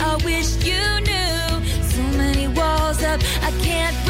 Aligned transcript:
I 0.00 0.16
wish 0.24 0.56
you 0.64 1.00
knew. 1.00 1.82
So 1.82 2.02
many 2.16 2.48
walls 2.48 3.02
up. 3.02 3.20
I 3.42 3.50
can't 3.62 4.07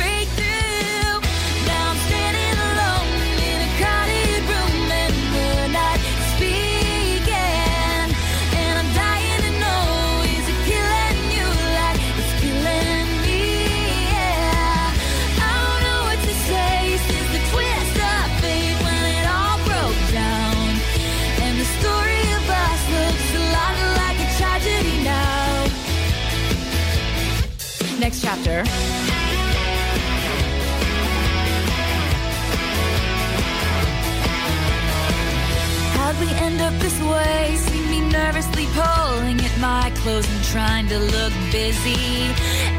busy. 41.50 42.32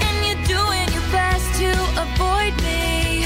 And 0.06 0.16
you're 0.25 0.45
doing 0.45 0.88
your 0.95 1.08
best 1.12 1.48
to 1.62 1.70
avoid 2.06 2.53
me. 2.67 3.26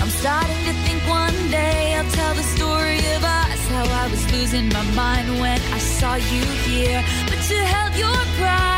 I'm 0.00 0.12
starting 0.22 0.62
to 0.68 0.74
think 0.84 1.00
one 1.08 1.38
day 1.50 1.94
I'll 1.96 2.10
tell 2.10 2.34
the 2.34 2.48
story 2.56 2.98
of 3.16 3.24
us. 3.24 3.60
How 3.74 3.86
I 4.02 4.06
was 4.08 4.24
losing 4.32 4.68
my 4.68 4.84
mind 4.94 5.28
when 5.40 5.60
I 5.72 5.78
saw 5.78 6.14
you 6.14 6.44
here. 6.68 7.02
But 7.28 7.40
you 7.50 7.58
held 7.58 7.94
your 7.96 8.20
pride 8.38 8.73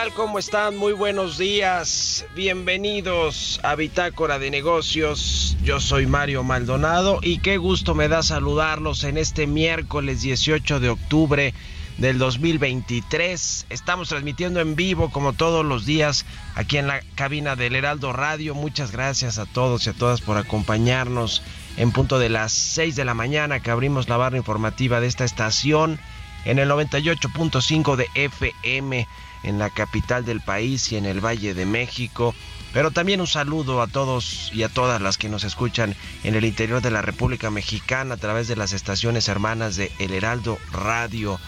tal? 0.00 0.12
¿Cómo 0.14 0.38
están? 0.38 0.76
Muy 0.76 0.94
buenos 0.94 1.36
días. 1.36 2.24
Bienvenidos 2.34 3.60
a 3.62 3.74
Bitácora 3.74 4.38
de 4.38 4.50
Negocios. 4.50 5.58
Yo 5.62 5.78
soy 5.78 6.06
Mario 6.06 6.42
Maldonado 6.42 7.18
y 7.20 7.38
qué 7.40 7.58
gusto 7.58 7.94
me 7.94 8.08
da 8.08 8.22
saludarlos 8.22 9.04
en 9.04 9.18
este 9.18 9.46
miércoles 9.46 10.22
18 10.22 10.80
de 10.80 10.88
octubre 10.88 11.54
del 11.98 12.16
2023. 12.16 13.66
Estamos 13.68 14.08
transmitiendo 14.08 14.60
en 14.60 14.74
vivo 14.74 15.10
como 15.10 15.34
todos 15.34 15.66
los 15.66 15.84
días 15.84 16.24
aquí 16.54 16.78
en 16.78 16.86
la 16.86 17.02
cabina 17.14 17.54
del 17.54 17.76
Heraldo 17.76 18.14
Radio. 18.14 18.54
Muchas 18.54 18.92
gracias 18.92 19.38
a 19.38 19.44
todos 19.44 19.86
y 19.86 19.90
a 19.90 19.92
todas 19.92 20.22
por 20.22 20.38
acompañarnos 20.38 21.42
en 21.76 21.92
punto 21.92 22.18
de 22.18 22.30
las 22.30 22.52
6 22.52 22.96
de 22.96 23.04
la 23.04 23.12
mañana 23.12 23.60
que 23.60 23.70
abrimos 23.70 24.08
la 24.08 24.16
barra 24.16 24.38
informativa 24.38 24.98
de 25.00 25.08
esta 25.08 25.24
estación 25.24 26.00
en 26.46 26.58
el 26.58 26.70
98.5 26.70 27.96
de 27.96 28.06
FM 28.14 29.06
en 29.42 29.58
la 29.58 29.70
capital 29.70 30.24
del 30.24 30.40
país 30.40 30.92
y 30.92 30.96
en 30.96 31.06
el 31.06 31.24
Valle 31.24 31.54
de 31.54 31.66
México. 31.66 32.34
Pero 32.72 32.90
también 32.90 33.20
un 33.20 33.26
saludo 33.26 33.82
a 33.82 33.88
todos 33.88 34.50
y 34.54 34.62
a 34.62 34.68
todas 34.68 35.00
las 35.02 35.18
que 35.18 35.28
nos 35.28 35.42
escuchan 35.44 35.96
en 36.22 36.36
el 36.36 36.44
interior 36.44 36.80
de 36.80 36.92
la 36.92 37.02
República 37.02 37.50
Mexicana 37.50 38.14
a 38.14 38.18
través 38.18 38.46
de 38.46 38.56
las 38.56 38.72
estaciones 38.72 39.28
hermanas 39.28 39.76
de 39.76 39.90
El 39.98 40.12
Heraldo 40.12 40.58
Radio. 40.72 41.40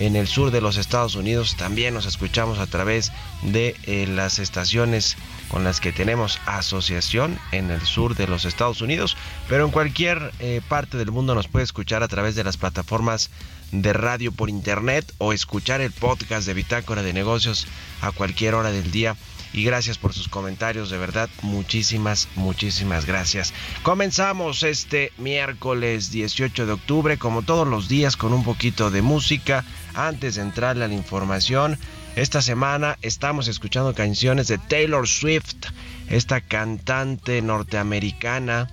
En 0.00 0.16
el 0.16 0.26
sur 0.26 0.50
de 0.50 0.62
los 0.62 0.78
Estados 0.78 1.14
Unidos. 1.14 1.56
También 1.56 1.92
nos 1.92 2.06
escuchamos 2.06 2.58
a 2.58 2.66
través 2.66 3.12
de 3.42 3.76
eh, 3.84 4.06
las 4.08 4.38
estaciones 4.38 5.18
con 5.48 5.62
las 5.62 5.78
que 5.78 5.92
tenemos 5.92 6.40
asociación 6.46 7.38
en 7.52 7.70
el 7.70 7.82
sur 7.82 8.16
de 8.16 8.26
los 8.26 8.46
Estados 8.46 8.80
Unidos, 8.80 9.18
pero 9.46 9.66
en 9.66 9.70
cualquier 9.70 10.32
eh, 10.40 10.62
parte 10.66 10.96
del 10.96 11.10
mundo 11.10 11.34
nos 11.34 11.48
puede 11.48 11.64
escuchar 11.64 12.02
a 12.02 12.08
través 12.08 12.34
de 12.34 12.44
las 12.44 12.56
plataformas 12.56 13.30
de 13.72 13.92
radio 13.92 14.32
por 14.32 14.48
internet 14.48 15.12
o 15.18 15.34
escuchar 15.34 15.82
el 15.82 15.92
podcast 15.92 16.46
de 16.46 16.54
Bitácora 16.54 17.02
de 17.02 17.12
Negocios 17.12 17.66
a 18.00 18.10
cualquier 18.10 18.54
hora 18.54 18.70
del 18.70 18.90
día 18.90 19.16
y 19.52 19.64
gracias 19.64 19.98
por 19.98 20.12
sus 20.12 20.28
comentarios, 20.28 20.90
de 20.90 20.98
verdad, 20.98 21.28
muchísimas, 21.42 22.28
muchísimas 22.36 23.06
gracias. 23.06 23.52
Comenzamos 23.82 24.62
este 24.62 25.12
miércoles 25.18 26.10
18 26.10 26.66
de 26.66 26.72
octubre, 26.72 27.18
como 27.18 27.42
todos 27.42 27.66
los 27.66 27.88
días, 27.88 28.16
con 28.16 28.32
un 28.32 28.44
poquito 28.44 28.90
de 28.90 29.02
música. 29.02 29.64
Antes 29.94 30.36
de 30.36 30.42
entrarle 30.42 30.84
a 30.84 30.88
la 30.88 30.94
información, 30.94 31.78
esta 32.16 32.42
semana 32.42 32.96
estamos 33.02 33.48
escuchando 33.48 33.94
canciones 33.94 34.48
de 34.48 34.58
Taylor 34.58 35.08
Swift, 35.08 35.66
esta 36.08 36.40
cantante 36.40 37.42
norteamericana 37.42 38.68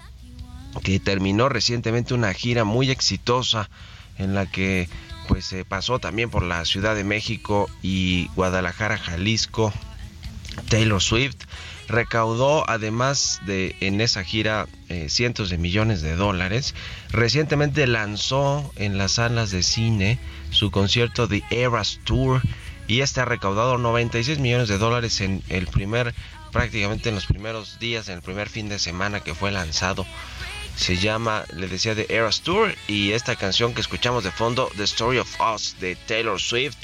que 0.83 1.00
terminó 1.00 1.50
recientemente 1.50 2.13
una 2.13 2.33
gira 2.33 2.63
muy 2.63 2.91
exitosa 2.91 3.69
en 4.18 4.35
la 4.35 4.45
que 4.45 4.89
pues 5.27 5.45
se 5.45 5.65
pasó 5.65 6.00
también 6.00 6.30
por 6.30 6.44
la 6.44 6.63
Ciudad 6.65 6.95
de 6.95 7.03
México 7.03 7.69
y 7.81 8.30
Guadalajara, 8.35 8.97
Jalisco. 8.97 9.73
Taylor 10.69 11.01
Swift 11.01 11.38
recaudó 11.88 12.69
además 12.69 13.39
de 13.45 13.75
en 13.80 14.01
esa 14.01 14.24
gira 14.24 14.68
eh, 14.89 15.07
cientos 15.09 15.50
de 15.50 15.57
millones 15.57 16.01
de 16.01 16.15
dólares. 16.15 16.75
Recientemente 17.09 17.88
lanzó 17.88 18.71
en 18.75 18.98
las 18.98 19.13
salas 19.13 19.51
de 19.51 19.63
cine 19.63 20.19
su 20.51 20.71
concierto 20.71 21.27
The 21.27 21.44
Eras 21.50 22.00
Tour 22.04 22.42
y 22.88 23.01
este 23.01 23.21
ha 23.21 23.25
recaudado 23.25 23.77
96 23.77 24.39
millones 24.39 24.68
de 24.68 24.77
dólares 24.77 25.21
en 25.21 25.44
el 25.50 25.68
primer 25.68 26.13
prácticamente 26.51 27.09
en 27.09 27.15
los 27.15 27.25
primeros 27.25 27.77
días, 27.80 28.07
en 28.07 28.15
el 28.15 28.21
primer 28.21 28.50
fin 28.50 28.69
de 28.69 28.80
semana 28.80 29.19
que 29.19 29.36
fue 29.36 29.51
lanzado 29.51 30.06
se 30.77 30.98
llama, 30.98 31.44
le 31.54 31.68
decía, 31.68 31.95
The 31.95 32.06
Eras 32.09 32.42
Tour 32.42 32.74
y 32.88 33.12
esta 33.12 33.36
canción 33.36 33.74
que 33.74 33.81
escuchamos 33.81 34.24
de 34.24 34.31
fondo, 34.31 34.69
The 34.77 34.83
Story 34.83 35.18
of 35.18 35.42
Us 35.42 35.75
de 35.80 35.95
Taylor 35.95 36.39
Swift, 36.39 36.77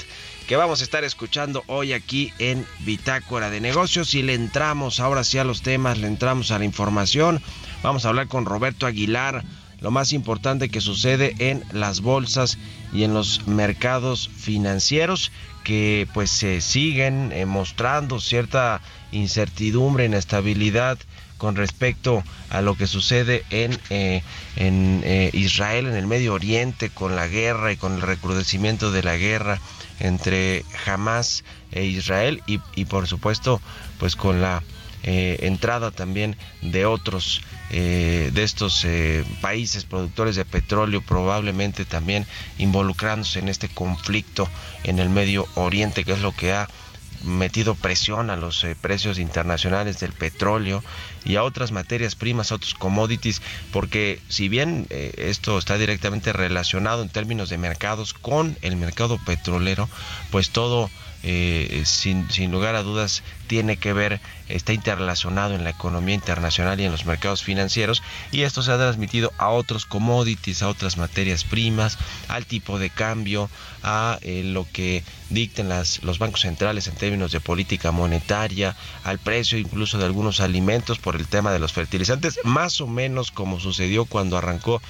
que 0.46 0.56
vamos 0.56 0.80
a 0.80 0.84
estar 0.84 1.04
escuchando 1.04 1.64
hoy 1.66 1.92
aquí 1.92 2.32
en 2.38 2.66
Bitácora 2.80 3.50
de 3.50 3.60
Negocios. 3.60 4.14
Y 4.14 4.22
le 4.22 4.34
entramos 4.34 5.00
ahora 5.00 5.24
sí 5.24 5.38
a 5.38 5.44
los 5.44 5.62
temas, 5.62 5.98
le 5.98 6.06
entramos 6.06 6.50
a 6.50 6.58
la 6.58 6.64
información, 6.64 7.42
vamos 7.82 8.04
a 8.04 8.08
hablar 8.08 8.28
con 8.28 8.44
Roberto 8.44 8.86
Aguilar, 8.86 9.44
lo 9.80 9.90
más 9.90 10.12
importante 10.12 10.68
que 10.68 10.80
sucede 10.80 11.34
en 11.38 11.62
las 11.72 12.00
bolsas 12.00 12.58
y 12.92 13.04
en 13.04 13.14
los 13.14 13.46
mercados 13.46 14.30
financieros 14.36 15.30
que 15.64 16.06
pues 16.12 16.30
se 16.30 16.60
siguen 16.60 17.32
eh, 17.32 17.46
mostrando 17.46 18.20
cierta 18.20 18.80
incertidumbre, 19.10 20.04
inestabilidad 20.04 20.98
con 21.38 21.56
respecto 21.56 22.22
a 22.50 22.60
lo 22.60 22.76
que 22.76 22.86
sucede 22.86 23.44
en, 23.50 23.76
eh, 23.90 24.22
en 24.56 25.00
eh, 25.04 25.30
Israel, 25.32 25.86
en 25.86 25.94
el 25.94 26.06
Medio 26.06 26.34
Oriente, 26.34 26.90
con 26.90 27.16
la 27.16 27.26
guerra 27.26 27.72
y 27.72 27.76
con 27.76 27.94
el 27.94 28.02
recrudecimiento 28.02 28.92
de 28.92 29.02
la 29.02 29.16
guerra 29.16 29.58
entre 29.98 30.64
Hamas 30.86 31.44
e 31.72 31.84
Israel 31.84 32.42
y, 32.46 32.60
y 32.76 32.84
por 32.84 33.08
supuesto 33.08 33.60
pues 33.98 34.14
con 34.14 34.40
la 34.40 34.62
entrada 35.06 35.90
también 35.90 36.34
de 36.62 36.86
otros 36.86 37.42
de 37.70 38.42
estos 38.42 38.86
países 39.40 39.84
productores 39.84 40.36
de 40.36 40.44
petróleo 40.44 41.02
probablemente 41.02 41.84
también 41.84 42.26
involucrándose 42.58 43.40
en 43.40 43.48
este 43.48 43.68
conflicto 43.68 44.48
en 44.84 44.98
el 44.98 45.08
Medio 45.08 45.48
Oriente 45.54 46.04
que 46.04 46.12
es 46.12 46.20
lo 46.20 46.32
que 46.32 46.52
ha 46.52 46.68
metido 47.24 47.74
presión 47.74 48.30
a 48.30 48.36
los 48.36 48.62
eh, 48.64 48.76
precios 48.80 49.18
internacionales 49.18 49.98
del 50.00 50.12
petróleo 50.12 50.82
y 51.24 51.36
a 51.36 51.42
otras 51.42 51.72
materias 51.72 52.14
primas, 52.14 52.52
a 52.52 52.56
otros 52.56 52.74
commodities, 52.74 53.40
porque 53.72 54.20
si 54.28 54.48
bien 54.48 54.86
eh, 54.90 55.12
esto 55.16 55.58
está 55.58 55.78
directamente 55.78 56.32
relacionado 56.32 57.02
en 57.02 57.08
términos 57.08 57.48
de 57.48 57.58
mercados 57.58 58.14
con 58.14 58.56
el 58.62 58.76
mercado 58.76 59.18
petrolero, 59.24 59.88
pues 60.30 60.50
todo 60.50 60.90
eh, 61.26 61.82
sin, 61.86 62.30
sin, 62.30 62.52
lugar 62.52 62.74
a 62.74 62.82
dudas 62.82 63.22
tiene 63.46 63.78
que 63.78 63.94
ver, 63.94 64.20
está 64.48 64.74
interrelacionado 64.74 65.54
en 65.54 65.64
la 65.64 65.70
economía 65.70 66.14
internacional 66.14 66.78
y 66.78 66.84
en 66.84 66.92
los 66.92 67.06
mercados 67.06 67.42
financieros 67.42 68.02
y 68.30 68.42
esto 68.42 68.62
se 68.62 68.72
ha 68.72 68.76
transmitido 68.76 69.32
a 69.38 69.48
otros 69.48 69.86
commodities, 69.86 70.62
a 70.62 70.68
otras 70.68 70.98
materias 70.98 71.44
primas, 71.44 71.96
al 72.28 72.44
tipo 72.44 72.78
de 72.78 72.90
cambio, 72.90 73.48
a 73.82 74.18
eh, 74.20 74.42
lo 74.44 74.66
que 74.70 75.02
dicten 75.30 75.70
las, 75.70 76.02
los 76.02 76.18
bancos 76.18 76.42
centrales 76.42 76.88
en 76.88 76.94
términos 76.94 77.32
de 77.32 77.40
política 77.40 77.90
monetaria, 77.90 78.76
al 79.02 79.18
precio 79.18 79.56
incluso 79.56 79.96
de 79.96 80.04
algunos 80.04 80.40
alimentos 80.40 80.98
por 80.98 81.16
el 81.16 81.26
tema 81.26 81.52
de 81.52 81.58
los 81.58 81.72
fertilizantes, 81.72 82.38
más 82.44 82.82
o 82.82 82.86
menos 82.86 83.30
como 83.30 83.60
sucedió 83.60 84.04
cuando 84.04 84.36
arrancó 84.36 84.82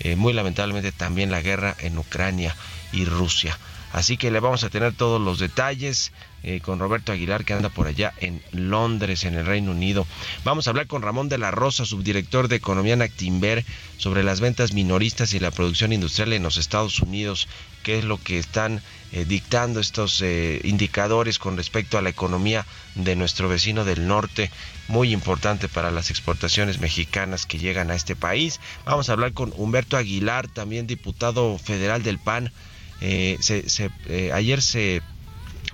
eh, 0.00 0.16
muy 0.16 0.32
lamentablemente 0.32 0.90
también 0.90 1.30
la 1.30 1.42
guerra 1.42 1.76
en 1.78 1.96
Ucrania 1.96 2.56
y 2.92 3.04
Rusia. 3.04 3.56
Así 3.96 4.18
que 4.18 4.30
le 4.30 4.40
vamos 4.40 4.62
a 4.62 4.68
tener 4.68 4.92
todos 4.92 5.18
los 5.18 5.38
detalles 5.38 6.12
eh, 6.42 6.60
con 6.60 6.78
Roberto 6.78 7.12
Aguilar 7.12 7.46
que 7.46 7.54
anda 7.54 7.70
por 7.70 7.86
allá 7.86 8.12
en 8.18 8.42
Londres, 8.52 9.24
en 9.24 9.36
el 9.36 9.46
Reino 9.46 9.70
Unido. 9.70 10.06
Vamos 10.44 10.66
a 10.66 10.70
hablar 10.70 10.86
con 10.86 11.00
Ramón 11.00 11.30
de 11.30 11.38
la 11.38 11.50
Rosa, 11.50 11.86
subdirector 11.86 12.48
de 12.48 12.56
Economía 12.56 12.92
en 12.92 13.00
Actimber, 13.00 13.64
sobre 13.96 14.22
las 14.22 14.40
ventas 14.40 14.74
minoristas 14.74 15.32
y 15.32 15.40
la 15.40 15.50
producción 15.50 15.94
industrial 15.94 16.34
en 16.34 16.42
los 16.42 16.58
Estados 16.58 17.00
Unidos, 17.00 17.48
qué 17.84 17.96
es 17.98 18.04
lo 18.04 18.22
que 18.22 18.38
están 18.38 18.82
eh, 19.12 19.24
dictando 19.24 19.80
estos 19.80 20.20
eh, 20.20 20.60
indicadores 20.64 21.38
con 21.38 21.56
respecto 21.56 21.96
a 21.96 22.02
la 22.02 22.10
economía 22.10 22.66
de 22.96 23.16
nuestro 23.16 23.48
vecino 23.48 23.86
del 23.86 24.06
norte, 24.06 24.50
muy 24.88 25.10
importante 25.10 25.68
para 25.68 25.90
las 25.90 26.10
exportaciones 26.10 26.80
mexicanas 26.80 27.46
que 27.46 27.58
llegan 27.58 27.90
a 27.90 27.94
este 27.94 28.14
país. 28.14 28.60
Vamos 28.84 29.08
a 29.08 29.14
hablar 29.14 29.32
con 29.32 29.54
Humberto 29.56 29.96
Aguilar, 29.96 30.48
también 30.48 30.86
diputado 30.86 31.56
federal 31.56 32.02
del 32.02 32.18
PAN 32.18 32.52
eh, 33.00 33.36
se, 33.40 33.64
eh, 34.06 34.32
ayer 34.32 34.62
se 34.62 35.02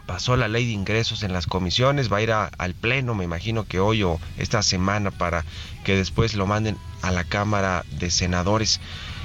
pasó 0.07 0.37
la 0.37 0.49
ley 0.49 0.67
de 0.67 0.73
ingresos 0.73 1.23
en 1.23 1.33
las 1.33 1.47
comisiones, 1.47 2.13
va 2.13 2.19
a 2.19 2.23
ir 2.23 2.33
al 2.33 2.75
Pleno, 2.75 3.15
me 3.15 3.25
imagino 3.25 3.65
que 3.65 3.81
hoy 3.81 4.03
o 4.03 4.21
esta 4.37 4.63
semana 4.63 5.11
para 5.11 5.45
que 5.85 5.97
después 5.97 6.35
lo 6.35 6.47
manden 6.47 6.77
a 7.03 7.11
la 7.11 7.25
Cámara 7.25 7.85
de 7.99 8.11
Senadores. 8.11 8.81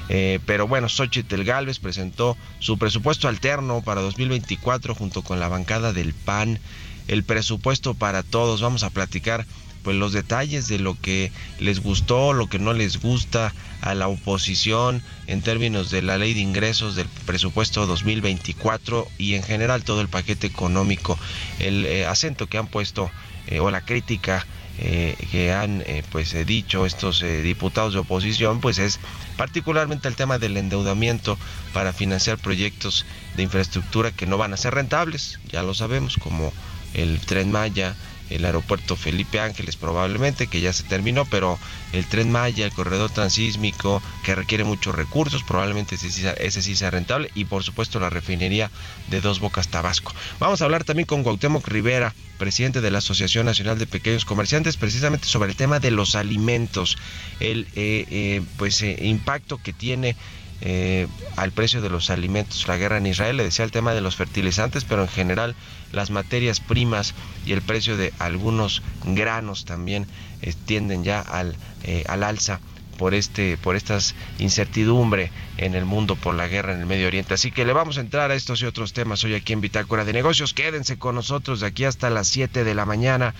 Eh, 0.09 0.39
pero 0.45 0.67
bueno, 0.67 0.87
Xochitl 0.87 1.43
Galvez 1.43 1.79
presentó 1.79 2.37
su 2.59 2.77
presupuesto 2.77 3.27
alterno 3.27 3.81
para 3.81 4.01
2024 4.01 4.95
junto 4.95 5.21
con 5.21 5.39
la 5.39 5.49
bancada 5.49 5.91
del 5.91 6.13
PAN, 6.13 6.59
el 7.07 7.23
presupuesto 7.23 7.93
para 7.93 8.23
todos. 8.23 8.61
Vamos 8.61 8.83
a 8.83 8.89
platicar 8.89 9.45
pues 9.87 9.95
los 9.95 10.11
detalles 10.11 10.67
de 10.67 10.79
lo 10.79 10.99
que 10.99 11.31
les 11.59 11.79
gustó, 11.79 12.33
lo 12.33 12.47
que 12.47 12.59
no 12.59 12.73
les 12.73 12.99
gusta 12.99 13.53
a 13.79 13.95
la 13.95 14.09
oposición 14.09 15.01
en 15.27 15.41
términos 15.41 15.89
de 15.91 16.01
la 16.01 16.17
ley 16.17 16.33
de 16.33 16.41
ingresos 16.41 16.97
del 16.97 17.07
presupuesto 17.25 17.85
2024 17.85 19.07
y 19.17 19.35
en 19.35 19.43
general 19.43 19.85
todo 19.85 20.01
el 20.01 20.09
paquete 20.09 20.45
económico, 20.45 21.17
el 21.59 21.85
eh, 21.85 22.05
acento 22.05 22.47
que 22.47 22.57
han 22.57 22.67
puesto 22.67 23.09
eh, 23.47 23.61
o 23.61 23.71
la 23.71 23.79
crítica 23.79 24.45
eh, 24.77 25.15
que 25.31 25.53
han 25.53 25.85
pues 26.11 26.35
dicho 26.45 26.85
estos 26.85 27.23
diputados 27.43 27.93
de 27.93 27.99
oposición 27.99 28.59
pues 28.59 28.79
es 28.79 28.99
particularmente 29.37 30.09
el 30.09 30.17
tema 30.17 30.37
del 30.37 30.57
endeudamiento 30.57 31.37
para 31.71 31.93
financiar 31.93 32.37
proyectos 32.39 33.05
de 33.37 33.43
infraestructura 33.43 34.11
que 34.11 34.27
no 34.27 34.37
van 34.37 34.51
a 34.51 34.57
ser 34.57 34.73
rentables. 34.73 35.39
Ya 35.49 35.63
lo 35.63 35.73
sabemos 35.73 36.17
como 36.17 36.51
el 36.93 37.21
tren 37.21 37.53
Maya 37.53 37.95
el 38.29 38.45
aeropuerto 38.45 38.95
Felipe 38.95 39.39
Ángeles 39.39 39.75
probablemente, 39.75 40.47
que 40.47 40.61
ya 40.61 40.73
se 40.73 40.83
terminó, 40.83 41.25
pero 41.25 41.57
el 41.93 42.05
tren 42.05 42.31
Maya, 42.31 42.65
el 42.65 42.71
corredor 42.71 43.09
transísmico, 43.09 44.01
que 44.23 44.35
requiere 44.35 44.63
muchos 44.63 44.95
recursos, 44.95 45.43
probablemente 45.43 45.95
ese 45.95 46.61
sí, 46.61 46.75
sea 46.75 46.91
rentable, 46.91 47.31
y 47.35 47.45
por 47.45 47.63
supuesto 47.63 47.99
la 47.99 48.09
refinería 48.09 48.71
de 49.09 49.21
Dos 49.21 49.39
Bocas 49.39 49.67
Tabasco. 49.67 50.13
Vamos 50.39 50.61
a 50.61 50.65
hablar 50.65 50.83
también 50.83 51.07
con 51.07 51.23
Cuauhtémoc 51.23 51.67
Rivera, 51.67 52.13
presidente 52.37 52.81
de 52.81 52.91
la 52.91 52.99
Asociación 52.99 53.45
Nacional 53.45 53.79
de 53.79 53.87
Pequeños 53.87 54.25
Comerciantes, 54.25 54.77
precisamente 54.77 55.27
sobre 55.27 55.49
el 55.49 55.55
tema 55.55 55.79
de 55.79 55.91
los 55.91 56.15
alimentos, 56.15 56.97
el 57.39 57.67
eh, 57.75 58.05
eh, 58.09 58.41
pues 58.57 58.81
eh, 58.81 58.97
impacto 59.01 59.57
que 59.57 59.73
tiene 59.73 60.15
eh, 60.61 61.07
al 61.35 61.51
precio 61.51 61.81
de 61.81 61.89
los 61.89 62.09
alimentos. 62.09 62.67
La 62.67 62.77
guerra 62.77 62.97
en 62.97 63.05
Israel 63.05 63.37
le 63.37 63.43
decía 63.43 63.65
el 63.65 63.71
tema 63.71 63.93
de 63.93 64.01
los 64.01 64.15
fertilizantes, 64.15 64.85
pero 64.85 65.03
en 65.03 65.07
general 65.07 65.55
las 65.91 66.09
materias 66.09 66.59
primas 66.59 67.13
y 67.45 67.53
el 67.53 67.61
precio 67.61 67.97
de 67.97 68.13
algunos 68.19 68.81
granos 69.05 69.65
también 69.65 70.07
eh, 70.41 70.53
tienden 70.65 71.03
ya 71.03 71.21
al, 71.21 71.55
eh, 71.83 72.03
al 72.07 72.23
alza 72.23 72.59
por 72.97 73.13
este 73.13 73.57
por 73.57 73.75
estas 73.75 74.15
incertidumbre 74.39 75.31
en 75.57 75.75
el 75.75 75.85
mundo 75.85 76.15
por 76.15 76.33
la 76.33 76.47
guerra 76.47 76.73
en 76.73 76.79
el 76.79 76.85
Medio 76.87 77.07
Oriente. 77.07 77.35
Así 77.35 77.51
que 77.51 77.65
le 77.65 77.73
vamos 77.73 77.97
a 77.97 78.01
entrar 78.01 78.31
a 78.31 78.35
estos 78.35 78.61
y 78.61 78.65
otros 78.65 78.93
temas 78.93 79.23
hoy 79.23 79.35
aquí 79.35 79.53
en 79.53 79.61
Bitácora 79.61 80.03
de 80.03 80.13
Negocios. 80.13 80.53
Quédense 80.53 80.97
con 80.97 81.15
nosotros 81.15 81.59
de 81.59 81.67
aquí 81.67 81.85
hasta 81.85 82.09
las 82.09 82.27
7 82.27 82.63
de 82.63 82.75
la 82.75 82.85
mañana. 82.85 83.35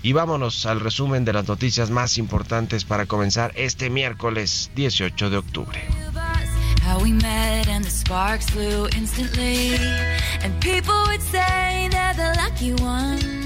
Y 0.00 0.12
vámonos 0.12 0.64
al 0.66 0.78
resumen 0.78 1.24
de 1.24 1.32
las 1.32 1.48
noticias 1.48 1.90
más 1.90 2.18
importantes 2.18 2.84
para 2.84 3.06
comenzar 3.06 3.52
este 3.56 3.90
miércoles 3.90 4.70
18 4.76 5.30
de 5.30 5.36
octubre. 5.38 6.07
How 6.88 6.98
we 6.98 7.12
met 7.12 7.68
and 7.68 7.84
the 7.84 7.90
sparks 7.90 8.48
flew 8.48 8.88
instantly. 8.96 9.74
And 10.42 10.58
people 10.62 10.98
would 11.08 11.20
say 11.20 11.88
they're 11.92 12.14
the 12.14 12.32
lucky 12.38 12.72
ones. 12.82 13.37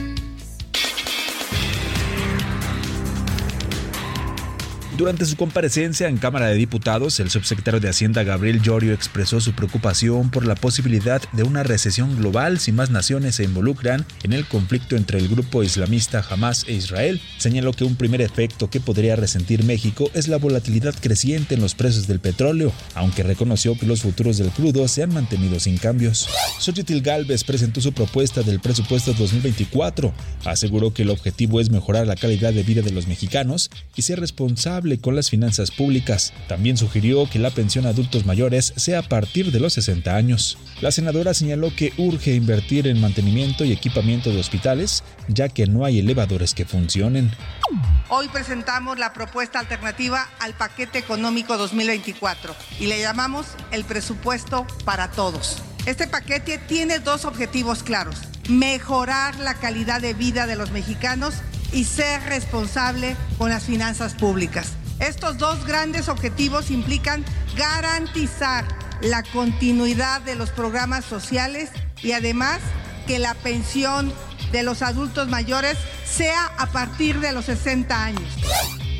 Durante 5.02 5.26
su 5.26 5.34
comparecencia 5.34 6.06
en 6.06 6.16
Cámara 6.16 6.46
de 6.46 6.54
Diputados, 6.54 7.18
el 7.18 7.28
subsecretario 7.28 7.80
de 7.80 7.88
Hacienda 7.88 8.22
Gabriel 8.22 8.62
Llorio 8.62 8.94
expresó 8.94 9.40
su 9.40 9.52
preocupación 9.52 10.30
por 10.30 10.46
la 10.46 10.54
posibilidad 10.54 11.20
de 11.32 11.42
una 11.42 11.64
recesión 11.64 12.16
global 12.16 12.60
si 12.60 12.70
más 12.70 12.90
naciones 12.90 13.34
se 13.34 13.42
involucran 13.42 14.06
en 14.22 14.32
el 14.32 14.46
conflicto 14.46 14.94
entre 14.94 15.18
el 15.18 15.26
grupo 15.26 15.64
islamista 15.64 16.24
Hamas 16.30 16.64
e 16.68 16.74
Israel. 16.74 17.20
Señaló 17.38 17.72
que 17.72 17.82
un 17.82 17.96
primer 17.96 18.20
efecto 18.20 18.70
que 18.70 18.78
podría 18.78 19.16
resentir 19.16 19.64
México 19.64 20.08
es 20.14 20.28
la 20.28 20.38
volatilidad 20.38 20.94
creciente 20.94 21.56
en 21.56 21.62
los 21.62 21.74
precios 21.74 22.06
del 22.06 22.20
petróleo, 22.20 22.72
aunque 22.94 23.24
reconoció 23.24 23.76
que 23.76 23.86
los 23.86 24.02
futuros 24.02 24.38
del 24.38 24.50
crudo 24.50 24.86
se 24.86 25.02
han 25.02 25.12
mantenido 25.12 25.58
sin 25.58 25.78
cambios. 25.78 26.28
Xochitl 26.60 27.00
Galvez 27.00 27.42
presentó 27.42 27.80
su 27.80 27.92
propuesta 27.92 28.44
del 28.44 28.60
presupuesto 28.60 29.12
2024. 29.14 30.14
Aseguró 30.44 30.94
que 30.94 31.02
el 31.02 31.10
objetivo 31.10 31.60
es 31.60 31.70
mejorar 31.70 32.06
la 32.06 32.14
calidad 32.14 32.52
de 32.52 32.62
vida 32.62 32.82
de 32.82 32.92
los 32.92 33.08
mexicanos 33.08 33.68
y 33.96 34.02
ser 34.02 34.20
responsable 34.20 34.91
con 34.98 35.16
las 35.16 35.30
finanzas 35.30 35.70
públicas. 35.70 36.32
También 36.48 36.76
sugirió 36.76 37.28
que 37.28 37.38
la 37.38 37.50
pensión 37.50 37.86
a 37.86 37.90
adultos 37.90 38.26
mayores 38.26 38.72
sea 38.76 39.00
a 39.00 39.02
partir 39.02 39.52
de 39.52 39.60
los 39.60 39.74
60 39.74 40.14
años. 40.14 40.58
La 40.80 40.90
senadora 40.90 41.34
señaló 41.34 41.74
que 41.74 41.92
urge 41.96 42.34
invertir 42.34 42.86
en 42.86 43.00
mantenimiento 43.00 43.64
y 43.64 43.72
equipamiento 43.72 44.30
de 44.30 44.40
hospitales, 44.40 45.04
ya 45.28 45.48
que 45.48 45.66
no 45.66 45.84
hay 45.84 46.00
elevadores 46.00 46.54
que 46.54 46.64
funcionen. 46.64 47.30
Hoy 48.08 48.28
presentamos 48.28 48.98
la 48.98 49.12
propuesta 49.12 49.58
alternativa 49.58 50.28
al 50.40 50.54
paquete 50.54 50.98
económico 50.98 51.56
2024 51.56 52.54
y 52.80 52.86
le 52.86 53.00
llamamos 53.00 53.46
el 53.70 53.84
presupuesto 53.84 54.66
para 54.84 55.10
todos. 55.10 55.62
Este 55.86 56.06
paquete 56.06 56.58
tiene 56.58 56.98
dos 56.98 57.24
objetivos 57.24 57.82
claros. 57.82 58.16
Mejorar 58.48 59.38
la 59.40 59.54
calidad 59.54 60.00
de 60.00 60.14
vida 60.14 60.46
de 60.46 60.56
los 60.56 60.70
mexicanos 60.70 61.34
y 61.72 61.84
ser 61.84 62.22
responsable 62.24 63.16
con 63.38 63.50
las 63.50 63.64
finanzas 63.64 64.14
públicas. 64.14 64.72
Estos 65.02 65.36
dos 65.36 65.66
grandes 65.66 66.08
objetivos 66.08 66.70
implican 66.70 67.24
garantizar 67.56 68.64
la 69.00 69.24
continuidad 69.24 70.20
de 70.20 70.36
los 70.36 70.50
programas 70.50 71.04
sociales 71.04 71.70
y 72.04 72.12
además 72.12 72.60
que 73.08 73.18
la 73.18 73.34
pensión 73.34 74.12
de 74.52 74.62
los 74.62 74.80
adultos 74.80 75.26
mayores 75.26 75.76
sea 76.04 76.46
a 76.56 76.66
partir 76.70 77.18
de 77.18 77.32
los 77.32 77.46
60 77.46 78.04
años. 78.04 78.22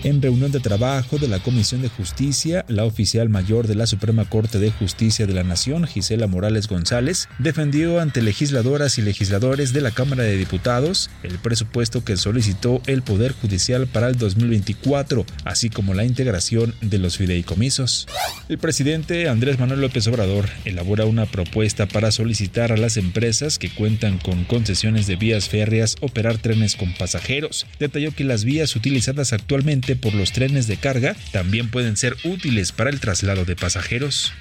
En 0.05 0.21
reunión 0.21 0.51
de 0.51 0.59
trabajo 0.59 1.19
de 1.19 1.29
la 1.29 1.39
Comisión 1.39 1.81
de 1.81 1.89
Justicia, 1.89 2.65
la 2.67 2.85
oficial 2.85 3.29
mayor 3.29 3.69
de 3.69 3.77
la 3.77 3.87
Suprema 3.87 4.25
Corte 4.25 4.59
de 4.59 4.73
Justicia 4.73 5.29
de 5.29 5.33
la 5.33 5.45
Nación, 5.45 5.87
Gisela 5.87 6.27
Morales 6.27 6.67
González, 6.67 7.29
defendió 7.39 8.01
ante 8.01 8.21
legisladoras 8.21 8.99
y 8.99 9.03
legisladores 9.03 9.73
de 9.73 9.81
la 9.81 9.93
Cámara 9.93 10.25
de 10.25 10.37
Diputados 10.37 11.09
el 11.23 11.39
presupuesto 11.39 12.05
que 12.05 12.17
solicitó 12.17 12.83
el 12.87 13.03
Poder 13.03 13.31
Judicial 13.31 13.87
para 13.87 14.09
el 14.09 14.17
2024, 14.17 15.25
así 15.45 15.71
como 15.71 15.95
la 15.95 16.05
integración 16.05 16.75
de 16.81 16.99
los 16.99 17.17
fideicomisos. 17.17 18.09
El 18.49 18.59
presidente 18.59 19.29
Andrés 19.29 19.61
Manuel 19.61 19.83
López 19.83 20.09
Obrador 20.09 20.49
elabora 20.65 21.05
una 21.05 21.27
propuesta 21.27 21.87
para 21.87 22.11
solicitar 22.11 22.73
a 22.73 22.77
las 22.77 22.97
empresas 22.97 23.57
que 23.57 23.71
cuentan 23.71 24.19
con 24.19 24.43
concesiones 24.47 25.07
de 25.07 25.15
vías 25.15 25.49
férreas 25.49 25.95
operar 26.01 26.39
trenes 26.39 26.75
con 26.75 26.93
pasajeros. 26.95 27.67
Detalló 27.79 28.11
que 28.11 28.25
las 28.25 28.45
vías 28.45 28.75
utilizadas 28.75 29.33
actualmente 29.33 29.92
por 29.97 30.15
los 30.15 30.33
trenes 30.33 30.67
de 30.67 30.77
carga 30.77 31.17
también 31.33 31.71
pueden 31.71 31.97
ser 31.97 32.17
útiles 32.25 32.73
para 32.73 32.91
el 32.91 33.01
traslado 33.01 33.45
de 33.45 33.57
pasajeros. 33.57 34.33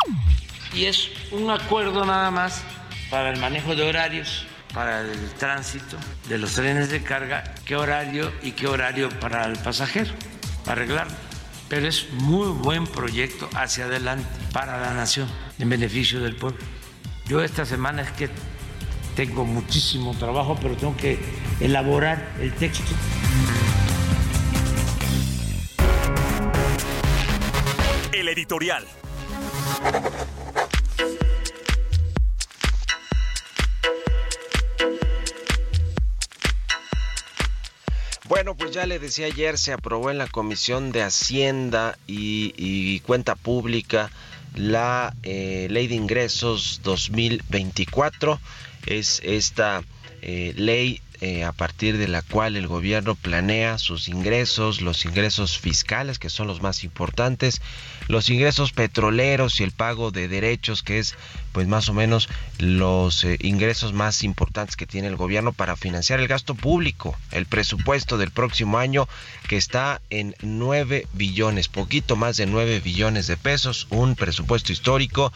Y 0.74 0.86
es 0.86 1.10
un 1.31 1.50
acuerdo 1.50 2.05
nada 2.05 2.31
más 2.31 2.62
para 3.10 3.29
el 3.29 3.39
manejo 3.39 3.75
de 3.75 3.84
horarios, 3.84 4.46
para 4.74 5.01
el 5.01 5.29
tránsito 5.38 5.98
de 6.29 6.38
los 6.38 6.53
trenes 6.53 6.89
de 6.89 7.03
carga, 7.03 7.43
qué 7.65 7.75
horario 7.75 8.31
y 8.41 8.51
qué 8.51 8.67
horario 8.67 9.10
para 9.20 9.46
el 9.46 9.58
pasajero, 9.58 10.12
arreglarlo. 10.65 11.13
Pero 11.67 11.88
es 11.88 12.08
muy 12.13 12.50
buen 12.50 12.88
proyecto 12.88 13.50
hacia 13.53 13.86
adelante 13.86 14.27
para 14.53 14.79
la 14.79 14.93
nación, 14.93 15.27
en 15.60 15.70
beneficio 15.70 16.22
del 16.22 16.36
pueblo. 16.36 16.60
Yo 17.27 17.41
esta 17.43 17.65
semana 17.65 18.01
es 18.01 18.12
que 18.12 18.29
tengo 19.15 19.46
muchísimo 19.46 20.13
trabajo, 20.17 20.58
pero 20.62 20.75
tengo 20.75 20.96
que 20.96 21.20
elaborar 21.60 22.34
el 22.39 22.53
texto. 22.53 22.91
El 28.22 28.28
editorial. 28.28 28.86
Bueno, 38.25 38.56
pues 38.56 38.70
ya 38.70 38.86
le 38.86 39.00
decía 39.00 39.25
ayer, 39.25 39.58
se 39.58 39.74
aprobó 39.74 40.12
en 40.12 40.20
la 40.20 40.28
Comisión 40.28 40.92
de 40.92 41.01
Hacienda 41.01 41.98
y, 42.06 43.00
Cuenta 43.00 43.34
Pública 43.34 44.12
la 44.54 45.16
eh, 45.24 45.66
Ley 45.72 45.88
de 45.88 45.96
Ingresos 45.96 46.82
2024. 46.84 48.40
Es 48.86 49.20
esta 49.24 49.82
eh, 50.22 50.54
ley 50.56 51.01
eh, 51.22 51.44
a 51.44 51.51
partir 51.51 52.00
de 52.00 52.08
la 52.08 52.24
cual 52.24 52.58
el 52.58 52.68
gobierno 52.68 53.13
planea 53.13 53.78
sus 53.78 54.08
ingresos, 54.08 54.82
los 54.82 55.06
ingresos 55.06 55.60
fiscales, 55.60 56.18
que 56.18 56.32
son 56.32 56.48
los 56.48 56.63
más 56.63 56.84
importantes, 56.84 57.62
los 58.08 58.30
ingresos 58.30 58.72
petroleros 58.72 59.60
y 59.60 59.63
el 59.63 59.72
pago 59.72 60.10
de 60.10 60.28
derechos, 60.28 60.82
que 60.82 60.98
es 60.98 61.16
pues 61.51 61.67
más 61.67 61.89
o 61.89 61.93
menos 61.93 62.29
los 62.60 63.24
eh, 63.24 63.38
ingresos 63.41 63.93
más 63.93 64.24
importantes 64.24 64.75
que 64.75 64.86
tiene 64.86 65.08
el 65.08 65.15
gobierno 65.15 65.53
para 65.53 65.75
financiar 65.75 66.20
el 66.20 66.27
gasto 66.27 66.55
público, 66.55 67.17
el 67.31 67.46
presupuesto 67.46 68.17
del 68.17 68.31
próximo 68.31 68.77
año 68.77 69.08
que 69.48 69.58
está 69.58 70.01
en 70.10 70.36
9 70.41 71.08
billones, 71.13 71.67
poquito 71.67 72.15
más 72.15 72.38
de 72.38 72.46
9 72.46 72.79
billones 72.79 73.27
de 73.27 73.38
pesos, 73.38 73.88
un 73.89 74.15
presupuesto 74.15 74.72
histórico 74.72 75.31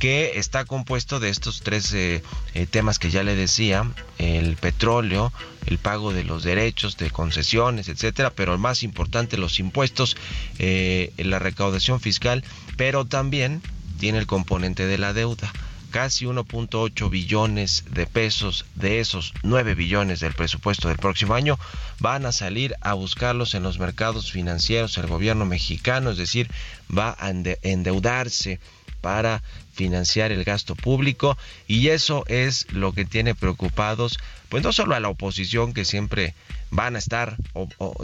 que 0.00 0.38
está 0.38 0.64
compuesto 0.64 1.20
de 1.20 1.28
estos 1.28 1.60
tres 1.60 1.92
eh, 1.92 2.22
eh, 2.54 2.66
temas 2.66 2.98
que 2.98 3.10
ya 3.10 3.22
le 3.22 3.36
decía, 3.36 3.88
el 4.18 4.56
petróleo, 4.56 5.32
el 5.66 5.78
pago 5.78 6.12
de 6.12 6.24
los 6.24 6.42
derechos, 6.42 6.96
de 6.96 7.10
concesiones, 7.10 7.88
etcétera, 7.88 8.30
pero 8.30 8.52
el 8.52 8.58
más 8.58 8.82
importante 8.82 9.36
los 9.36 9.60
impuestos, 9.60 10.16
la 10.58 11.38
recaudación 11.38 12.00
fiscal, 12.00 12.42
pero 12.76 13.04
también 13.04 13.62
tiene 14.02 14.18
el 14.18 14.26
componente 14.26 14.84
de 14.84 14.98
la 14.98 15.12
deuda. 15.12 15.52
Casi 15.92 16.24
1.8 16.24 17.08
billones 17.08 17.84
de 17.88 18.04
pesos 18.04 18.64
de 18.74 18.98
esos 18.98 19.32
9 19.44 19.76
billones 19.76 20.18
del 20.18 20.32
presupuesto 20.32 20.88
del 20.88 20.96
próximo 20.96 21.34
año 21.34 21.56
van 22.00 22.26
a 22.26 22.32
salir 22.32 22.74
a 22.80 22.94
buscarlos 22.94 23.54
en 23.54 23.62
los 23.62 23.78
mercados 23.78 24.32
financieros 24.32 24.98
el 24.98 25.06
gobierno 25.06 25.44
mexicano, 25.44 26.10
es 26.10 26.16
decir, 26.16 26.50
va 26.90 27.16
a 27.20 27.30
endeudarse 27.62 28.58
para 29.00 29.40
financiar 29.72 30.32
el 30.32 30.42
gasto 30.42 30.74
público 30.74 31.38
y 31.68 31.90
eso 31.90 32.24
es 32.26 32.66
lo 32.72 32.92
que 32.92 33.04
tiene 33.04 33.36
preocupados 33.36 34.18
pues 34.52 34.62
no 34.62 34.70
solo 34.70 34.94
a 34.94 35.00
la 35.00 35.08
oposición 35.08 35.72
que 35.72 35.86
siempre 35.86 36.34
van 36.70 36.94
a 36.94 36.98
estar, 36.98 37.38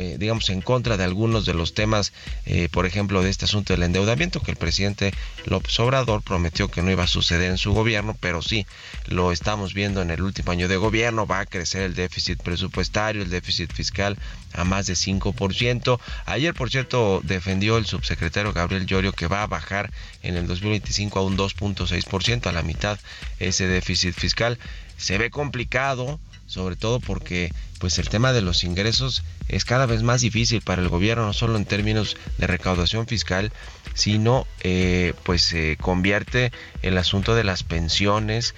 eh, 0.00 0.17
digamos, 0.19 0.49
en 0.49 0.62
contra 0.62 0.97
de 0.97 1.05
algunos 1.05 1.45
de 1.45 1.52
los 1.52 1.75
temas, 1.75 2.14
eh, 2.47 2.71
por 2.73 2.87
ejemplo, 2.87 3.23
de 3.23 3.28
este 3.28 3.45
asunto 3.45 3.75
del 3.75 3.83
endeudamiento, 3.83 4.40
que 4.40 4.52
el 4.52 4.57
presidente 4.57 5.12
López 5.45 5.78
Obrador 5.78 6.23
prometió 6.23 6.71
que 6.71 6.81
no 6.81 6.90
iba 6.90 7.05
a 7.05 7.07
suceder 7.07 7.50
en 7.50 7.59
su 7.59 7.75
gobierno, 7.75 8.17
pero 8.19 8.40
sí, 8.40 8.67
lo 9.09 9.31
estamos 9.31 9.75
viendo 9.75 10.00
en 10.00 10.11
el 10.11 10.23
último 10.23 10.50
año 10.50 10.69
de 10.69 10.78
gobierno, 10.78 11.26
va 11.26 11.40
a 11.40 11.47
crecer 11.47 11.83
el 11.83 11.95
déficit 11.95 12.43
presupuestario, 12.43 13.21
el 13.21 13.28
déficit 13.28 13.71
fiscal 13.71 14.17
a 14.59 14.65
más 14.65 14.87
de 14.87 14.95
5%. 14.95 16.00
Ayer, 16.27 16.55
por 16.55 16.71
cierto, 16.71 17.21
defendió 17.23 17.79
el 17.79 17.87
subsecretario 17.87 18.53
Gabriel 18.53 18.87
Llorio 18.87 19.12
que 19.12 19.29
va 19.29 19.43
a 19.43 19.47
bajar 19.47 19.91
en 20.23 20.37
el 20.37 20.47
2025 20.47 21.19
a 21.19 21.23
un 21.23 21.37
2.6%, 21.37 22.47
a 22.47 22.53
la 22.53 22.62
mitad 22.62 22.99
ese 23.38 23.69
déficit 23.69 24.15
fiscal. 24.15 24.59
Se 24.97 25.17
ve 25.17 25.31
complicado, 25.31 26.19
sobre 26.47 26.75
todo 26.75 26.99
porque 26.99 27.53
pues 27.79 27.99
el 28.00 28.09
tema 28.09 28.33
de 28.33 28.43
los 28.43 28.65
ingresos 28.65 29.23
es 29.47 29.65
cada 29.65 29.87
vez 29.87 30.03
más 30.03 30.23
difícil 30.23 30.61
para 30.61 30.83
el 30.83 30.88
gobierno, 30.88 31.27
no 31.27 31.33
solo 31.33 31.57
en 31.57 31.65
términos 31.65 32.17
de 32.38 32.49
recaudación 32.49 33.07
fiscal, 33.07 33.53
sino 33.95 34.47
eh, 34.61 35.15
pues 35.23 35.43
se 35.43 35.77
convierte 35.77 36.50
el 36.83 36.99
asunto 36.99 37.37
de 37.37 37.45
las 37.45 37.62
pensiones 37.62 38.57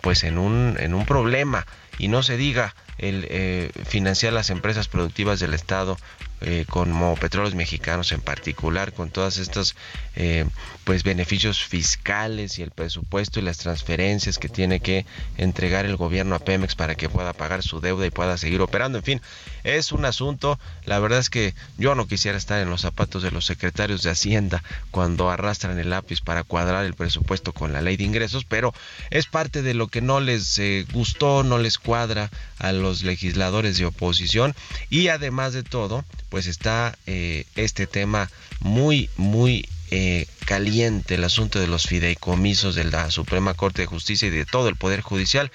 pues 0.00 0.22
en 0.22 0.38
un, 0.38 0.76
en 0.78 0.94
un 0.94 1.04
problema 1.06 1.66
y 1.98 2.08
no 2.08 2.22
se 2.22 2.36
diga 2.36 2.74
el 3.00 3.26
eh, 3.28 3.70
financiar 3.86 4.32
las 4.32 4.50
empresas 4.50 4.88
productivas 4.88 5.40
del 5.40 5.54
Estado 5.54 5.96
eh, 6.40 6.64
como 6.68 7.14
petróleos 7.16 7.54
mexicanos 7.54 8.12
en 8.12 8.20
particular, 8.20 8.92
con 8.92 9.10
todas 9.10 9.38
estas 9.38 9.74
eh, 10.16 10.46
pues 10.84 11.02
beneficios 11.02 11.62
fiscales 11.64 12.58
y 12.58 12.62
el 12.62 12.70
presupuesto 12.70 13.38
y 13.38 13.42
las 13.42 13.58
transferencias 13.58 14.38
que 14.38 14.48
tiene 14.48 14.80
que 14.80 15.06
entregar 15.36 15.84
el 15.84 15.96
gobierno 15.96 16.34
a 16.34 16.38
Pemex 16.38 16.74
para 16.74 16.94
que 16.94 17.08
pueda 17.08 17.32
pagar 17.32 17.62
su 17.62 17.80
deuda 17.80 18.06
y 18.06 18.10
pueda 18.10 18.38
seguir 18.38 18.60
operando. 18.60 18.98
En 18.98 19.04
fin, 19.04 19.22
es 19.64 19.92
un 19.92 20.04
asunto, 20.04 20.58
la 20.84 20.98
verdad 20.98 21.18
es 21.18 21.30
que 21.30 21.54
yo 21.78 21.94
no 21.94 22.06
quisiera 22.06 22.38
estar 22.38 22.60
en 22.60 22.70
los 22.70 22.80
zapatos 22.80 23.22
de 23.22 23.30
los 23.30 23.44
secretarios 23.44 24.02
de 24.02 24.10
Hacienda 24.10 24.62
cuando 24.90 25.30
arrastran 25.30 25.78
el 25.78 25.90
lápiz 25.90 26.20
para 26.20 26.44
cuadrar 26.44 26.84
el 26.84 26.94
presupuesto 26.94 27.52
con 27.52 27.72
la 27.72 27.82
ley 27.82 27.96
de 27.96 28.04
ingresos, 28.04 28.44
pero 28.44 28.74
es 29.10 29.26
parte 29.26 29.62
de 29.62 29.74
lo 29.74 29.88
que 29.88 30.00
no 30.00 30.20
les 30.20 30.58
eh, 30.58 30.86
gustó, 30.92 31.42
no 31.42 31.58
les 31.58 31.78
cuadra 31.78 32.30
a 32.58 32.72
los 32.72 33.02
legisladores 33.02 33.78
de 33.78 33.86
oposición 33.86 34.54
y 34.88 35.08
además 35.08 35.52
de 35.52 35.62
todo, 35.62 36.04
pues 36.30 36.46
está 36.46 36.96
eh, 37.06 37.44
este 37.56 37.86
tema 37.86 38.30
muy, 38.60 39.10
muy 39.16 39.68
eh, 39.90 40.26
caliente, 40.46 41.16
el 41.16 41.24
asunto 41.24 41.58
de 41.58 41.66
los 41.66 41.86
fideicomisos 41.86 42.74
de 42.74 42.84
la 42.84 43.10
Suprema 43.10 43.54
Corte 43.54 43.82
de 43.82 43.86
Justicia 43.86 44.28
y 44.28 44.30
de 44.30 44.46
todo 44.46 44.68
el 44.68 44.76
Poder 44.76 45.02
Judicial, 45.02 45.50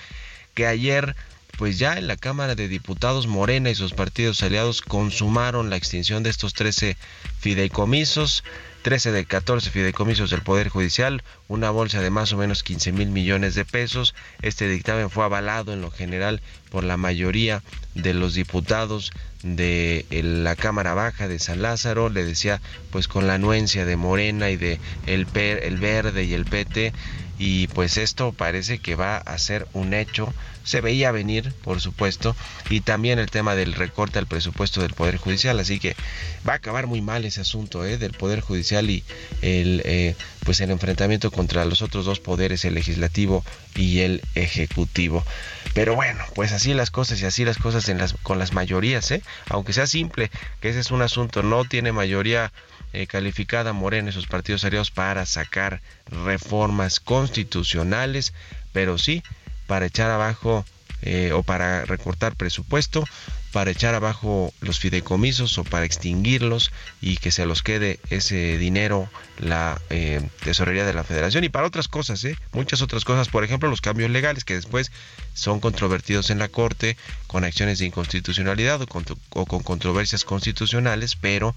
que 0.54 0.68
ayer 0.68 1.16
pues 1.58 1.80
ya 1.80 1.98
en 1.98 2.08
la 2.08 2.18
Cámara 2.18 2.56
de 2.56 2.68
Diputados 2.68 3.28
Morena 3.28 3.70
y 3.70 3.76
sus 3.76 3.94
partidos 3.94 4.44
aliados 4.44 4.82
consumaron 4.82 5.70
la 5.70 5.78
extinción 5.78 6.22
de 6.22 6.30
estos 6.30 6.54
13 6.54 6.98
fideicomisos. 7.40 8.44
13 8.86 9.12
de 9.12 9.26
14 9.26 9.72
fideicomisos 9.72 10.30
del 10.30 10.44
Poder 10.44 10.70
Judicial, 10.70 11.24
una 11.48 11.72
bolsa 11.72 12.02
de 12.02 12.12
más 12.12 12.34
o 12.34 12.38
menos 12.38 12.62
15 12.62 12.92
mil 12.92 13.10
millones 13.10 13.56
de 13.56 13.66
pesos. 13.66 14.14
Este 14.44 14.70
dictamen 14.70 15.10
fue 15.10 15.24
avalado 15.24 15.74
en 15.74 15.82
lo 15.82 15.90
general 15.90 16.40
por 16.76 16.84
la 16.84 16.98
mayoría 16.98 17.64
de 17.94 18.14
los 18.14 18.34
diputados 18.34 19.14
de 19.44 20.06
la 20.12 20.58
Cámara 20.58 20.94
Baja 20.94 21.30
de 21.30 21.40
San 21.40 21.62
Lázaro, 21.62 22.10
le 22.10 22.26
decía 22.26 22.60
pues 22.92 23.08
con 23.08 23.28
la 23.28 23.36
anuencia 23.36 23.86
de 23.86 23.96
Morena 23.96 24.50
y 24.50 24.58
de 24.58 24.82
el, 25.06 25.26
el 25.36 25.78
Verde 25.78 26.26
y 26.26 26.34
el 26.34 26.44
PT 26.44 26.92
y 27.38 27.68
pues 27.68 27.98
esto 27.98 28.32
parece 28.32 28.80
que 28.80 28.96
va 28.96 29.18
a 29.18 29.38
ser 29.38 29.68
un 29.74 29.94
hecho. 29.94 30.34
Se 30.64 30.82
veía 30.82 31.12
venir, 31.12 31.54
por 31.64 31.80
supuesto, 31.80 32.36
y 32.72 32.82
también 32.82 33.20
el 33.20 33.30
tema 33.30 33.54
del 33.56 33.74
recorte 33.74 34.18
al 34.18 34.26
presupuesto 34.26 34.82
del 34.82 34.94
Poder 34.94 35.18
Judicial, 35.18 35.60
así 35.60 35.80
que 35.80 35.96
va 36.48 36.54
a 36.54 36.56
acabar 36.56 36.88
muy 36.88 37.02
mal 37.02 37.24
ese 37.24 37.42
asunto 37.42 37.86
¿eh? 37.86 37.98
del 38.00 38.14
Poder 38.14 38.42
Judicial 38.42 38.90
y 38.90 39.04
el, 39.44 39.84
eh, 39.86 40.16
pues 40.44 40.62
el 40.62 40.72
enfrentamiento 40.72 41.30
contra 41.30 41.66
los 41.66 41.84
otros 41.84 42.06
dos 42.06 42.20
poderes, 42.20 42.66
el 42.66 42.74
legislativo 42.74 43.44
y 43.76 44.00
el 44.00 44.24
ejecutivo. 44.34 45.24
Pero 45.76 45.94
bueno, 45.94 46.24
pues 46.34 46.52
así 46.52 46.74
las 46.74 46.90
cosas 46.90 47.22
y 47.22 47.26
así 47.26 47.46
las 47.46 47.58
cosas 47.58 47.88
en 47.90 48.00
las, 48.00 48.14
con 48.14 48.40
las 48.40 48.54
mayorías, 48.54 49.12
¿eh? 49.12 49.22
aunque 49.50 49.74
sea 49.74 49.86
simple, 49.86 50.32
que 50.62 50.70
ese 50.70 50.80
es 50.80 50.90
un 50.90 51.04
asunto, 51.04 51.44
no 51.44 51.66
tiene 51.66 51.92
mayoría 51.92 52.52
eh, 52.96 53.08
calificada 53.08 53.74
Morena 53.74 54.10
y 54.10 54.14
sus 54.14 54.28
partidos 54.28 54.64
aliados 54.66 54.92
para 54.92 55.26
sacar 55.26 55.82
reformas 56.10 57.00
constitucionales, 57.00 58.34
pero 58.72 58.98
sí 58.98 59.24
para 59.68 59.86
echar 59.86 60.12
abajo 60.12 60.66
eh, 61.02 61.34
o 61.34 61.44
para 61.44 61.86
recortar 61.86 62.36
presupuesto, 62.36 63.04
para 63.52 63.70
echar 63.70 63.94
abajo 63.96 64.54
los 64.62 64.80
fideicomisos 64.80 65.58
o 65.58 65.64
para 65.64 65.86
extinguirlos 65.86 66.72
y 67.02 67.18
que 67.18 67.32
se 67.32 67.46
los 67.46 67.62
quede 67.62 68.00
ese 68.10 68.58
dinero 68.58 69.10
la 69.38 69.80
eh, 69.90 70.28
tesorería 70.44 70.86
de 70.86 70.94
la 70.94 71.04
federación 71.04 71.44
y 71.44 71.50
para 71.50 71.68
otras 71.68 71.88
cosas, 71.88 72.24
¿eh? 72.26 72.38
muchas 72.54 72.82
otras 72.82 73.06
cosas, 73.06 73.28
por 73.28 73.44
ejemplo 73.44 73.70
los 73.70 73.82
cambios 73.82 74.10
legales 74.10 74.46
que 74.46 74.56
después 74.56 74.92
son 75.34 75.60
controvertidos 75.60 76.32
en 76.32 76.40
la 76.40 76.48
Corte 76.48 76.98
con 77.28 77.44
acciones 77.44 77.80
de 77.80 77.86
inconstitucionalidad 77.86 78.82
o 78.82 78.88
con 79.46 79.64
controversias 79.64 80.24
constitucionales, 80.24 81.16
pero 81.16 81.56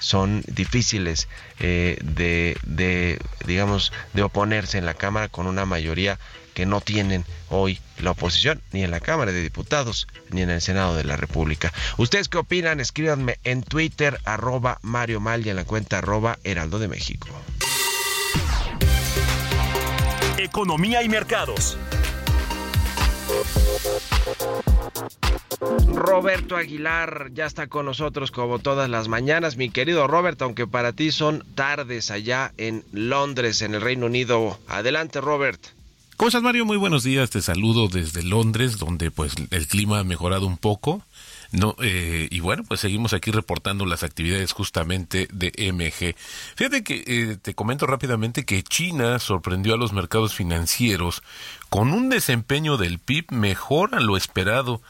son 0.00 0.42
difíciles 0.48 1.28
eh, 1.60 1.96
de, 2.02 2.56
de, 2.64 3.18
digamos, 3.46 3.92
de 4.12 4.22
oponerse 4.22 4.78
en 4.78 4.86
la 4.86 4.94
Cámara 4.94 5.28
con 5.28 5.46
una 5.46 5.64
mayoría 5.64 6.18
que 6.54 6.66
no 6.66 6.80
tienen 6.80 7.24
hoy 7.48 7.80
la 7.98 8.10
oposición, 8.10 8.60
ni 8.72 8.82
en 8.82 8.90
la 8.90 9.00
Cámara 9.00 9.32
de 9.32 9.40
Diputados, 9.40 10.08
ni 10.30 10.42
en 10.42 10.50
el 10.50 10.60
Senado 10.60 10.96
de 10.96 11.04
la 11.04 11.16
República. 11.16 11.72
¿Ustedes 11.96 12.28
qué 12.28 12.38
opinan? 12.38 12.80
Escríbanme 12.80 13.38
en 13.44 13.62
Twitter, 13.62 14.20
arroba 14.24 14.78
Mario 14.82 15.20
Mal 15.20 15.46
y 15.46 15.50
en 15.50 15.56
la 15.56 15.64
cuenta 15.64 15.98
arroba 15.98 16.38
Heraldo 16.44 16.78
de 16.78 16.88
México. 16.88 17.28
Economía 20.38 21.02
y 21.02 21.08
mercados. 21.08 21.76
Roberto 25.94 26.56
Aguilar 26.56 27.30
ya 27.34 27.46
está 27.46 27.66
con 27.66 27.86
nosotros 27.86 28.30
como 28.30 28.58
todas 28.58 28.88
las 28.88 29.08
mañanas. 29.08 29.56
Mi 29.56 29.70
querido 29.70 30.06
Roberto, 30.06 30.44
aunque 30.44 30.66
para 30.66 30.92
ti 30.92 31.12
son 31.12 31.44
tardes 31.54 32.10
allá 32.10 32.52
en 32.56 32.84
Londres, 32.92 33.62
en 33.62 33.74
el 33.74 33.80
Reino 33.80 34.06
Unido. 34.06 34.58
Adelante, 34.68 35.20
Robert. 35.20 35.60
¿Cómo 36.16 36.28
estás, 36.28 36.42
Mario? 36.42 36.66
Muy 36.66 36.76
buenos 36.76 37.02
días. 37.02 37.30
Te 37.30 37.40
saludo 37.40 37.88
desde 37.88 38.22
Londres, 38.22 38.78
donde 38.78 39.10
pues 39.10 39.34
el 39.50 39.66
clima 39.66 40.00
ha 40.00 40.04
mejorado 40.04 40.46
un 40.46 40.58
poco. 40.58 41.02
No, 41.52 41.74
eh, 41.82 42.28
y 42.30 42.38
bueno, 42.40 42.62
pues 42.62 42.80
seguimos 42.80 43.12
aquí 43.12 43.32
reportando 43.32 43.84
las 43.84 44.04
actividades 44.04 44.52
justamente 44.52 45.28
de 45.32 45.52
MG. 45.72 46.14
Fíjate 46.54 46.84
que 46.84 47.02
eh, 47.06 47.36
te 47.42 47.54
comento 47.54 47.86
rápidamente 47.86 48.44
que 48.44 48.62
China 48.62 49.18
sorprendió 49.18 49.74
a 49.74 49.76
los 49.76 49.92
mercados 49.92 50.32
financieros 50.34 51.22
con 51.68 51.92
un 51.92 52.08
desempeño 52.08 52.76
del 52.76 53.00
PIB 53.00 53.32
mejor 53.32 53.96
a 53.96 54.00
lo 54.00 54.16
esperado 54.16 54.80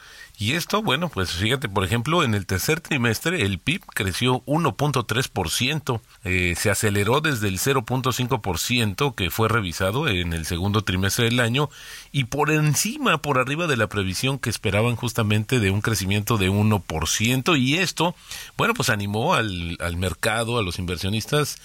y 0.41 0.53
esto, 0.53 0.81
bueno, 0.81 1.09
pues 1.09 1.33
fíjate, 1.33 1.69
por 1.69 1.83
ejemplo, 1.83 2.23
en 2.23 2.33
el 2.33 2.47
tercer 2.47 2.81
trimestre 2.81 3.43
el 3.43 3.59
PIB 3.59 3.85
creció 3.93 4.43
1.3%, 4.45 6.01
eh, 6.23 6.55
se 6.57 6.71
aceleró 6.71 7.21
desde 7.21 7.47
el 7.47 7.59
0.5% 7.59 9.13
que 9.13 9.29
fue 9.29 9.49
revisado 9.49 10.07
en 10.07 10.33
el 10.33 10.47
segundo 10.47 10.83
trimestre 10.83 11.25
del 11.25 11.41
año 11.41 11.69
y 12.11 12.23
por 12.23 12.49
encima, 12.49 13.19
por 13.21 13.37
arriba 13.37 13.67
de 13.67 13.77
la 13.77 13.85
previsión 13.85 14.39
que 14.39 14.49
esperaban 14.49 14.95
justamente 14.95 15.59
de 15.59 15.69
un 15.69 15.81
crecimiento 15.81 16.39
de 16.39 16.49
1%. 16.49 17.59
Y 17.59 17.75
esto, 17.75 18.15
bueno, 18.57 18.73
pues 18.73 18.89
animó 18.89 19.35
al, 19.35 19.77
al 19.79 19.95
mercado, 19.95 20.57
a 20.57 20.63
los 20.63 20.79
inversionistas 20.79 21.59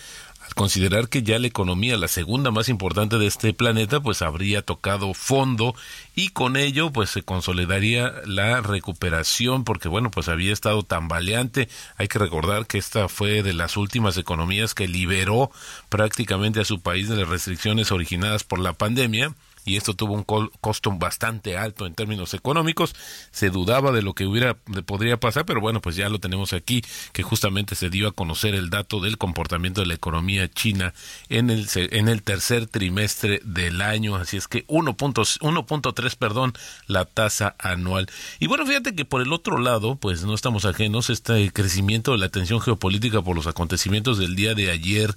al 0.47 0.55
considerar 0.55 1.09
que 1.09 1.23
ya 1.23 1.39
la 1.39 1.49
economía, 1.49 1.97
la 1.97 2.09
segunda 2.09 2.51
más 2.51 2.69
importante 2.69 3.19
de 3.19 3.27
este 3.27 3.53
planeta, 3.53 4.01
pues 4.01 4.23
habría 4.23 4.63
tocado 4.63 5.13
fondo 5.13 5.75
y 6.15 6.29
con 6.29 6.57
ello 6.57 6.93
pues 6.93 7.11
se 7.11 7.23
consolidaría 7.23 8.13
la 8.27 8.61
recuperación 8.61 9.65
porque 9.65 9.89
bueno 9.89 10.11
pues 10.11 10.29
había 10.29 10.53
estado 10.53 10.85
tambaleante. 10.85 11.69
Hay 11.97 12.07
que 12.07 12.21
recordar 12.21 12.67
que 12.67 12.79
esta 12.79 13.09
fue 13.09 13.43
de 13.43 13.55
las 13.55 13.77
últimas 13.77 14.17
economías 14.17 14.75
que 14.75 14.87
liberó 14.87 15.51
prácticamente 15.89 16.61
a 16.61 16.65
su 16.65 16.81
país 16.81 17.09
de 17.09 17.17
las 17.17 17.29
restricciones 17.29 17.91
originadas 17.91 18.45
por 18.45 18.61
la 18.61 18.73
pandemia 18.73 19.35
y 19.67 19.77
esto 19.77 19.95
tuvo 19.95 20.15
un 20.15 20.25
costo 20.25 20.93
bastante 20.93 21.59
alto 21.59 21.87
en 21.87 21.95
términos 21.95 22.33
económicos. 22.35 22.95
Se 23.31 23.51
dudaba 23.51 23.93
de 23.93 24.01
lo 24.01 24.15
que 24.15 24.27
hubiera 24.27 24.55
podría 24.87 25.19
pasar, 25.19 25.45
pero 25.45 25.61
bueno, 25.61 25.83
pues 25.83 25.97
ya 25.97 26.09
lo 26.09 26.21
tenemos 26.21 26.53
aquí 26.53 26.83
que 27.13 27.23
justamente 27.23 27.75
se 27.75 27.91
dio 27.91 28.09
a 28.09 28.13
conocer 28.13 28.55
el 28.55 28.71
dato 28.71 29.01
del 29.01 29.19
comportamiento 29.19 29.81
de 29.81 29.89
la 29.89 29.95
economía 29.95 30.49
china 30.49 30.95
en 31.29 31.51
el 31.51 31.67
en 31.75 32.09
el 32.09 32.23
tercer 32.23 32.67
trimestre 32.67 33.41
del 33.45 33.83
año, 33.83 34.17
así 34.17 34.37
es 34.37 34.49
que 34.49 34.67
1.3, 34.69 36.17
perdón, 36.17 36.53
la 36.87 37.05
tasa 37.05 37.57
anual. 37.59 38.09
Y 38.39 38.47
bueno, 38.47 38.67
fíjate 38.67 38.95
que 38.95 39.05
por 39.05 39.21
el 39.21 39.33
otro 39.33 39.59
lado, 39.59 39.97
pues 39.97 40.25
no 40.25 40.35
estamos 40.35 40.65
ajenos 40.65 41.11
este 41.11 41.51
crecimiento 41.53 42.13
de 42.13 42.19
la 42.19 42.29
tensión 42.29 42.61
geopolítica 42.61 43.23
por 43.23 43.35
los 43.35 43.47
acontecimientos 43.47 44.19
del 44.19 44.37
día 44.37 44.55
de 44.55 44.71
ayer 44.71 45.17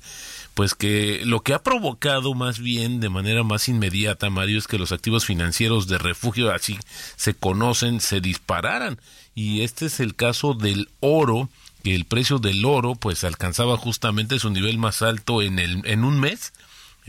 pues 0.53 0.75
que 0.75 1.21
lo 1.25 1.41
que 1.41 1.53
ha 1.53 1.63
provocado 1.63 2.33
más 2.33 2.59
bien 2.59 2.99
de 2.99 3.09
manera 3.09 3.43
más 3.43 3.69
inmediata, 3.69 4.29
Mario, 4.29 4.57
es 4.57 4.67
que 4.67 4.77
los 4.77 4.91
activos 4.91 5.25
financieros 5.25 5.87
de 5.87 5.97
refugio 5.97 6.51
así 6.51 6.77
se 7.15 7.33
conocen, 7.33 8.01
se 8.01 8.21
dispararan. 8.21 8.99
Y 9.35 9.61
este 9.61 9.85
es 9.85 9.99
el 9.99 10.15
caso 10.15 10.53
del 10.53 10.89
oro, 10.99 11.49
que 11.83 11.95
el 11.95 12.05
precio 12.05 12.39
del 12.39 12.65
oro 12.65 12.95
pues 12.95 13.23
alcanzaba 13.23 13.77
justamente 13.77 14.39
su 14.39 14.49
nivel 14.49 14.77
más 14.77 15.01
alto 15.01 15.41
en, 15.41 15.59
el, 15.59 15.81
en 15.85 16.03
un 16.03 16.19
mes 16.19 16.51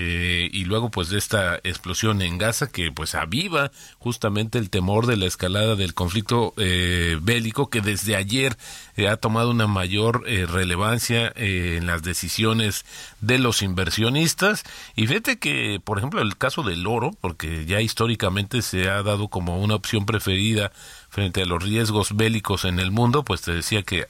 eh, 0.03 0.49
y 0.51 0.65
luego 0.65 0.91
pues 0.91 1.11
de 1.11 1.19
esta 1.19 1.57
explosión 1.57 2.23
en 2.23 2.39
Gaza 2.39 2.69
que 2.69 2.91
pues 2.91 3.15
aviva 3.15 3.71
justamente 3.99 4.57
el 4.57 4.71
temor 4.71 5.05
de 5.07 5.19
la 5.19 5.27
escalada 5.27 5.77
del 5.77 5.93
conflicto 5.93 6.55
eh, 6.57 7.19
bélico 7.21 7.69
que 7.69 7.83
desde 7.83 8.17
ayer 8.17 8.57
eh, 8.97 9.09
ha 9.09 9.19
tomado 9.19 9.51
una 9.51 9.67
mayor 9.67 10.23
relevancia 10.23 11.31
en 11.37 11.87
las 11.87 12.03
decisiones 12.03 12.87
de 13.21 13.39
los 13.39 13.61
inversionistas. 13.61 14.63
Y 14.97 15.07
fíjate 15.07 15.39
que 15.39 15.83
por 15.85 15.99
ejemplo 15.99 16.23
el 16.23 16.39
caso 16.39 16.63
del 16.63 16.87
oro 16.87 17.11
porque 17.21 17.67
ya 17.67 17.83
históricamente 17.83 18.63
se 18.63 18.89
ha 18.89 19.03
dado 19.03 19.29
como 19.29 19.61
una 19.61 19.75
opción 19.75 20.07
preferida 20.07 20.73
frente 21.11 21.43
a 21.43 21.47
los 21.47 21.63
riesgos 21.63 22.17
bélicos 22.17 22.65
en 22.65 22.81
el 22.81 22.91
mundo, 22.91 23.23
pues 23.23 23.43
te 23.43 23.53
decía 23.53 23.83
que 23.83 24.07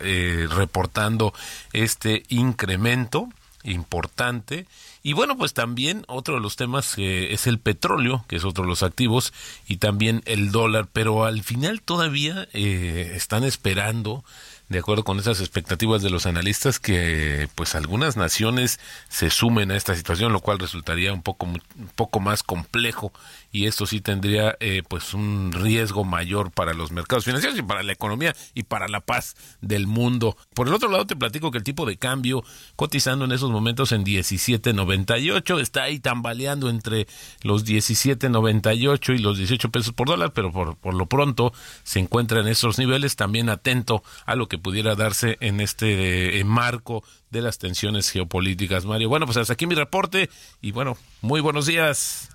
reportando 0.48 1.34
este 1.72 2.22
incremento 2.28 3.28
importante 3.64 4.66
y 5.02 5.14
bueno, 5.14 5.36
pues 5.36 5.54
también 5.54 6.04
otro 6.08 6.34
de 6.34 6.40
los 6.40 6.56
temas 6.56 6.98
eh, 6.98 7.32
es 7.32 7.46
el 7.46 7.58
petróleo, 7.58 8.24
que 8.28 8.36
es 8.36 8.44
otro 8.44 8.64
de 8.64 8.68
los 8.68 8.82
activos, 8.82 9.32
y 9.66 9.78
también 9.78 10.22
el 10.26 10.52
dólar, 10.52 10.88
pero 10.92 11.24
al 11.24 11.42
final 11.42 11.80
todavía 11.80 12.48
eh, 12.52 13.12
están 13.14 13.44
esperando 13.44 14.24
de 14.68 14.78
acuerdo 14.78 15.02
con 15.02 15.18
esas 15.18 15.40
expectativas 15.40 16.00
de 16.00 16.10
los 16.10 16.26
analistas 16.26 16.78
que 16.78 17.48
pues 17.56 17.74
algunas 17.74 18.16
naciones 18.16 18.78
se 19.08 19.28
sumen 19.28 19.72
a 19.72 19.76
esta 19.76 19.96
situación 19.96 20.32
lo 20.32 20.38
cual 20.38 20.60
resultaría 20.60 21.12
un 21.12 21.22
poco 21.22 21.46
un 21.46 21.60
poco 21.96 22.20
más 22.20 22.44
complejo 22.44 23.12
y 23.52 23.66
esto 23.66 23.86
sí 23.86 24.00
tendría 24.00 24.56
eh, 24.60 24.82
pues 24.88 25.14
un 25.14 25.52
riesgo 25.52 26.04
mayor 26.04 26.50
para 26.50 26.72
los 26.74 26.92
mercados 26.92 27.24
financieros 27.24 27.58
y 27.58 27.62
para 27.62 27.82
la 27.82 27.92
economía 27.92 28.34
y 28.54 28.64
para 28.64 28.88
la 28.88 29.00
paz 29.00 29.34
del 29.60 29.86
mundo. 29.86 30.36
Por 30.54 30.68
el 30.68 30.74
otro 30.74 30.88
lado 30.88 31.06
te 31.06 31.16
platico 31.16 31.50
que 31.50 31.58
el 31.58 31.64
tipo 31.64 31.86
de 31.86 31.96
cambio 31.96 32.44
cotizando 32.76 33.24
en 33.24 33.32
esos 33.32 33.50
momentos 33.50 33.92
en 33.92 34.04
17.98 34.04 35.60
está 35.60 35.84
ahí 35.84 35.98
tambaleando 35.98 36.70
entre 36.70 37.06
los 37.42 37.66
17.98 37.66 39.14
y 39.14 39.18
los 39.18 39.38
18 39.38 39.70
pesos 39.70 39.92
por 39.92 40.08
dólar, 40.08 40.32
pero 40.32 40.52
por, 40.52 40.76
por 40.76 40.94
lo 40.94 41.06
pronto 41.06 41.52
se 41.82 41.98
encuentra 41.98 42.40
en 42.40 42.48
esos 42.48 42.78
niveles 42.78 43.16
también 43.16 43.48
atento 43.48 44.02
a 44.26 44.34
lo 44.34 44.48
que 44.48 44.58
pudiera 44.58 44.94
darse 44.94 45.36
en 45.40 45.60
este 45.60 46.42
marco 46.44 47.02
de 47.30 47.40
las 47.42 47.58
tensiones 47.58 48.10
geopolíticas, 48.10 48.84
Mario. 48.84 49.08
Bueno, 49.08 49.26
pues 49.26 49.38
hasta 49.38 49.52
aquí 49.52 49.66
mi 49.66 49.74
reporte 49.74 50.30
y 50.60 50.72
bueno, 50.72 50.96
muy 51.22 51.40
buenos 51.40 51.66
días. 51.66 52.29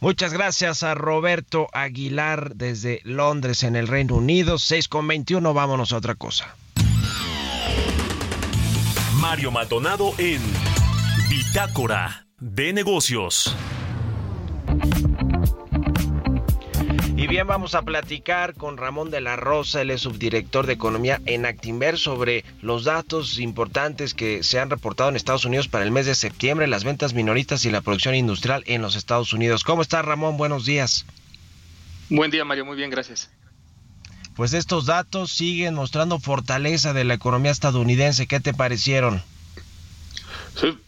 Muchas 0.00 0.32
gracias 0.32 0.82
a 0.82 0.94
Roberto 0.94 1.68
Aguilar 1.74 2.54
desde 2.54 3.02
Londres, 3.04 3.62
en 3.64 3.76
el 3.76 3.86
Reino 3.86 4.14
Unido. 4.14 4.58
6 4.58 4.88
con 4.88 5.06
21, 5.06 5.52
vámonos 5.52 5.92
a 5.92 5.98
otra 5.98 6.14
cosa. 6.14 6.56
Mario 9.16 9.50
Maldonado 9.50 10.14
en 10.16 10.40
Bitácora 11.28 12.26
de 12.38 12.72
Negocios. 12.72 13.54
Bien, 17.30 17.46
vamos 17.46 17.76
a 17.76 17.82
platicar 17.82 18.54
con 18.54 18.76
Ramón 18.76 19.12
de 19.12 19.20
la 19.20 19.36
Rosa, 19.36 19.82
el 19.82 19.96
subdirector 19.96 20.66
de 20.66 20.72
Economía 20.72 21.20
en 21.26 21.46
Actinver, 21.46 21.96
sobre 21.96 22.44
los 22.60 22.82
datos 22.82 23.38
importantes 23.38 24.14
que 24.14 24.42
se 24.42 24.58
han 24.58 24.68
reportado 24.68 25.10
en 25.10 25.14
Estados 25.14 25.44
Unidos 25.44 25.68
para 25.68 25.84
el 25.84 25.92
mes 25.92 26.06
de 26.06 26.16
septiembre, 26.16 26.66
las 26.66 26.82
ventas 26.82 27.14
minoristas 27.14 27.64
y 27.64 27.70
la 27.70 27.82
producción 27.82 28.16
industrial 28.16 28.64
en 28.66 28.82
los 28.82 28.96
Estados 28.96 29.32
Unidos. 29.32 29.62
¿Cómo 29.62 29.80
está 29.80 30.02
Ramón? 30.02 30.38
Buenos 30.38 30.64
días. 30.64 31.06
Buen 32.08 32.32
día, 32.32 32.44
Mario. 32.44 32.64
Muy 32.64 32.76
bien, 32.76 32.90
gracias. 32.90 33.30
Pues 34.34 34.52
estos 34.52 34.86
datos 34.86 35.30
siguen 35.30 35.74
mostrando 35.74 36.18
fortaleza 36.18 36.92
de 36.92 37.04
la 37.04 37.14
economía 37.14 37.52
estadounidense. 37.52 38.26
¿Qué 38.26 38.40
te 38.40 38.54
parecieron? 38.54 39.22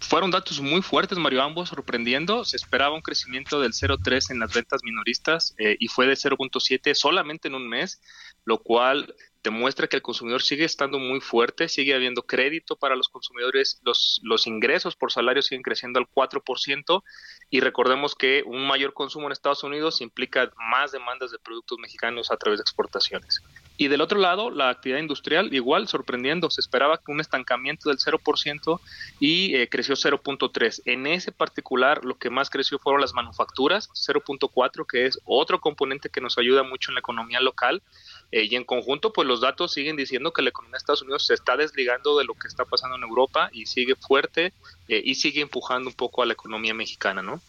Fueron 0.01 0.31
datos 0.31 0.61
muy 0.61 0.83
fuertes, 0.83 1.19
Mario, 1.19 1.43
ambos 1.43 1.71
sorprendiendo. 1.71 2.45
Se 2.45 2.57
esperaba 2.57 2.95
un 2.95 3.03
crecimiento 3.03 3.61
del 3.61 3.73
0,3 3.73 4.31
en 4.31 4.41
las 4.41 4.53
ventas 4.53 4.83
minoristas 4.83 5.55
eh, 5.59 5.77
y 5.79 5.89
fue 5.89 6.07
de 6.07 6.15
0,7 6.15 6.95
solamente 6.95 7.49
en 7.49 7.55
un 7.55 7.69
mes, 7.69 8.01
lo 8.45 8.59
cual 8.59 9.15
demuestra 9.43 9.89
que 9.89 9.97
el 9.97 10.03
consumidor 10.03 10.43
sigue 10.43 10.65
estando 10.65 10.99
muy 10.99 11.21
fuerte, 11.21 11.69
sigue 11.69 11.95
habiendo 11.95 12.23
crédito 12.23 12.77
para 12.77 12.95
los 12.95 13.09
consumidores, 13.09 13.81
los, 13.83 14.21
los 14.23 14.47
ingresos 14.47 14.95
por 14.95 15.11
salario 15.11 15.43
siguen 15.43 15.63
creciendo 15.63 15.99
al 15.99 16.07
4% 16.07 17.03
y 17.51 17.61
recordemos 17.61 18.15
que 18.15 18.45
un 18.47 18.67
mayor 18.67 18.95
consumo 18.95 19.27
en 19.27 19.33
Estados 19.33 19.65
Unidos 19.65 20.01
implica 20.01 20.53
más 20.71 20.93
demandas 20.93 21.33
de 21.33 21.39
productos 21.39 21.79
mexicanos 21.79 22.31
a 22.31 22.37
través 22.37 22.61
de 22.61 22.63
exportaciones. 22.63 23.43
Y 23.77 23.89
del 23.89 24.01
otro 24.01 24.19
lado, 24.19 24.51
la 24.51 24.69
actividad 24.69 25.01
industrial 25.01 25.53
igual 25.53 25.89
sorprendiendo, 25.89 26.51
se 26.51 26.61
esperaba 26.61 26.99
que 26.99 27.11
un 27.11 27.21
estancamiento 27.21 27.89
del 27.89 27.99
0% 27.99 28.81
y 29.19 29.57
eh, 29.57 29.69
creció 29.69 29.95
0.3. 29.95 30.83
En 30.85 31.07
ese 31.07 31.33
particular, 31.33 32.05
lo 32.05 32.17
que 32.17 32.31
más 32.31 32.51
creció 32.51 32.79
fueron 32.79 33.01
las 33.01 33.15
manufacturas, 33.15 33.89
0.4, 33.95 34.87
que 34.87 35.07
es 35.07 35.19
otro 35.25 35.61
componente 35.61 36.11
que 36.11 36.21
nos 36.21 36.39
ayuda 36.39 36.63
mucho 36.63 36.91
en 36.91 36.97
la 36.97 37.01
economía 37.01 37.41
local. 37.41 37.83
Eh, 38.31 38.47
y 38.51 38.57
en 38.57 38.65
conjunto, 38.65 39.13
pues 39.13 39.29
los 39.29 39.41
datos 39.41 39.73
siguen 39.73 39.97
diciendo 39.97 40.33
que 40.33 40.43
la 40.43 40.51
economía 40.51 40.73
de 40.73 40.79
Estados 40.79 41.03
Unidos 41.03 41.27
se 41.27 41.35
está 41.35 41.57
desligando 41.57 42.19
de 42.19 42.25
lo 42.25 42.35
que 42.35 42.49
está 42.49 42.65
pasando 42.65 42.97
en 42.97 43.03
Europa 43.03 43.51
y 43.53 43.67
sigue 43.67 43.95
fuerte 43.95 44.53
eh, 44.89 45.03
y 45.05 45.15
sigue 45.17 45.43
empujando 45.43 45.91
un 45.91 45.95
poco 45.95 46.23
a 46.23 46.27
la 46.27 46.33
economía 46.33 46.73
mexicana, 46.73 47.23
¿no? 47.23 47.43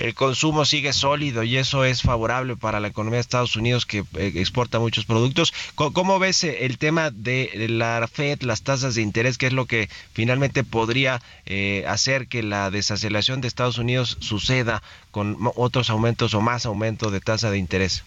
El 0.00 0.14
consumo 0.14 0.64
sigue 0.64 0.94
sólido 0.94 1.42
y 1.42 1.58
eso 1.58 1.84
es 1.84 2.00
favorable 2.00 2.56
para 2.56 2.80
la 2.80 2.88
economía 2.88 3.18
de 3.18 3.20
Estados 3.20 3.54
Unidos 3.54 3.84
que 3.84 3.98
eh, 3.98 4.32
exporta 4.36 4.78
muchos 4.78 5.04
productos. 5.04 5.52
¿Cómo, 5.74 6.18
ves 6.18 6.42
eh, 6.42 6.64
el 6.64 6.78
tema 6.78 7.10
de 7.10 7.66
la 7.68 8.08
Fed, 8.10 8.40
las 8.42 8.62
tasas 8.62 8.94
de 8.94 9.02
interés, 9.02 9.36
que 9.36 9.46
es 9.46 9.52
lo 9.52 9.66
que 9.66 9.90
finalmente 10.14 10.64
podría 10.64 11.20
eh, 11.44 11.84
hacer 11.86 12.28
que 12.28 12.42
la 12.42 12.70
desaceleración 12.70 13.42
de 13.42 13.48
Estados 13.48 13.76
Unidos 13.76 14.16
suceda 14.20 14.82
con 15.10 15.36
otros 15.54 15.90
aumentos 15.90 16.32
o 16.32 16.40
más 16.40 16.64
aumento 16.64 17.10
de 17.10 17.20
tasa 17.20 17.50
de 17.50 17.58
interés? 17.58 18.02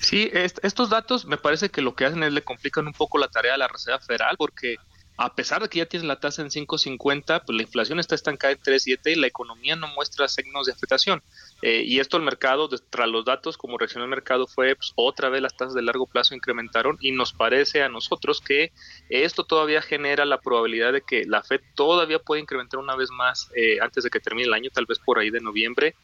Sí, 0.00 0.30
estos 0.32 0.88
datos 0.88 1.26
me 1.26 1.36
parece 1.36 1.68
que 1.68 1.82
lo 1.82 1.94
que 1.94 2.06
hacen 2.06 2.22
es 2.22 2.32
le 2.32 2.42
complican 2.42 2.86
un 2.86 2.92
poco 2.94 3.18
la 3.18 3.28
tarea 3.28 3.54
a 3.54 3.58
la 3.58 3.68
Reserva 3.68 4.00
Federal 4.00 4.36
porque 4.36 4.76
a 5.16 5.34
pesar 5.34 5.62
de 5.62 5.68
que 5.68 5.78
ya 5.78 5.86
tienen 5.86 6.08
la 6.08 6.18
tasa 6.18 6.42
en 6.42 6.48
5.50, 6.48 7.44
pues 7.44 7.56
la 7.56 7.62
inflación 7.62 8.00
está 8.00 8.14
estancada 8.14 8.52
en 8.52 8.60
3.7 8.60 9.12
y 9.12 9.14
la 9.16 9.26
economía 9.26 9.76
no 9.76 9.88
muestra 9.88 10.26
signos 10.26 10.66
de 10.66 10.72
afectación. 10.72 11.22
Eh, 11.60 11.82
y 11.84 12.00
esto 12.00 12.16
el 12.16 12.22
mercado, 12.22 12.68
tras 12.68 13.08
los 13.08 13.24
datos, 13.24 13.56
como 13.56 13.78
reaccionó 13.78 14.04
el 14.04 14.10
mercado, 14.10 14.46
fue 14.46 14.74
pues, 14.74 14.92
otra 14.96 15.28
vez 15.28 15.42
las 15.42 15.56
tasas 15.56 15.74
de 15.74 15.82
largo 15.82 16.06
plazo 16.06 16.34
incrementaron 16.34 16.96
y 17.00 17.12
nos 17.12 17.32
parece 17.32 17.82
a 17.82 17.88
nosotros 17.88 18.40
que 18.40 18.72
esto 19.10 19.44
todavía 19.44 19.82
genera 19.82 20.24
la 20.24 20.40
probabilidad 20.40 20.92
de 20.92 21.02
que 21.02 21.24
la 21.26 21.42
Fed 21.42 21.60
todavía 21.74 22.18
pueda 22.18 22.40
incrementar 22.40 22.80
una 22.80 22.96
vez 22.96 23.10
más 23.10 23.50
eh, 23.54 23.78
antes 23.80 24.04
de 24.04 24.10
que 24.10 24.20
termine 24.20 24.48
el 24.48 24.54
año, 24.54 24.70
tal 24.72 24.86
vez 24.86 24.98
por 24.98 25.18
ahí 25.18 25.30
de 25.30 25.40
noviembre. 25.40 25.94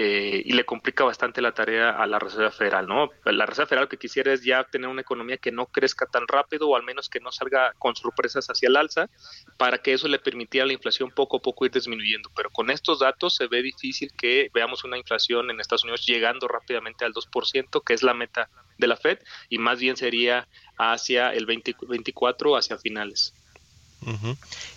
Eh, 0.00 0.42
y 0.44 0.52
le 0.52 0.64
complica 0.64 1.02
bastante 1.02 1.42
la 1.42 1.50
tarea 1.50 1.90
a 1.90 2.06
la 2.06 2.20
Reserva 2.20 2.52
Federal, 2.52 2.86
¿no? 2.86 3.10
La 3.24 3.46
Reserva 3.46 3.66
Federal 3.66 3.86
lo 3.86 3.88
que 3.88 3.96
quisiera 3.96 4.32
es 4.32 4.44
ya 4.44 4.62
tener 4.62 4.88
una 4.88 5.00
economía 5.00 5.38
que 5.38 5.50
no 5.50 5.66
crezca 5.66 6.06
tan 6.06 6.28
rápido 6.28 6.68
o 6.68 6.76
al 6.76 6.84
menos 6.84 7.08
que 7.08 7.18
no 7.18 7.32
salga 7.32 7.72
con 7.80 7.96
sorpresas 7.96 8.46
hacia 8.46 8.68
el 8.68 8.76
alza 8.76 9.10
para 9.56 9.78
que 9.78 9.92
eso 9.92 10.06
le 10.06 10.20
permitiera 10.20 10.62
a 10.62 10.66
la 10.68 10.72
inflación 10.72 11.10
poco 11.10 11.38
a 11.38 11.42
poco 11.42 11.66
ir 11.66 11.72
disminuyendo. 11.72 12.30
Pero 12.36 12.48
con 12.50 12.70
estos 12.70 13.00
datos 13.00 13.34
se 13.34 13.48
ve 13.48 13.60
difícil 13.60 14.12
que 14.16 14.52
veamos 14.54 14.84
una 14.84 14.96
inflación 14.96 15.50
en 15.50 15.58
Estados 15.58 15.82
Unidos 15.82 16.06
llegando 16.06 16.46
rápidamente 16.46 17.04
al 17.04 17.12
2%, 17.12 17.82
que 17.84 17.92
es 17.92 18.04
la 18.04 18.14
meta 18.14 18.48
de 18.78 18.86
la 18.86 18.96
Fed, 18.96 19.18
y 19.48 19.58
más 19.58 19.80
bien 19.80 19.96
sería 19.96 20.46
hacia 20.78 21.32
el 21.32 21.44
2024, 21.44 22.56
hacia 22.56 22.78
finales. 22.78 23.34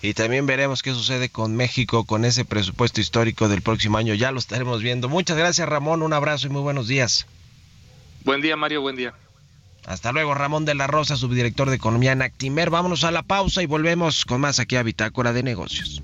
Y 0.01 0.13
también 0.13 0.45
veremos 0.45 0.81
qué 0.81 0.93
sucede 0.93 1.29
con 1.29 1.55
México 1.55 2.05
con 2.05 2.25
ese 2.25 2.45
presupuesto 2.45 3.01
histórico 3.01 3.49
del 3.49 3.61
próximo 3.61 3.97
año. 3.97 4.13
Ya 4.13 4.31
lo 4.31 4.39
estaremos 4.39 4.81
viendo. 4.81 5.09
Muchas 5.09 5.37
gracias 5.37 5.67
Ramón, 5.67 6.01
un 6.01 6.13
abrazo 6.13 6.47
y 6.47 6.49
muy 6.49 6.61
buenos 6.61 6.87
días. 6.87 7.27
Buen 8.23 8.41
día 8.41 8.55
Mario, 8.55 8.81
buen 8.81 8.95
día. 8.95 9.13
Hasta 9.85 10.11
luego 10.11 10.33
Ramón 10.33 10.65
de 10.65 10.75
la 10.75 10.87
Rosa, 10.87 11.15
subdirector 11.15 11.69
de 11.69 11.75
Economía 11.77 12.11
en 12.11 12.21
Actimer. 12.21 12.69
Vámonos 12.69 13.03
a 13.03 13.11
la 13.11 13.23
pausa 13.23 13.63
y 13.63 13.65
volvemos 13.65 14.25
con 14.25 14.41
más 14.41 14.59
aquí 14.59 14.75
a 14.75 14.83
Bitácora 14.83 15.33
de 15.33 15.43
Negocios. 15.43 16.03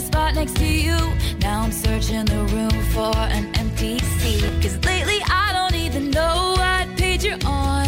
The 0.00 0.06
spot 0.06 0.34
next 0.34 0.56
to 0.56 0.64
you. 0.64 0.96
Now 1.40 1.62
I'm 1.62 1.72
searching 1.72 2.24
the 2.24 2.44
room 2.54 2.82
for 2.92 3.16
an 3.16 3.46
empty 3.56 3.98
seat. 4.20 4.44
Cause 4.62 4.76
lately 4.84 5.18
I 5.28 5.52
don't 5.52 5.74
even 5.74 6.10
know 6.10 6.54
what 6.56 6.96
page 6.96 7.24
you're 7.24 7.38
on. 7.44 7.87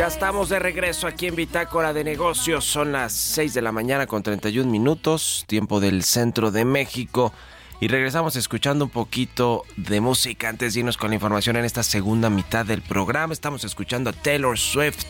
Ya 0.00 0.06
estamos 0.06 0.48
de 0.48 0.58
regreso 0.58 1.06
aquí 1.06 1.26
en 1.26 1.36
Bitácora 1.36 1.92
de 1.92 2.04
Negocios. 2.04 2.64
Son 2.64 2.90
las 2.90 3.12
6 3.12 3.52
de 3.52 3.60
la 3.60 3.70
mañana 3.70 4.06
con 4.06 4.22
31 4.22 4.70
minutos, 4.70 5.44
tiempo 5.46 5.78
del 5.78 6.04
centro 6.04 6.50
de 6.50 6.64
México. 6.64 7.34
Y 7.82 7.88
regresamos 7.88 8.34
escuchando 8.34 8.86
un 8.86 8.90
poquito 8.90 9.66
de 9.76 10.00
música 10.00 10.48
antes 10.48 10.72
de 10.72 10.80
irnos 10.80 10.96
con 10.96 11.10
la 11.10 11.16
información 11.16 11.56
en 11.56 11.66
esta 11.66 11.82
segunda 11.82 12.30
mitad 12.30 12.64
del 12.64 12.80
programa. 12.80 13.34
Estamos 13.34 13.62
escuchando 13.64 14.08
a 14.08 14.14
Taylor 14.14 14.58
Swift. 14.58 15.04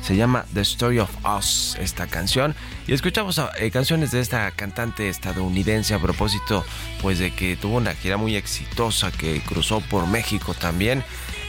Se 0.00 0.14
llama 0.14 0.46
The 0.54 0.60
Story 0.60 1.00
of 1.00 1.10
Us 1.26 1.76
esta 1.80 2.06
canción. 2.06 2.54
Y 2.86 2.92
escuchamos 2.92 3.40
eh, 3.58 3.72
canciones 3.72 4.12
de 4.12 4.20
esta 4.20 4.48
cantante 4.52 5.08
estadounidense 5.08 5.92
a 5.92 5.98
propósito 5.98 6.64
pues 7.02 7.18
de 7.18 7.34
que 7.34 7.56
tuvo 7.56 7.78
una 7.78 7.94
gira 7.94 8.16
muy 8.16 8.36
exitosa 8.36 9.10
que 9.10 9.40
cruzó 9.40 9.80
por 9.80 10.06
México 10.06 10.54
también. 10.54 11.02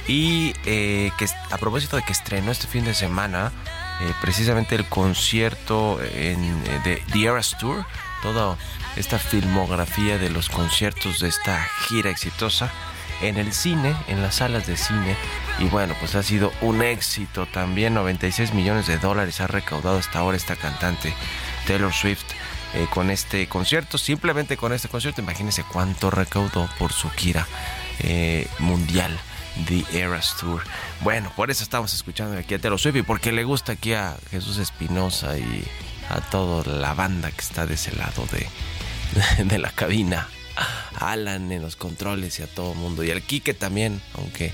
Y 0.07 0.53
eh, 0.65 1.11
que 1.17 1.27
a 1.51 1.57
propósito 1.57 1.95
de 1.95 2.03
que 2.03 2.11
estrenó 2.11 2.51
este 2.51 2.67
fin 2.67 2.85
de 2.85 2.93
semana 2.93 3.51
eh, 4.01 4.15
precisamente 4.19 4.73
el 4.73 4.85
concierto 4.85 5.99
eh, 6.01 6.35
de 6.83 7.03
The 7.11 7.23
Eras 7.25 7.55
Tour, 7.59 7.85
toda 8.23 8.57
esta 8.95 9.19
filmografía 9.19 10.17
de 10.17 10.31
los 10.31 10.49
conciertos 10.49 11.19
de 11.19 11.27
esta 11.27 11.67
gira 11.87 12.09
exitosa 12.09 12.71
en 13.21 13.37
el 13.37 13.53
cine, 13.53 13.95
en 14.07 14.23
las 14.23 14.37
salas 14.37 14.65
de 14.65 14.75
cine. 14.75 15.15
Y 15.59 15.65
bueno, 15.65 15.93
pues 15.99 16.15
ha 16.15 16.23
sido 16.23 16.51
un 16.61 16.81
éxito 16.81 17.45
también. 17.45 17.93
96 17.93 18.55
millones 18.55 18.87
de 18.87 18.97
dólares 18.97 19.39
ha 19.39 19.45
recaudado 19.45 19.99
hasta 19.99 20.17
ahora 20.17 20.35
esta 20.35 20.55
cantante 20.55 21.13
Taylor 21.67 21.93
Swift. 21.93 22.25
eh, 22.73 22.87
con 22.89 23.11
este 23.11 23.47
concierto, 23.47 23.97
simplemente 23.97 24.55
con 24.57 24.71
este 24.73 24.87
concierto, 24.87 25.21
imagínense 25.21 25.63
cuánto 25.63 26.09
recaudó 26.09 26.69
por 26.79 26.93
su 26.93 27.09
gira 27.11 27.45
mundial 28.59 29.19
The 29.67 29.85
Eras 29.99 30.35
Tour. 30.39 30.61
Bueno, 31.01 31.31
por 31.35 31.51
eso 31.51 31.63
estamos 31.63 31.93
escuchando 31.93 32.37
aquí 32.37 32.53
a 32.53 32.59
Taylor 32.59 32.79
Swift 32.79 33.03
porque 33.05 33.31
le 33.31 33.43
gusta 33.43 33.73
aquí 33.73 33.93
a 33.93 34.17
Jesús 34.31 34.57
Espinosa 34.57 35.37
y 35.37 35.65
a 36.09 36.21
toda 36.21 36.63
la 36.71 36.93
banda 36.93 37.31
que 37.31 37.41
está 37.41 37.65
de 37.65 37.75
ese 37.75 37.95
lado 37.95 38.25
de, 38.31 39.43
de 39.43 39.57
la 39.57 39.71
cabina. 39.71 40.27
Alan 40.99 41.51
en 41.51 41.61
los 41.61 41.75
controles 41.75 42.39
y 42.39 42.43
a 42.43 42.47
todo 42.47 42.73
el 42.73 42.77
mundo. 42.77 43.03
Y 43.03 43.11
al 43.11 43.21
Quique 43.21 43.53
también, 43.53 44.01
aunque 44.15 44.53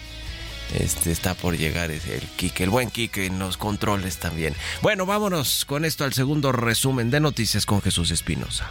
este 0.73 1.11
está 1.11 1.33
por 1.33 1.57
llegar 1.57 1.91
es 1.91 2.07
el 2.07 2.21
Quique, 2.21 2.63
el 2.63 2.69
buen 2.69 2.89
Quique 2.89 3.25
en 3.25 3.39
los 3.39 3.57
controles 3.57 4.17
también. 4.17 4.55
Bueno, 4.81 5.05
vámonos 5.05 5.65
con 5.65 5.85
esto 5.85 6.03
al 6.03 6.13
segundo 6.13 6.51
resumen 6.51 7.09
de 7.09 7.19
noticias 7.19 7.65
con 7.65 7.81
Jesús 7.81 8.11
Espinosa. 8.11 8.69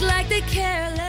Like 0.00 1.01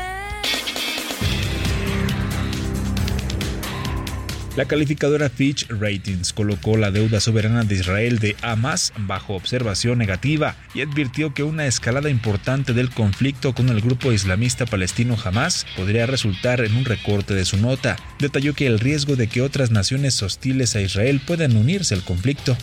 La 4.56 4.66
calificadora 4.66 5.32
Fitch 5.32 5.68
Ratings 5.68 6.32
colocó 6.32 6.78
la 6.78 6.92
deuda 6.92 7.20
soberana 7.20 7.64
de 7.64 7.74
Israel 7.74 8.20
de 8.20 8.36
A 8.44 8.56
bajo 9.00 9.34
observación 9.34 9.98
negativa 9.98 10.56
y 10.76 10.82
advirtió 10.82 11.34
que 11.34 11.42
una 11.42 11.66
escalada 11.66 12.12
importante 12.12 12.74
del 12.74 12.92
conflicto 12.92 13.56
con 13.56 13.70
el 13.70 13.82
grupo 13.82 14.12
islamista 14.12 14.68
palestino 14.68 15.18
Hamas 15.24 15.66
podría 15.76 16.06
resultar 16.06 16.62
en 16.62 16.76
un 16.76 16.86
recorte 16.86 17.34
de 17.34 17.46
su 17.46 17.58
nota. 17.58 17.98
Detalló 18.20 18.54
que 18.54 18.68
el 18.68 18.80
riesgo 18.80 19.16
de 19.16 19.26
que 19.26 19.42
otras 19.42 19.72
naciones 19.72 20.22
hostiles 20.22 20.76
a 20.76 20.82
Israel 20.82 21.20
puedan 21.26 21.58
unirse 21.58 21.96
al 21.96 22.04
conflicto. 22.04 22.56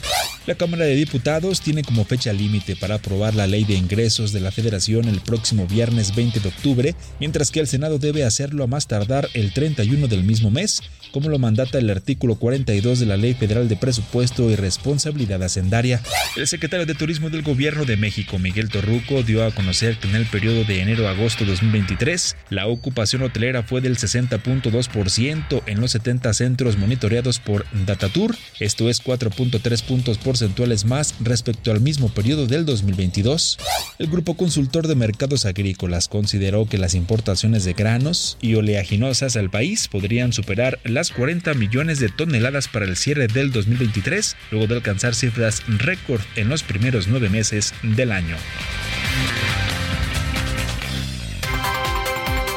La 0.46 0.54
Cámara 0.54 0.84
de 0.84 0.94
Diputados 0.94 1.60
tiene 1.60 1.82
como 1.82 2.04
fecha 2.04 2.32
límite 2.32 2.76
para 2.76 2.96
aprobar 2.96 3.34
la 3.34 3.48
ley 3.48 3.64
de 3.64 3.74
ingresos 3.74 4.32
de 4.32 4.40
la 4.40 4.52
Federación 4.52 5.08
el 5.08 5.20
próximo 5.20 5.66
viernes 5.66 6.14
20 6.14 6.38
de 6.38 6.48
octubre, 6.48 6.94
mientras 7.18 7.50
que 7.50 7.58
el 7.58 7.66
Senado 7.66 7.98
debe 7.98 8.24
hacerlo 8.24 8.62
a 8.62 8.68
más 8.68 8.86
tardar 8.86 9.28
el 9.34 9.52
31 9.52 10.06
del 10.06 10.22
mismo 10.22 10.52
mes, 10.52 10.82
como 11.12 11.28
lo 11.28 11.38
mandata 11.38 11.79
el 11.80 11.90
artículo 11.90 12.36
42 12.36 13.00
de 13.00 13.06
la 13.06 13.16
Ley 13.16 13.34
Federal 13.34 13.68
de 13.68 13.76
Presupuesto 13.76 14.48
y 14.50 14.56
Responsabilidad 14.56 15.42
Hacendaria. 15.42 16.00
El 16.36 16.46
secretario 16.46 16.86
de 16.86 16.94
Turismo 16.94 17.30
del 17.30 17.42
Gobierno 17.42 17.84
de 17.84 17.96
México, 17.96 18.38
Miguel 18.38 18.68
Torruco, 18.68 19.22
dio 19.22 19.44
a 19.44 19.50
conocer 19.50 19.98
que 19.98 20.08
en 20.08 20.14
el 20.14 20.26
periodo 20.26 20.64
de 20.64 20.80
enero 20.80 21.08
a 21.08 21.10
agosto 21.10 21.44
2023, 21.44 22.36
la 22.50 22.66
ocupación 22.66 23.22
hotelera 23.22 23.62
fue 23.62 23.80
del 23.80 23.96
60.2% 23.96 25.62
en 25.66 25.80
los 25.80 25.90
70 25.92 26.32
centros 26.34 26.76
monitoreados 26.76 27.40
por 27.40 27.66
Datatur, 27.86 28.36
esto 28.58 28.88
es 28.88 29.02
4.3 29.02 29.82
puntos 29.84 30.18
porcentuales 30.18 30.84
más 30.84 31.14
respecto 31.20 31.72
al 31.72 31.80
mismo 31.80 32.08
periodo 32.08 32.46
del 32.46 32.64
2022. 32.64 33.58
El 33.98 34.06
Grupo 34.08 34.36
Consultor 34.36 34.86
de 34.86 34.94
Mercados 34.94 35.46
Agrícolas 35.46 36.08
consideró 36.08 36.66
que 36.66 36.78
las 36.78 36.94
importaciones 36.94 37.64
de 37.64 37.72
granos 37.72 38.36
y 38.40 38.54
oleaginosas 38.54 39.36
al 39.36 39.50
país 39.50 39.88
podrían 39.88 40.32
superar 40.32 40.78
las 40.84 41.10
40 41.10 41.54
millones 41.54 41.69
de 41.70 42.08
toneladas 42.08 42.66
para 42.66 42.84
el 42.84 42.96
cierre 42.96 43.28
del 43.28 43.52
2023, 43.52 44.36
luego 44.50 44.66
de 44.66 44.74
alcanzar 44.74 45.14
cifras 45.14 45.62
récord 45.68 46.20
en 46.34 46.48
los 46.48 46.64
primeros 46.64 47.06
nueve 47.06 47.28
meses 47.28 47.72
del 47.82 48.10
año. 48.10 48.36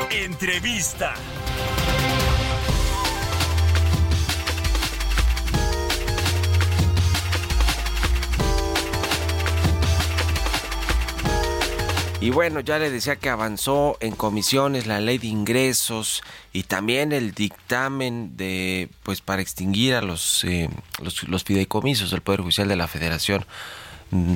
Entrevista. 0.09 1.13
Y 12.23 12.29
bueno, 12.29 12.61
ya 12.61 12.79
le 12.79 12.89
decía 12.89 13.17
que 13.17 13.27
avanzó 13.27 13.97
en 13.99 14.15
comisiones 14.15 14.87
la 14.87 15.01
ley 15.01 15.17
de 15.17 15.27
ingresos 15.27 16.23
y 16.53 16.63
también 16.63 17.11
el 17.11 17.33
dictamen 17.33 18.37
de, 18.37 18.87
pues, 19.03 19.19
para 19.19 19.41
extinguir 19.41 19.93
a 19.95 20.01
los, 20.01 20.45
eh, 20.45 20.69
los, 21.01 21.27
los 21.27 21.43
fideicomisos 21.43 22.11
del 22.11 22.21
Poder 22.21 22.39
Judicial 22.39 22.69
de 22.69 22.77
la 22.77 22.87
Federación. 22.87 23.45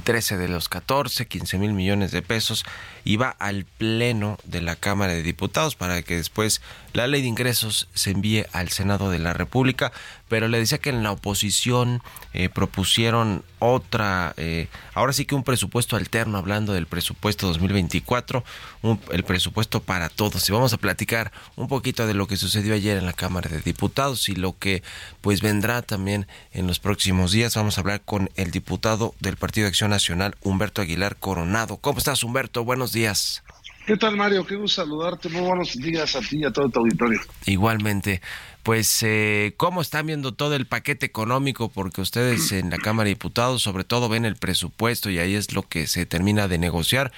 13 0.04 0.38
de 0.38 0.48
los 0.48 0.70
14, 0.70 1.28
15 1.28 1.60
mil 1.60 1.74
millones 1.74 2.12
de 2.12 2.22
pesos, 2.22 2.66
iba 3.06 3.30
al 3.30 3.66
Pleno 3.66 4.38
de 4.44 4.62
la 4.62 4.76
Cámara 4.76 5.14
de 5.14 5.24
Diputados 5.24 5.76
para 5.76 6.02
que 6.02 6.18
después 6.18 6.62
la 6.94 7.08
ley 7.08 7.22
de 7.22 7.28
ingresos 7.28 7.88
se 7.94 8.12
envíe 8.12 8.46
al 8.52 8.70
Senado 8.70 9.12
de 9.12 9.20
la 9.20 9.34
República. 9.34 9.92
Pero 10.28 10.48
le 10.48 10.60
decía 10.60 10.78
que 10.78 10.90
en 10.90 11.04
la 11.04 11.12
oposición 11.12 12.02
eh, 12.34 12.50
propusieron 12.50 13.44
otra, 13.60 14.34
eh, 14.38 14.68
ahora 14.94 15.14
sí 15.14 15.26
que 15.26 15.36
un 15.36 15.44
presupuesto 15.44 15.96
alterno, 15.96 16.38
hablando 16.38 16.74
del 16.74 16.86
presupuesto 16.86 17.48
2024, 17.48 18.44
un, 18.82 19.00
el 19.12 19.24
presupuesto 19.24 19.82
para 19.82 20.10
todos. 20.10 20.48
Y 20.48 20.52
vamos 20.52 20.74
a 20.74 20.78
platicar 20.78 21.32
un 21.56 21.68
poquito 21.68 22.06
de 22.06 22.14
lo 22.14 22.28
que 22.28 22.38
sucedió 22.38 22.74
ayer 22.74 22.98
en 22.98 23.06
la 23.06 23.14
Cámara 23.14 23.50
de 23.50 23.62
Diputados 23.62 24.30
y 24.30 24.36
lo 24.36 24.58
que 24.58 24.84
pues 25.22 25.42
vendrá 25.42 25.82
también 25.82 26.28
en 26.52 26.68
los 26.68 26.80
próximos 26.80 27.32
días. 27.32 27.56
Vamos 27.56 27.78
a 27.78 27.82
hablar 27.82 28.02
con 28.02 28.30
el 28.36 28.52
diputado 28.52 29.16
del 29.20 29.38
Partido 29.38 29.66
de 29.66 29.70
Acción 29.70 29.90
Nacional, 29.90 30.36
Humberto 30.42 30.82
Aguilar 30.82 31.16
Coronado. 31.16 31.78
¿Cómo 31.78 32.00
estás, 32.00 32.24
Humberto? 32.24 32.64
Buenos 32.64 32.92
días. 32.92 33.44
¿Qué 33.88 33.96
tal, 33.96 34.18
Mario? 34.18 34.46
Qué 34.46 34.58
gusto 34.58 34.82
saludarte. 34.82 35.30
Muy 35.30 35.44
buenos 35.44 35.74
días 35.78 36.14
a 36.18 36.20
ti 36.20 36.40
y 36.40 36.44
a 36.44 36.52
todo 36.52 36.68
tu 36.68 36.82
auditorio. 36.82 37.22
Igualmente, 37.46 38.22
pues, 38.62 39.02
eh, 39.02 39.54
¿cómo 39.56 39.80
están 39.80 40.08
viendo 40.08 40.34
todo 40.34 40.56
el 40.56 40.66
paquete 40.66 41.06
económico? 41.06 41.70
Porque 41.70 42.02
ustedes 42.02 42.52
en 42.52 42.70
la 42.70 42.80
Cámara 42.80 43.06
de 43.06 43.12
Diputados, 43.12 43.64
sobre 43.64 43.86
todo, 43.86 44.10
ven 44.10 44.26
el 44.26 44.36
presupuesto 44.36 45.10
y 45.10 45.20
ahí 45.20 45.36
es 45.36 45.54
lo 45.54 45.62
que 45.62 45.88
se 45.88 46.06
termina 46.06 46.50
de 46.50 46.58
negociar 46.58 47.14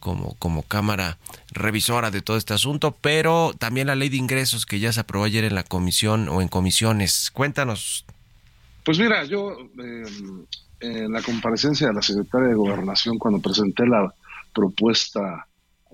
como, 0.00 0.34
como 0.38 0.62
Cámara 0.62 1.18
revisora 1.52 2.10
de 2.10 2.22
todo 2.22 2.38
este 2.38 2.54
asunto, 2.54 2.96
pero 3.02 3.52
también 3.58 3.88
la 3.88 3.94
ley 3.94 4.08
de 4.08 4.16
ingresos 4.16 4.64
que 4.64 4.80
ya 4.80 4.94
se 4.94 5.00
aprobó 5.00 5.26
ayer 5.26 5.44
en 5.44 5.54
la 5.54 5.62
comisión 5.62 6.30
o 6.30 6.40
en 6.40 6.48
comisiones. 6.48 7.30
Cuéntanos. 7.34 8.06
Pues 8.82 8.98
mira, 8.98 9.24
yo 9.24 9.58
eh, 9.78 10.06
en 10.80 11.12
la 11.12 11.20
comparecencia 11.20 11.88
de 11.88 11.92
la 11.92 12.00
secretaria 12.00 12.48
de 12.48 12.54
Gobernación, 12.54 13.18
cuando 13.18 13.42
presenté 13.42 13.86
la 13.86 14.10
propuesta 14.54 15.46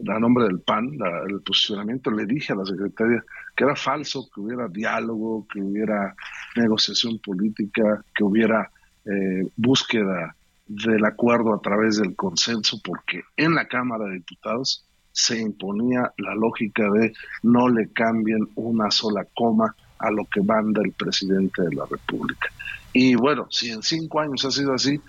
a 0.09 0.19
nombre 0.19 0.45
del 0.45 0.61
PAN, 0.61 0.97
la, 0.99 1.23
el 1.29 1.41
posicionamiento, 1.43 2.11
le 2.11 2.27
dije 2.27 2.53
a 2.53 2.57
la 2.57 2.65
secretaria 2.65 3.25
que 3.57 3.65
era 3.65 3.77
falso 3.77 4.29
que 4.33 4.41
hubiera 4.41 4.69
diálogo, 4.69 5.47
que 5.53 5.61
hubiera 5.61 6.15
negociación 6.57 7.19
política, 7.19 8.05
que 8.15 8.25
hubiera 8.25 8.71
eh, 9.05 9.49
búsqueda 9.57 10.35
del 10.67 11.05
acuerdo 11.05 11.55
a 11.55 11.61
través 11.61 11.99
del 11.99 12.15
consenso, 12.15 12.81
porque 12.85 13.23
en 13.37 13.55
la 13.55 13.67
Cámara 13.67 14.05
de 14.05 14.15
Diputados 14.15 14.87
se 15.13 15.41
imponía 15.41 16.13
la 16.19 16.35
lógica 16.35 16.89
de 16.91 17.13
no 17.43 17.69
le 17.69 17.89
cambien 17.93 18.49
una 18.55 18.91
sola 18.91 19.27
coma 19.35 19.75
a 19.99 20.11
lo 20.11 20.25
que 20.27 20.43
manda 20.43 20.81
el 20.85 20.93
presidente 20.93 21.63
de 21.63 21.75
la 21.75 21.85
República. 21.87 22.49
Y 22.93 23.15
bueno, 23.17 23.47
si 23.51 23.71
en 23.71 23.83
cinco 23.83 24.21
años 24.21 24.45
ha 24.45 24.51
sido 24.51 24.73
así, 24.73 25.01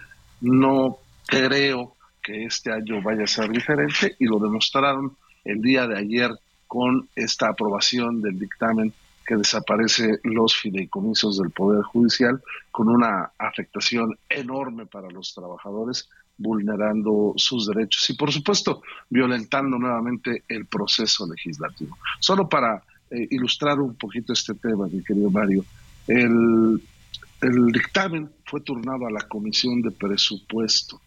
no 0.42 0.98
creo 1.28 1.96
que 2.22 2.46
este 2.46 2.72
año 2.72 3.02
vaya 3.02 3.24
a 3.24 3.28
ser 3.28 3.50
diferente 3.50 4.16
y 4.20 4.26
lo 4.26 4.40
demostraron 4.40 5.16
el 5.44 5.62
día 5.62 5.88
de 5.88 5.98
ayer 5.98 6.32
con 6.68 7.10
esta 7.16 7.50
aprobación 7.50 8.22
del 8.22 8.40
dictamen 8.40 8.94
que 9.26 9.36
desaparece 9.36 10.20
los 10.24 10.56
fideicomisos 10.56 11.38
del 11.38 11.52
Poder 11.52 11.84
Judicial 11.84 12.42
con 12.72 12.90
una 12.90 13.32
afectación 13.38 14.18
enorme 14.30 14.86
para 14.86 15.10
los 15.10 15.34
trabajadores, 15.34 16.10
vulnerando 16.38 17.34
sus 17.36 17.68
derechos 17.68 18.10
y, 18.10 18.14
por 18.14 18.32
supuesto, 18.32 18.82
violentando 19.10 19.78
nuevamente 19.78 20.44
el 20.48 20.66
proceso 20.66 21.28
legislativo. 21.28 21.98
Solo 22.20 22.50
para 22.50 22.84
eh, 23.10 23.28
ilustrar 23.30 23.80
un 23.80 23.96
poquito 23.96 24.34
este 24.34 24.56
tema, 24.56 24.88
mi 24.88 25.04
querido 25.04 25.30
Mario, 25.30 25.66
el, 26.08 26.82
el 27.42 27.72
dictamen 27.72 28.30
fue 28.46 28.62
turnado 28.62 29.06
a 29.06 29.12
la 29.12 29.28
Comisión 29.28 29.82
de 29.82 29.92
Presupuesto 29.92 31.00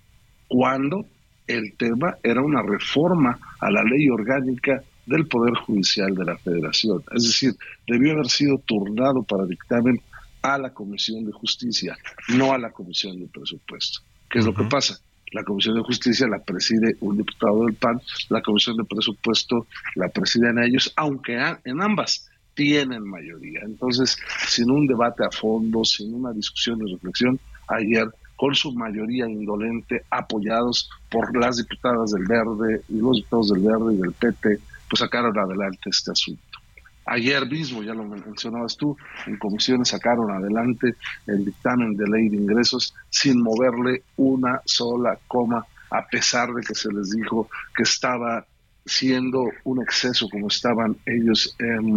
cuando 0.49 1.07
el 1.47 1.77
tema 1.77 2.17
era 2.23 2.43
una 2.43 2.63
reforma 2.63 3.39
a 3.61 3.71
la 3.71 3.83
ley 3.83 4.09
orgánica 4.09 4.83
del 5.07 5.27
Poder 5.27 5.55
Judicial 5.55 6.15
de 6.15 6.25
la 6.25 6.39
Federación. 6.39 7.03
Es 7.15 7.25
decir, 7.25 7.55
debió 7.87 8.13
haber 8.13 8.29
sido 8.29 8.59
turnado 8.59 9.23
para 9.23 9.45
dictamen 9.45 10.01
a 10.43 10.59
la 10.59 10.73
Comisión 10.73 11.25
de 11.25 11.33
Justicia, 11.33 11.97
no 12.37 12.53
a 12.53 12.59
la 12.59 12.71
Comisión 12.71 13.19
de 13.19 13.27
Presupuesto. 13.27 14.01
¿Qué 14.31 14.39
es 14.39 14.47
lo 14.47 14.55
que 14.55 14.65
pasa? 14.65 14.99
La 15.33 15.43
Comisión 15.43 15.75
de 15.75 15.83
Justicia 15.83 16.27
la 16.29 16.39
preside 16.39 16.97
un 17.01 17.17
diputado 17.17 17.65
del 17.65 17.75
PAN, 17.75 18.01
la 18.29 18.41
Comisión 18.41 18.77
de 18.77 18.85
Presupuesto 18.85 19.67
la 19.97 20.09
presiden 20.09 20.63
ellos, 20.63 20.93
aunque 20.97 21.37
en 21.65 21.83
ambas 21.83 22.29
tienen 22.55 23.03
mayoría. 23.05 23.61
Entonces, 23.65 24.17
sin 24.47 24.71
un 24.71 24.87
debate 24.87 25.25
a 25.25 25.31
fondo, 25.31 25.85
sin 25.85 26.15
una 26.15 26.33
discusión 26.33 26.87
y 26.87 26.93
reflexión, 26.93 27.39
ayer 27.69 28.07
con 28.45 28.55
su 28.55 28.75
mayoría 28.75 29.27
indolente, 29.27 30.05
apoyados 30.11 30.91
por 31.11 31.35
las 31.35 31.57
diputadas 31.57 32.11
del 32.11 32.27
Verde 32.27 32.83
y 32.91 32.99
los 32.99 33.17
diputados 33.17 33.49
del 33.49 33.63
Verde 33.63 33.95
y 33.95 33.97
del 33.97 34.13
PT, 34.13 34.61
pues 34.91 35.01
sacaron 35.01 35.39
adelante 35.39 35.89
este 35.89 36.11
asunto. 36.11 36.59
Ayer 37.07 37.47
mismo, 37.51 37.83
ya 37.83 37.95
lo 37.95 38.05
mencionabas 38.05 38.77
tú, 38.77 38.99
en 39.27 39.39
comisiones 39.39 39.89
sacaron 39.89 40.31
adelante 40.31 40.95
el 41.27 41.43
dictamen 41.43 41.97
de 41.97 42.07
ley 42.07 42.29
de 42.29 42.37
ingresos 42.37 42.95
sin 43.09 43.43
moverle 43.43 44.03
una 44.19 44.61
sola 44.67 45.19
coma, 45.27 45.65
a 45.89 46.07
pesar 46.07 46.53
de 46.53 46.61
que 46.61 46.75
se 46.75 46.93
les 46.93 47.13
dijo 47.13 47.49
que 47.75 47.85
estaba 47.85 48.45
siendo 48.85 49.47
un 49.65 49.81
exceso 49.81 50.29
como 50.29 50.49
estaban 50.49 50.99
ellos 51.07 51.57
em, 51.61 51.97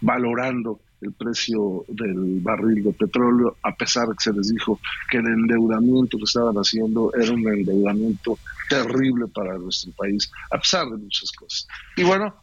valorando 0.00 0.80
el 1.04 1.12
precio 1.12 1.84
del 1.88 2.40
barril 2.40 2.82
de 2.82 2.92
petróleo, 2.92 3.56
a 3.62 3.74
pesar 3.74 4.08
de 4.08 4.14
que 4.14 4.24
se 4.24 4.32
les 4.32 4.48
dijo 4.48 4.80
que 5.10 5.18
el 5.18 5.26
endeudamiento 5.26 6.18
que 6.18 6.24
estaban 6.24 6.56
haciendo 6.56 7.12
era 7.14 7.32
un 7.32 7.46
endeudamiento 7.46 8.38
terrible 8.68 9.26
para 9.28 9.58
nuestro 9.58 9.92
país, 9.92 10.30
a 10.50 10.58
pesar 10.58 10.86
de 10.88 10.96
muchas 10.96 11.30
cosas. 11.32 11.68
Y 11.96 12.04
bueno, 12.04 12.34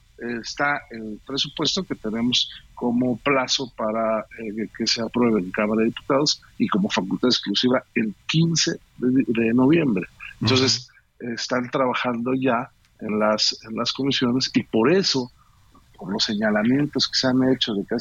está 0.41 0.81
el 0.91 1.19
presupuesto 1.25 1.83
que 1.83 1.95
tenemos 1.95 2.49
como 2.75 3.17
plazo 3.17 3.71
para 3.75 4.21
eh, 4.21 4.67
que 4.77 4.85
se 4.85 5.01
apruebe 5.01 5.39
en 5.39 5.51
Cámara 5.51 5.79
de 5.81 5.87
Diputados 5.87 6.41
y 6.57 6.67
como 6.67 6.89
facultad 6.89 7.29
exclusiva 7.29 7.83
el 7.95 8.13
15 8.27 8.79
de, 8.97 9.53
noviembre. 9.53 10.07
Entonces, 10.39 10.89
están 11.19 11.69
trabajando 11.69 12.33
ya 12.33 12.69
en 12.99 13.19
las, 13.19 13.59
en 13.67 13.75
las 13.75 13.91
comisiones 13.93 14.51
y 14.53 14.63
por 14.63 14.91
eso 14.91 15.31
por 16.01 16.11
los 16.11 16.23
señalamientos 16.23 17.07
que 17.07 17.15
se 17.15 17.27
han 17.27 17.43
hecho 17.53 17.75
de 17.75 17.85
que 17.85 17.95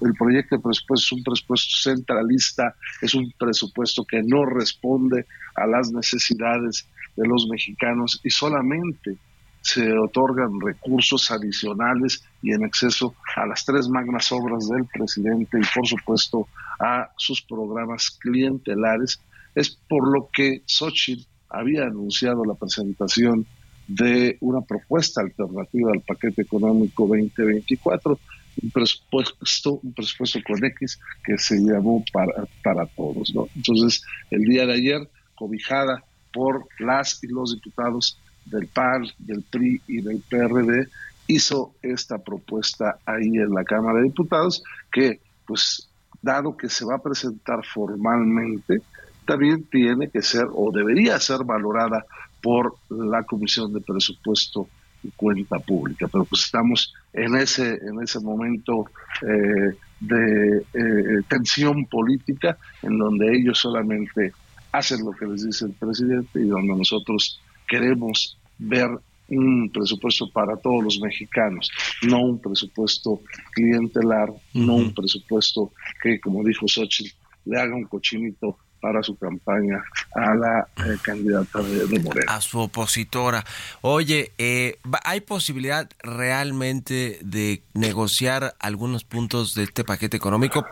el 0.00 0.14
proyecto 0.14 0.56
de 0.56 0.62
presupuesto 0.62 1.04
es 1.04 1.12
un 1.12 1.22
presupuesto 1.22 1.90
centralista, 1.90 2.74
es 3.02 3.14
un 3.14 3.30
presupuesto 3.38 4.02
que 4.06 4.22
no 4.22 4.46
responde 4.46 5.26
a 5.54 5.66
las 5.66 5.92
necesidades 5.92 6.88
de 7.16 7.28
los 7.28 7.46
mexicanos 7.50 8.18
y 8.24 8.30
solamente 8.30 9.18
se 9.60 9.92
otorgan 9.92 10.58
recursos 10.58 11.30
adicionales 11.30 12.24
y 12.40 12.52
en 12.52 12.64
exceso 12.64 13.14
a 13.36 13.44
las 13.44 13.62
tres 13.62 13.90
magnas 13.90 14.32
obras 14.32 14.66
del 14.66 14.86
presidente 14.86 15.58
y 15.58 15.66
por 15.74 15.86
supuesto 15.86 16.48
a 16.80 17.10
sus 17.18 17.42
programas 17.42 18.10
clientelares, 18.10 19.20
es 19.54 19.68
por 19.86 20.10
lo 20.10 20.30
que 20.32 20.62
Xochitl 20.64 21.26
había 21.50 21.82
anunciado 21.82 22.42
la 22.46 22.54
presentación 22.54 23.46
de 23.88 24.36
una 24.40 24.60
propuesta 24.60 25.22
alternativa 25.22 25.90
al 25.92 26.02
paquete 26.02 26.42
económico 26.42 27.06
2024, 27.06 28.18
un 28.62 28.70
presupuesto, 28.70 29.80
un 29.82 29.92
presupuesto 29.94 30.40
con 30.46 30.62
X 30.62 31.00
que 31.24 31.38
se 31.38 31.58
llamó 31.58 32.04
para, 32.12 32.46
para 32.62 32.86
todos. 32.86 33.34
¿no? 33.34 33.48
Entonces, 33.56 34.02
el 34.30 34.44
día 34.44 34.66
de 34.66 34.74
ayer, 34.74 35.08
cobijada 35.34 36.04
por 36.32 36.68
las 36.78 37.22
y 37.24 37.28
los 37.28 37.54
diputados 37.54 38.20
del 38.44 38.66
PAN, 38.68 39.06
del 39.18 39.42
PRI 39.42 39.80
y 39.86 40.02
del 40.02 40.22
PRD, 40.28 40.88
hizo 41.26 41.74
esta 41.82 42.18
propuesta 42.18 42.98
ahí 43.06 43.36
en 43.36 43.50
la 43.50 43.64
Cámara 43.64 43.98
de 43.98 44.04
Diputados, 44.04 44.62
que 44.92 45.20
pues 45.46 45.88
dado 46.20 46.56
que 46.56 46.68
se 46.68 46.84
va 46.84 46.96
a 46.96 47.02
presentar 47.02 47.64
formalmente, 47.64 48.80
también 49.28 49.64
tiene 49.64 50.08
que 50.08 50.22
ser 50.22 50.46
o 50.50 50.72
debería 50.72 51.20
ser 51.20 51.44
valorada 51.44 52.06
por 52.42 52.76
la 52.88 53.24
Comisión 53.24 53.74
de 53.74 53.82
Presupuesto 53.82 54.68
y 55.02 55.10
Cuenta 55.10 55.58
Pública. 55.58 56.08
Pero 56.10 56.24
pues 56.24 56.44
estamos 56.44 56.94
en 57.12 57.36
ese, 57.36 57.74
en 57.74 58.02
ese 58.02 58.20
momento 58.20 58.86
eh, 59.20 59.76
de 60.00 60.58
eh, 60.72 61.22
tensión 61.28 61.84
política 61.84 62.56
en 62.82 62.96
donde 62.96 63.36
ellos 63.36 63.58
solamente 63.58 64.32
hacen 64.72 65.04
lo 65.04 65.12
que 65.12 65.26
les 65.26 65.44
dice 65.44 65.66
el 65.66 65.72
presidente 65.72 66.40
y 66.40 66.48
donde 66.48 66.74
nosotros 66.74 67.38
queremos 67.68 68.38
ver 68.56 68.88
un 69.28 69.70
presupuesto 69.70 70.30
para 70.30 70.56
todos 70.56 70.82
los 70.82 71.00
mexicanos, 71.00 71.70
no 72.08 72.22
un 72.22 72.40
presupuesto 72.40 73.20
clientelar, 73.52 74.32
no 74.54 74.76
un 74.76 74.94
presupuesto 74.94 75.70
que, 76.02 76.18
como 76.18 76.42
dijo 76.42 76.66
Xochitl, 76.66 77.14
le 77.44 77.60
haga 77.60 77.74
un 77.74 77.84
cochinito 77.84 78.56
para 78.80 79.02
su 79.02 79.16
campaña 79.16 79.82
a 80.14 80.34
la 80.34 80.68
eh, 80.76 80.96
candidata 81.02 81.60
de, 81.60 81.98
Morena. 82.00 82.32
A 82.34 82.40
su 82.40 82.58
opositora. 82.60 83.44
Oye, 83.80 84.32
eh, 84.38 84.78
¿hay 85.04 85.20
posibilidad 85.20 85.88
realmente 86.02 87.18
de 87.22 87.62
negociar 87.74 88.54
algunos 88.58 89.04
puntos 89.04 89.54
de 89.54 89.64
este 89.64 89.84
paquete 89.84 90.16
económico? 90.16 90.64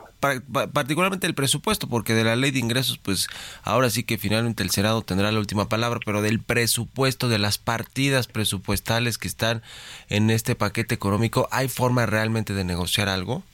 particularmente 0.72 1.26
el 1.26 1.34
presupuesto, 1.34 1.88
porque 1.88 2.14
de 2.14 2.24
la 2.24 2.36
ley 2.36 2.50
de 2.50 2.58
ingresos, 2.58 2.98
pues 2.98 3.28
ahora 3.62 3.90
sí 3.90 4.02
que 4.02 4.18
finalmente 4.18 4.62
el 4.62 4.70
Senado 4.70 5.02
tendrá 5.02 5.30
la 5.30 5.38
última 5.38 5.68
palabra, 5.68 6.00
pero 6.04 6.22
del 6.22 6.40
presupuesto, 6.40 7.28
de 7.28 7.38
las 7.38 7.58
partidas 7.58 8.26
presupuestales 8.26 9.18
que 9.18 9.28
están 9.28 9.62
en 10.08 10.30
este 10.30 10.54
paquete 10.54 10.94
económico, 10.94 11.48
¿hay 11.52 11.68
forma 11.68 12.06
realmente 12.06 12.54
de 12.54 12.64
negociar 12.64 13.08
algo? 13.08 13.44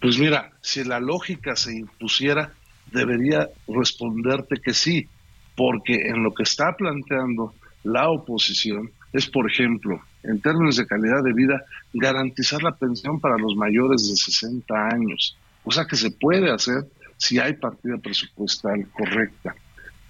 Pues 0.00 0.18
mira, 0.18 0.52
si 0.62 0.82
la 0.84 0.98
lógica 0.98 1.56
se 1.56 1.76
impusiera, 1.76 2.54
debería 2.92 3.48
responderte 3.68 4.56
que 4.62 4.74
sí, 4.74 5.08
porque 5.56 6.08
en 6.08 6.22
lo 6.22 6.32
que 6.34 6.42
está 6.42 6.74
planteando 6.76 7.54
la 7.84 8.08
oposición 8.10 8.90
es, 9.12 9.28
por 9.28 9.50
ejemplo, 9.50 10.00
en 10.22 10.40
términos 10.40 10.76
de 10.76 10.86
calidad 10.86 11.22
de 11.22 11.32
vida, 11.32 11.64
garantizar 11.92 12.62
la 12.62 12.76
pensión 12.76 13.20
para 13.20 13.38
los 13.38 13.56
mayores 13.56 14.08
de 14.08 14.16
60 14.16 14.74
años, 14.88 15.36
o 15.64 15.70
sea 15.70 15.86
que 15.86 15.96
se 15.96 16.10
puede 16.10 16.50
hacer 16.50 16.84
si 17.16 17.38
hay 17.38 17.54
partida 17.54 17.98
presupuestal 17.98 18.86
correcta. 18.92 19.54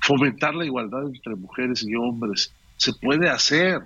Fomentar 0.01 0.55
la 0.55 0.65
igualdad 0.65 1.07
entre 1.07 1.35
mujeres 1.35 1.85
y 1.87 1.95
hombres, 1.95 2.53
se 2.77 2.93
puede 2.95 3.29
hacer. 3.29 3.81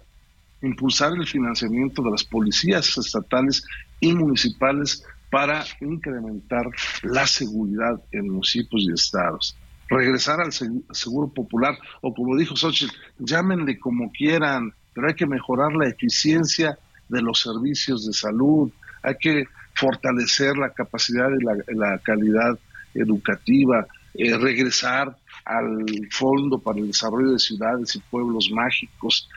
Impulsar 0.63 1.13
el 1.13 1.27
financiamiento 1.27 2.03
de 2.03 2.11
las 2.11 2.25
policías 2.25 2.97
estatales 2.97 3.67
y 4.01 4.15
municipales 4.15 5.05
para 5.35 5.65
incrementar 5.81 6.65
la 7.03 7.27
seguridad 7.27 8.01
en 8.13 8.29
municipios 8.29 8.85
y 8.85 8.93
estados. 8.93 9.57
Regresar 9.89 10.41
al 10.41 10.53
seguro 10.53 11.27
popular, 11.27 11.77
o 12.03 12.15
como 12.15 12.37
dijo 12.37 12.55
Xochitl, 12.55 12.95
llámenle 13.19 13.81
como 13.81 14.13
quieran, 14.13 14.73
pero 14.95 15.09
hay 15.09 15.15
que 15.15 15.27
mejorar 15.27 15.73
la 15.73 15.89
eficiencia 15.89 16.79
de 17.09 17.21
los 17.21 17.41
servicios 17.41 18.07
de 18.07 18.13
salud, 18.13 18.71
hay 19.03 19.17
que 19.21 19.49
fortalecer 19.75 20.57
la 20.57 20.71
capacidad 20.71 21.29
y 21.29 21.75
la, 21.75 21.99
calidad 21.99 22.57
educativa, 22.95 23.89
eh, 24.15 24.39
regresar 24.39 25.17
al 25.45 25.85
Fondo 26.13 26.61
para 26.61 26.79
el 26.79 26.87
Desarrollo 26.87 27.33
de 27.33 27.41
Ciudades 27.41 27.97
y 27.97 27.99
Pueblos 27.99 28.53
Mágicos, 28.53 29.29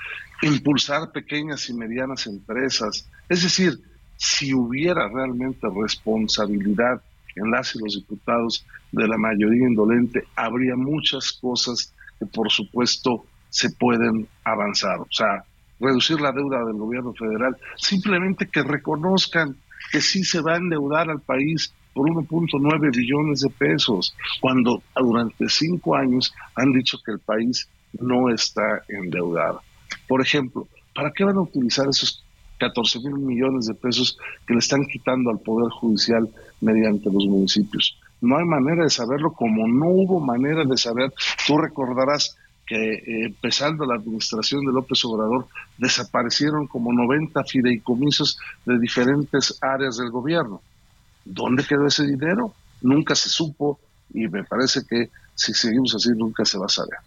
impulsar 0.43 1.11
pequeñas 1.11 1.67
y 1.69 1.73
medianas 1.73 2.27
empresas. 2.27 3.09
Es 3.29 3.41
decir, 3.41 3.81
si 4.17 4.53
hubiera 4.53 5.07
realmente 5.07 5.67
responsabilidad 5.73 7.01
en 7.35 7.51
las 7.51 7.75
y 7.75 7.79
los 7.79 7.95
diputados 7.95 8.65
de 8.91 9.07
la 9.07 9.17
mayoría 9.17 9.67
indolente, 9.67 10.23
habría 10.35 10.75
muchas 10.75 11.31
cosas 11.33 11.93
que 12.19 12.25
por 12.25 12.51
supuesto 12.51 13.25
se 13.49 13.69
pueden 13.69 14.27
avanzar. 14.43 14.99
O 14.99 15.07
sea, 15.11 15.43
reducir 15.79 16.19
la 16.19 16.31
deuda 16.31 16.65
del 16.65 16.77
gobierno 16.77 17.13
federal, 17.13 17.55
simplemente 17.75 18.47
que 18.47 18.63
reconozcan 18.63 19.55
que 19.91 20.01
sí 20.01 20.23
se 20.23 20.41
va 20.41 20.53
a 20.53 20.57
endeudar 20.57 21.09
al 21.09 21.21
país 21.21 21.73
por 21.93 22.09
1.9 22.09 22.95
billones 22.95 23.41
de 23.41 23.49
pesos, 23.49 24.15
cuando 24.41 24.83
durante 24.95 25.49
cinco 25.49 25.95
años 25.95 26.33
han 26.55 26.71
dicho 26.71 26.97
que 27.03 27.11
el 27.11 27.19
país 27.19 27.69
no 27.99 28.29
está 28.29 28.83
endeudado. 28.87 29.61
Por 30.07 30.21
ejemplo, 30.21 30.67
¿para 30.93 31.11
qué 31.11 31.23
van 31.23 31.37
a 31.37 31.41
utilizar 31.41 31.87
esos 31.87 32.23
14 32.57 32.99
mil 32.99 33.17
millones 33.17 33.67
de 33.67 33.73
pesos 33.73 34.17
que 34.45 34.53
le 34.53 34.59
están 34.59 34.85
quitando 34.85 35.29
al 35.29 35.39
Poder 35.39 35.69
Judicial 35.71 36.29
mediante 36.61 37.11
los 37.11 37.25
municipios. 37.25 37.97
No 38.21 38.37
hay 38.37 38.45
manera 38.45 38.83
de 38.83 38.89
saberlo, 38.89 39.31
como 39.33 39.67
no 39.67 39.89
hubo 39.89 40.19
manera 40.19 40.63
de 40.65 40.77
saber. 40.77 41.13
Tú 41.45 41.57
recordarás 41.57 42.35
que 42.65 42.93
eh, 42.93 43.25
empezando 43.25 43.85
la 43.85 43.95
administración 43.95 44.65
de 44.65 44.73
López 44.73 45.03
Obrador 45.05 45.47
desaparecieron 45.77 46.67
como 46.67 46.91
90 46.91 47.43
fideicomisos 47.45 48.37
de 48.65 48.77
diferentes 48.79 49.57
áreas 49.61 49.97
del 49.97 50.09
gobierno. 50.09 50.61
¿Dónde 51.23 51.63
quedó 51.63 51.87
ese 51.87 52.05
dinero? 52.05 52.53
Nunca 52.81 53.15
se 53.15 53.29
supo 53.29 53.79
y 54.13 54.27
me 54.27 54.43
parece 54.43 54.81
que 54.87 55.09
si 55.37 55.53
seguimos 55.53 55.93
así 55.93 56.09
nunca 56.15 56.45
se 56.45 56.57
va 56.57 56.65
a 56.65 56.69
saber. 56.69 56.97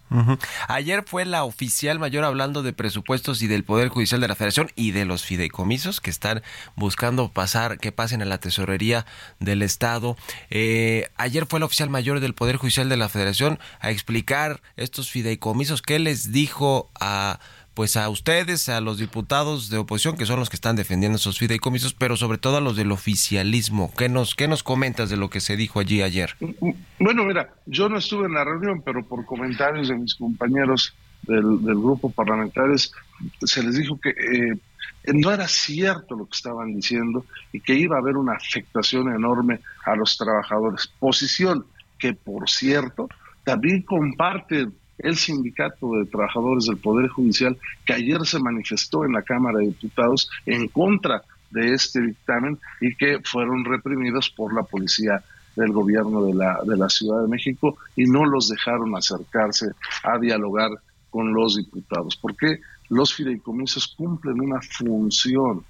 Ayer 0.69 1.03
fue 1.05 1.25
la 1.25 1.43
oficial 1.43 1.99
mayor 1.99 2.25
hablando 2.25 2.63
de 2.63 2.73
presupuestos 2.73 3.43
y 3.43 3.49
del 3.49 3.65
Poder 3.65 3.89
Judicial 3.89 4.21
de 4.21 4.29
la 4.29 4.37
Federación 4.37 4.71
y 4.77 4.93
de 4.93 5.05
los 5.05 5.25
fideicomisos 5.25 6.01
que 6.01 6.11
están 6.11 6.43
buscando 6.77 7.33
pasar, 7.33 7.79
que 7.79 7.91
pasen 7.91 8.23
a 8.23 8.25
la 8.25 8.39
tesorería 8.39 9.05
del 9.41 9.63
Estado. 9.63 10.17
Eh, 10.49 11.09
ayer 11.17 11.47
fue 11.47 11.59
la 11.59 11.67
oficial 11.67 11.91
mayor 11.91 12.21
del 12.21 12.35
Poder 12.35 12.57
Judicial 12.57 12.89
de 12.89 12.97
la 12.97 13.09
Federación 13.09 13.59
a 13.81 13.91
explicar 13.91 14.63
estos 14.77 15.11
fideicomisos. 15.11 15.83
¿Qué 15.83 15.99
les 15.99 16.31
dijo 16.31 16.89
a 17.01 17.41
pues 17.75 17.97
a 17.97 18.09
ustedes, 18.09 18.69
a 18.69 18.81
los 18.81 18.99
diputados 18.99 19.71
de 19.71 19.79
oposición, 19.79 20.17
que 20.17 20.27
son 20.27 20.39
los 20.39 20.51
que 20.51 20.57
están 20.57 20.77
defendiendo 20.77 21.17
esos 21.17 21.39
fideicomisos, 21.39 21.95
pero 21.95 22.17
sobre 22.17 22.39
todo 22.39 22.57
a 22.57 22.61
los 22.61 22.77
del 22.77 22.93
oficialismo. 22.93 23.93
¿Qué 23.97 24.09
nos, 24.09 24.35
qué 24.35 24.49
nos 24.49 24.63
comentas 24.63 25.11
de 25.11 25.17
lo 25.17 25.31
que 25.31 25.41
se 25.41 25.57
dijo 25.57 25.81
allí 25.81 26.03
ayer? 26.03 26.37
Bueno, 26.99 27.25
mira, 27.25 27.55
yo 27.67 27.89
no 27.89 27.99
estuve 27.99 28.27
en 28.27 28.35
la 28.35 28.45
reunión, 28.45 28.83
pero 28.85 29.05
por 29.05 29.25
comentarios 29.25 29.89
de 29.89 29.97
mis 29.97 30.15
compañeros 30.15 30.95
del, 31.23 31.59
grupo 31.59 32.11
parlamentarios, 32.11 32.93
se 33.43 33.63
les 33.63 33.77
dijo 33.77 34.01
que 34.01 34.11
eh, 34.11 35.13
no 35.15 35.31
era 35.33 35.49
cierto 35.49 36.17
lo 36.17 36.27
que 36.27 36.37
estaban 36.37 36.75
diciendo 36.75 37.25
y 37.53 37.61
que 37.61 37.75
iba 37.75 37.97
a 37.97 38.01
haber 38.01 38.17
una 38.17 38.35
afectación 38.35 39.15
enorme 39.15 39.61
a 39.85 39.95
los 39.97 40.17
trabajadores. 40.17 40.93
Posición 40.99 41.65
que, 41.99 42.15
por 42.15 42.49
cierto, 42.49 43.09
también 43.45 43.83
comparte 43.83 44.69
el 45.03 45.17
sindicato 45.17 45.93
de 45.95 46.07
trabajadores 46.07 46.67
del 46.67 46.79
Poder 46.79 47.09
Judicial, 47.09 47.57
que 47.85 47.95
ayer 47.95 48.25
se 48.27 48.41
manifestó 48.41 49.05
en 49.05 49.13
la 49.13 49.23
Cámara 49.23 49.59
de 49.59 49.67
Diputados 49.67 50.31
en 50.47 50.69
contra 50.69 51.23
de 51.51 51.75
este 51.75 52.01
dictamen 52.01 52.59
y 52.81 52.95
que 52.95 53.21
fueron 53.25 53.65
reprimidos 53.65 54.31
por 54.31 54.55
la 54.55 54.63
policía 54.63 55.23
del 55.57 55.73
gobierno 55.73 56.25
de 56.25 56.35
la, 56.35 56.61
de 56.65 56.77
la 56.77 56.89
Ciudad 56.89 57.23
de 57.23 57.29
México 57.29 57.77
y 57.97 58.05
no 58.05 58.25
los 58.25 58.49
dejaron 58.49 58.97
acercarse 58.97 59.67
a 60.05 60.19
dialogar 60.19 60.71
con 61.11 61.33
los 61.33 61.57
diputados, 61.57 62.17
porque 62.17 62.61
los 62.89 63.15
fideicomisos 63.15 63.89
cumplen 63.97 64.41
una 64.41 64.61
función 64.61 65.65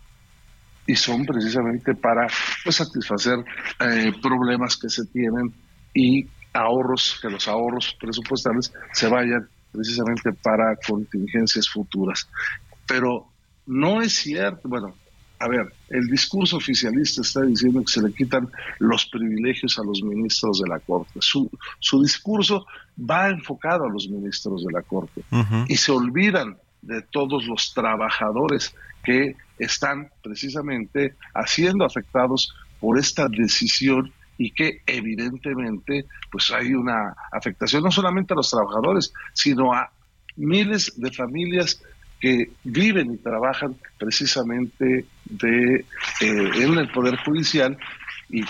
y 0.87 0.95
son 0.97 1.25
precisamente 1.25 1.95
para 1.95 2.27
pues, 2.65 2.77
satisfacer 2.77 3.45
eh, 3.81 4.13
problemas 4.21 4.77
que 4.77 4.89
se 4.89 5.07
tienen 5.07 5.53
y 5.95 6.27
ahorros, 6.53 7.19
que 7.21 7.31
los 7.31 7.49
ahorros 7.49 7.97
presupuestales 8.01 8.73
se 8.93 9.09
vayan 9.09 9.49
precisamente 9.73 10.33
para 10.33 10.77
contingencias 10.77 11.69
futuras. 11.69 12.29
Pero 12.87 13.27
no 13.67 14.03
es 14.03 14.15
cierto, 14.15 14.69
bueno, 14.69 14.95
a 15.39 15.49
ver, 15.49 15.73
el 15.89 16.07
discurso 16.09 16.59
oficialista 16.59 17.23
está 17.23 17.43
diciendo 17.43 17.81
que 17.81 17.91
se 17.91 18.03
le 18.03 18.13
quitan 18.13 18.51
los 18.79 19.07
privilegios 19.07 19.79
a 19.79 19.85
los 19.85 20.03
ministros 20.03 20.61
de 20.61 20.69
la 20.69 20.79
Corte. 20.81 21.19
Su, 21.21 21.51
su 21.79 22.03
discurso 22.03 22.67
va 22.99 23.29
enfocado 23.29 23.85
a 23.85 23.89
los 23.89 24.07
ministros 24.09 24.65
de 24.65 24.73
la 24.73 24.83
Corte 24.83 25.23
y 25.67 25.77
se 25.77 25.93
olvidan 25.93 26.59
de 26.83 27.01
todos 27.03 27.47
los 27.47 27.73
trabajadores 27.73 28.75
que 29.03 29.35
están 29.59 30.11
precisamente 30.23 31.15
haciendo 31.35 31.87
afectados 31.87 32.55
por 32.79 32.99
esta 32.99 33.27
decisión 33.29 34.13
y 34.41 34.53
que 34.53 34.81
evidentemente 34.87 36.07
pues 36.33 36.51
hay 36.51 36.73
una 36.73 37.15
afectación 37.31 37.83
no 37.83 37.91
solamente 37.91 38.33
a 38.33 38.37
los 38.37 38.51
trabajadores, 38.51 39.13
sino 39.35 39.75
a 39.75 39.93
miles 40.37 40.95
de 40.97 41.13
familias 41.13 41.83
que 42.19 42.51
viven 42.65 43.13
y 43.13 43.19
trabajan 43.19 43.77
precisamente 43.99 45.05
eh, 45.43 45.85
en 46.23 46.79
el 46.79 46.91
Poder 46.91 47.19
Judicial. 47.19 47.77
Y, 48.31 48.43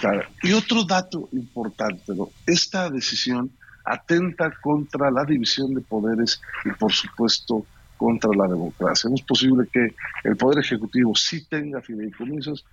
y 0.44 0.52
otro 0.52 0.84
dato 0.84 1.28
importante, 1.32 2.12
esta 2.46 2.88
decisión 2.88 3.50
atenta 3.84 4.48
contra 4.62 5.10
la 5.10 5.24
división 5.24 5.74
de 5.74 5.80
poderes 5.80 6.40
y 6.64 6.70
por 6.70 6.92
supuesto 6.92 7.66
contra 7.96 8.30
la 8.36 8.46
democracia. 8.46 9.10
Es 9.12 9.22
posible 9.22 9.66
que 9.72 9.96
el 10.22 10.36
Poder 10.36 10.60
Ejecutivo 10.60 11.16
sí 11.16 11.48
tenga 11.48 11.82
fideicomisos 11.82 12.64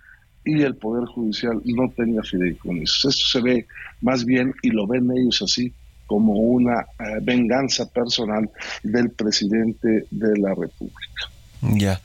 y 0.44 0.62
el 0.62 0.76
Poder 0.76 1.04
Judicial 1.06 1.60
no 1.64 1.90
tenga 1.90 2.22
fideicomisos. 2.22 3.14
Esto 3.14 3.38
se 3.38 3.40
ve 3.42 3.66
más 4.00 4.24
bien, 4.24 4.54
y 4.62 4.70
lo 4.70 4.86
ven 4.86 5.10
ellos 5.10 5.42
así, 5.42 5.72
como 6.06 6.34
una 6.34 6.80
eh, 6.80 7.18
venganza 7.22 7.90
personal 7.90 8.50
del 8.82 9.10
presidente 9.10 10.06
de 10.10 10.38
la 10.38 10.54
República. 10.54 11.30
Ya. 11.60 12.00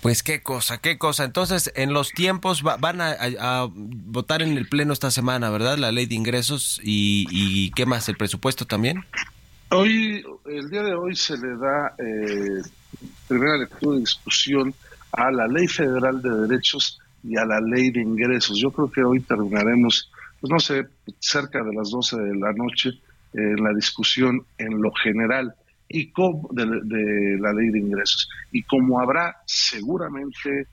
Pues 0.00 0.22
qué 0.22 0.42
cosa, 0.42 0.78
qué 0.78 0.96
cosa. 0.96 1.24
Entonces, 1.24 1.72
en 1.74 1.92
los 1.92 2.12
tiempos 2.12 2.62
van 2.62 3.00
a, 3.00 3.68
votar 3.74 4.42
en 4.42 4.56
el 4.56 4.68
Pleno 4.68 4.92
esta 4.92 5.10
semana, 5.10 5.50
¿verdad? 5.50 5.76
La 5.76 5.90
ley 5.90 6.06
de 6.06 6.14
ingresos 6.14 6.80
y, 6.84 7.26
y, 7.30 7.72
¿qué 7.72 7.84
más? 7.84 8.08
¿El 8.08 8.16
presupuesto 8.16 8.64
también? 8.64 9.04
Hoy, 9.70 10.24
el 10.46 10.70
día 10.70 10.82
de 10.82 10.94
hoy 10.94 11.16
se 11.16 11.36
le 11.36 11.56
da 11.56 11.94
eh, 11.98 12.62
primera 13.26 13.58
lectura 13.58 13.94
de 13.94 14.00
discusión 14.00 14.72
a 15.12 15.30
la 15.30 15.46
Ley 15.48 15.66
Federal 15.66 16.22
de 16.22 16.30
Derechos 16.46 16.98
y 17.22 17.36
a 17.36 17.44
la 17.44 17.60
ley 17.60 17.90
de 17.90 18.00
ingresos. 18.00 18.58
Yo 18.58 18.70
creo 18.70 18.90
que 18.90 19.02
hoy 19.02 19.20
terminaremos, 19.20 20.10
pues 20.40 20.50
no 20.50 20.58
sé, 20.58 20.86
cerca 21.18 21.62
de 21.62 21.74
las 21.74 21.90
12 21.90 22.16
de 22.16 22.36
la 22.36 22.52
noche 22.52 22.90
en 23.34 23.62
la 23.62 23.72
discusión 23.74 24.44
en 24.56 24.80
lo 24.80 24.92
general 24.92 25.54
y 25.88 26.10
como 26.10 26.48
de, 26.52 26.64
de, 26.84 27.38
la 27.38 27.52
ley 27.52 27.70
de 27.70 27.78
ingresos. 27.78 28.28
Y 28.52 28.62
como 28.62 29.00
habrá 29.00 29.36
seguramente 29.46 30.66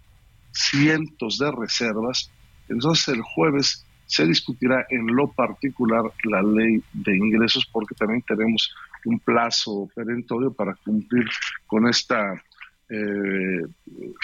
cientos 0.51 1.37
de 1.37 1.51
reservas, 1.51 2.31
entonces 2.69 3.09
el 3.09 3.21
jueves 3.21 3.85
se 4.07 4.25
discutirá 4.25 4.85
en 4.89 5.07
lo 5.07 5.31
particular 5.31 6.03
la 6.23 6.41
ley 6.41 6.81
de 6.93 7.17
ingresos 7.17 7.65
porque 7.71 7.95
también 7.95 8.21
tenemos 8.21 8.73
un 9.05 9.19
plazo 9.19 9.89
perentorio 9.95 10.53
para 10.53 10.75
cumplir 10.75 11.25
con 11.65 11.87
esta 11.87 12.33
eh, 12.89 13.61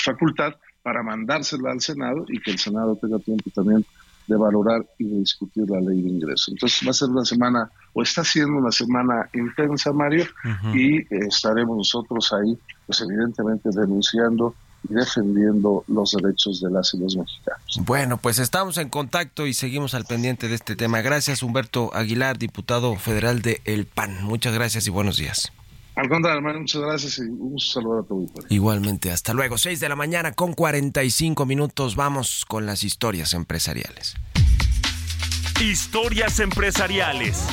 facultad 0.04 0.54
para 0.84 1.04
mandársela 1.04 1.72
al 1.72 1.82
Senado 1.82 2.26
y 2.28 2.40
que 2.40 2.52
el 2.52 2.60
Senado 2.60 2.96
tenga 2.96 3.20
tiempo 3.20 3.50
también 3.54 3.86
de 4.28 4.38
valorar 4.38 4.86
y 4.98 5.06
de 5.06 5.20
discutir 5.20 5.70
la 5.70 5.80
ley 5.82 6.02
de 6.02 6.10
ingresos. 6.10 6.50
Entonces 6.50 6.88
va 6.88 6.92
a 6.92 6.94
ser 6.94 7.10
una 7.10 7.26
semana, 7.26 7.70
o 7.94 8.02
está 8.02 8.24
siendo 8.24 8.58
una 8.58 8.72
semana 8.72 9.30
intensa, 9.34 9.92
Mario, 9.92 10.26
y 10.74 11.02
estaremos 11.26 11.78
nosotros 11.78 12.32
ahí, 12.34 12.58
pues 12.86 13.02
evidentemente 13.02 13.70
denunciando 13.74 14.56
y 14.90 14.94
defendiendo 14.94 15.84
los 15.88 16.12
derechos 16.12 16.62
de 16.62 16.72
las 16.72 16.94
y 16.94 17.00
los 17.00 17.16
mexicanos. 17.16 17.82
Bueno, 17.82 18.18
pues 18.18 18.40
estamos 18.40 18.78
en 18.78 18.90
contacto 18.90 19.46
y 19.46 19.54
seguimos 19.54 19.94
al 19.94 20.06
pendiente 20.06 20.48
de 20.48 20.56
este 20.56 20.76
tema. 20.76 21.02
Gracias, 21.02 21.44
Humberto 21.44 21.94
Aguilar, 21.94 22.38
diputado 22.38 22.96
federal 22.96 23.42
de 23.42 23.62
El 23.66 23.86
PAN. 23.86 24.24
Muchas 24.24 24.54
gracias 24.54 24.88
y 24.88 24.90
buenos 24.90 25.18
días. 25.18 25.52
Al 25.96 26.08
contrario, 26.08 26.38
hermano, 26.38 26.62
muchas 26.62 26.82
gracias 26.82 27.18
y 27.20 27.24
un 27.24 27.60
saludo 27.60 28.00
a 28.00 28.04
todos. 28.04 28.30
Igualmente, 28.50 29.12
hasta 29.12 29.34
luego. 29.34 29.58
6 29.58 29.80
de 29.80 29.90
la 29.90 29.96
mañana 29.96 30.32
con 30.32 30.54
45 30.54 31.46
minutos. 31.46 31.96
Vamos 31.96 32.46
con 32.48 32.66
las 32.66 32.84
historias 32.84 33.34
empresariales. 33.34 34.16
Historias 35.60 36.40
empresariales. 36.40 37.46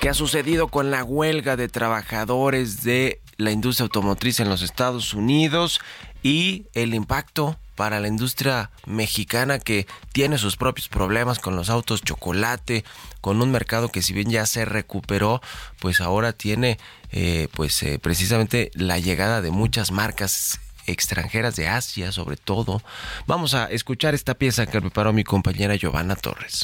¿Qué 0.00 0.08
ha 0.08 0.14
sucedido 0.14 0.68
con 0.68 0.90
la 0.90 1.04
huelga 1.04 1.56
de 1.56 1.68
trabajadores 1.68 2.82
de 2.82 3.20
la 3.36 3.50
industria 3.50 3.84
automotriz 3.84 4.40
en 4.40 4.48
los 4.48 4.62
Estados 4.62 5.14
Unidos 5.14 5.80
y 6.22 6.66
el 6.72 6.94
impacto 6.94 7.58
para 7.76 8.00
la 8.00 8.08
industria 8.08 8.70
mexicana 8.86 9.58
que 9.60 9.86
tiene 10.12 10.38
sus 10.38 10.56
propios 10.56 10.88
problemas 10.88 11.38
con 11.38 11.54
los 11.54 11.70
autos 11.70 12.02
chocolate, 12.02 12.84
con 13.20 13.40
un 13.40 13.52
mercado 13.52 13.90
que 13.90 14.02
si 14.02 14.12
bien 14.12 14.30
ya 14.30 14.46
se 14.46 14.64
recuperó, 14.64 15.40
pues 15.78 16.00
ahora 16.00 16.32
tiene 16.32 16.78
eh, 17.12 17.48
pues 17.52 17.82
eh, 17.82 17.98
precisamente 18.00 18.70
la 18.74 18.98
llegada 18.98 19.42
de 19.42 19.50
muchas 19.50 19.92
marcas 19.92 20.58
extranjeras 20.86 21.54
de 21.56 21.68
Asia 21.68 22.10
sobre 22.10 22.36
todo. 22.36 22.82
Vamos 23.26 23.54
a 23.54 23.66
escuchar 23.66 24.14
esta 24.14 24.34
pieza 24.34 24.66
que 24.66 24.80
preparó 24.80 25.12
mi 25.12 25.22
compañera 25.22 25.76
Giovanna 25.76 26.16
Torres. 26.16 26.62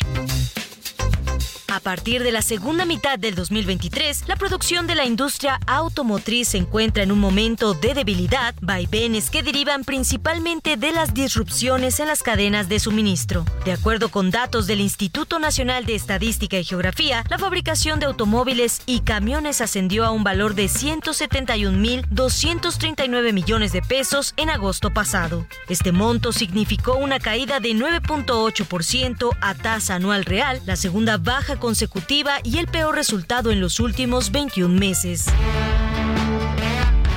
A 1.72 1.80
partir 1.80 2.22
de 2.22 2.30
la 2.32 2.42
segunda 2.42 2.84
mitad 2.84 3.18
del 3.18 3.34
2023, 3.34 4.28
la 4.28 4.36
producción 4.36 4.86
de 4.86 4.94
la 4.94 5.06
industria 5.06 5.58
automotriz 5.66 6.48
se 6.48 6.58
encuentra 6.58 7.02
en 7.02 7.10
un 7.10 7.18
momento 7.18 7.72
de 7.72 7.94
debilidad, 7.94 8.54
vaivenes 8.60 9.30
que 9.30 9.42
derivan 9.42 9.82
principalmente 9.82 10.76
de 10.76 10.92
las 10.92 11.14
disrupciones 11.14 11.98
en 11.98 12.08
las 12.08 12.22
cadenas 12.22 12.68
de 12.68 12.78
suministro. 12.78 13.46
De 13.64 13.72
acuerdo 13.72 14.10
con 14.10 14.30
datos 14.30 14.66
del 14.66 14.82
Instituto 14.82 15.38
Nacional 15.38 15.86
de 15.86 15.94
Estadística 15.94 16.58
y 16.58 16.64
Geografía, 16.64 17.24
la 17.30 17.38
fabricación 17.38 18.00
de 18.00 18.04
automóviles 18.04 18.82
y 18.84 19.00
camiones 19.00 19.62
ascendió 19.62 20.04
a 20.04 20.10
un 20.10 20.24
valor 20.24 20.54
de 20.54 20.66
171.239 20.66 23.32
millones 23.32 23.72
de 23.72 23.80
pesos 23.80 24.34
en 24.36 24.50
agosto 24.50 24.92
pasado. 24.92 25.46
Este 25.70 25.90
monto 25.90 26.32
significó 26.32 26.96
una 26.96 27.18
caída 27.18 27.60
de 27.60 27.70
9.8% 27.70 29.38
a 29.40 29.54
tasa 29.54 29.94
anual 29.94 30.26
real, 30.26 30.60
la 30.66 30.76
segunda 30.76 31.16
baja 31.16 31.61
consecutiva 31.62 32.40
y 32.42 32.58
el 32.58 32.66
peor 32.66 32.96
resultado 32.96 33.52
en 33.52 33.60
los 33.60 33.78
últimos 33.78 34.32
21 34.32 34.80
meses. 34.80 35.26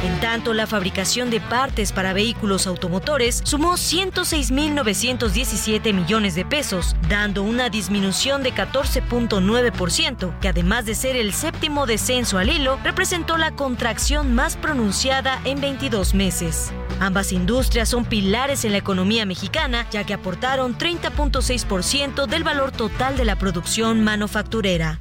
En 0.04 0.20
tanto, 0.20 0.54
la 0.54 0.68
fabricación 0.68 1.32
de 1.32 1.42
partes 1.42 1.92
para 1.92 2.14
vehículos 2.14 2.68
automotores 2.68 3.42
sumó 3.44 3.74
106.917 3.74 5.96
millones 5.96 6.36
de 6.36 6.46
pesos, 6.46 6.96
dando 7.10 7.42
una 7.42 7.70
disminución 7.70 8.44
de 8.44 8.54
14.9%, 8.54 10.40
que 10.40 10.48
además 10.48 10.86
de 10.86 10.94
ser 10.94 11.16
el 11.16 11.34
séptimo 11.34 11.88
descenso 11.88 12.38
al 12.38 12.50
hilo, 12.50 12.78
representó 12.84 13.38
la 13.38 13.56
contracción 13.56 14.36
más 14.36 14.58
pronunciada 14.58 15.42
en 15.44 15.60
22 15.60 16.14
meses. 16.14 16.72
Ambas 17.00 17.32
industrias 17.32 17.90
son 17.90 18.06
pilares 18.06 18.66
en 18.66 18.72
la 18.72 18.78
economía 18.78 19.26
mexicana, 19.26 19.88
ya 19.92 20.04
que 20.04 20.14
aportaron 20.14 20.78
30.6% 20.78 22.26
del 22.28 22.44
valor 22.44 22.72
total 22.72 23.18
de 23.18 23.26
la 23.26 23.38
producción 23.38 24.04
manufacturera. 24.04 25.00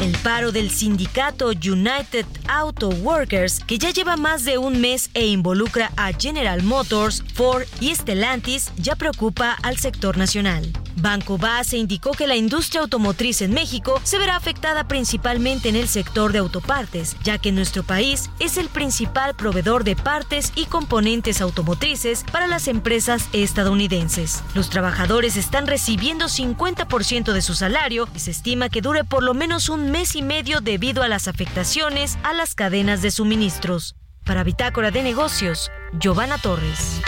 El 0.00 0.12
paro 0.18 0.52
del 0.52 0.70
sindicato 0.70 1.48
United 1.48 2.26
Auto 2.46 2.90
Workers, 2.90 3.60
que 3.64 3.78
ya 3.78 3.90
lleva 3.90 4.16
más 4.16 4.44
de 4.44 4.58
un 4.58 4.80
mes 4.80 5.08
e 5.14 5.26
involucra 5.26 5.92
a 5.96 6.12
General 6.12 6.62
Motors, 6.62 7.24
Ford 7.32 7.64
y 7.80 7.94
Stellantis, 7.94 8.70
ya 8.76 8.96
preocupa 8.96 9.56
al 9.62 9.78
sector 9.78 10.18
nacional. 10.18 10.70
Banco 10.96 11.38
Base 11.38 11.76
indicó 11.76 12.12
que 12.12 12.26
la 12.26 12.36
industria 12.36 12.82
automotriz 12.82 13.42
en 13.42 13.52
México 13.52 14.00
se 14.04 14.18
verá 14.18 14.36
afectada 14.36 14.86
principalmente 14.88 15.68
en 15.68 15.76
el 15.76 15.88
sector 15.88 16.32
de 16.32 16.38
autopartes, 16.38 17.16
ya 17.22 17.38
que 17.38 17.52
nuestro 17.52 17.82
país 17.82 18.30
es 18.38 18.56
el 18.56 18.68
principal 18.68 19.34
proveedor 19.34 19.84
de 19.84 19.96
partes 19.96 20.52
y 20.54 20.66
componentes 20.66 21.40
automotrices 21.40 22.24
para 22.30 22.46
las 22.46 22.68
empresas 22.68 23.28
estadounidenses. 23.32 24.42
Los 24.54 24.70
trabajadores 24.70 25.36
están 25.36 25.66
recibiendo 25.66 26.26
50% 26.26 27.32
de 27.32 27.42
su 27.42 27.54
salario 27.54 28.08
y 28.14 28.20
se 28.20 28.30
estima 28.30 28.68
que 28.68 28.80
dure 28.80 29.04
por 29.04 29.22
lo 29.22 29.34
menos 29.34 29.68
un 29.68 29.90
mes 29.90 30.16
y 30.16 30.22
medio 30.22 30.60
debido 30.60 31.02
a 31.02 31.08
las 31.08 31.28
afectaciones 31.28 32.18
a 32.22 32.32
las 32.32 32.54
cadenas 32.54 33.02
de 33.02 33.10
suministros. 33.10 33.96
Para 34.24 34.42
Bitácora 34.42 34.90
de 34.90 35.02
Negocios, 35.02 35.70
Giovanna 35.98 36.38
Torres. 36.38 37.00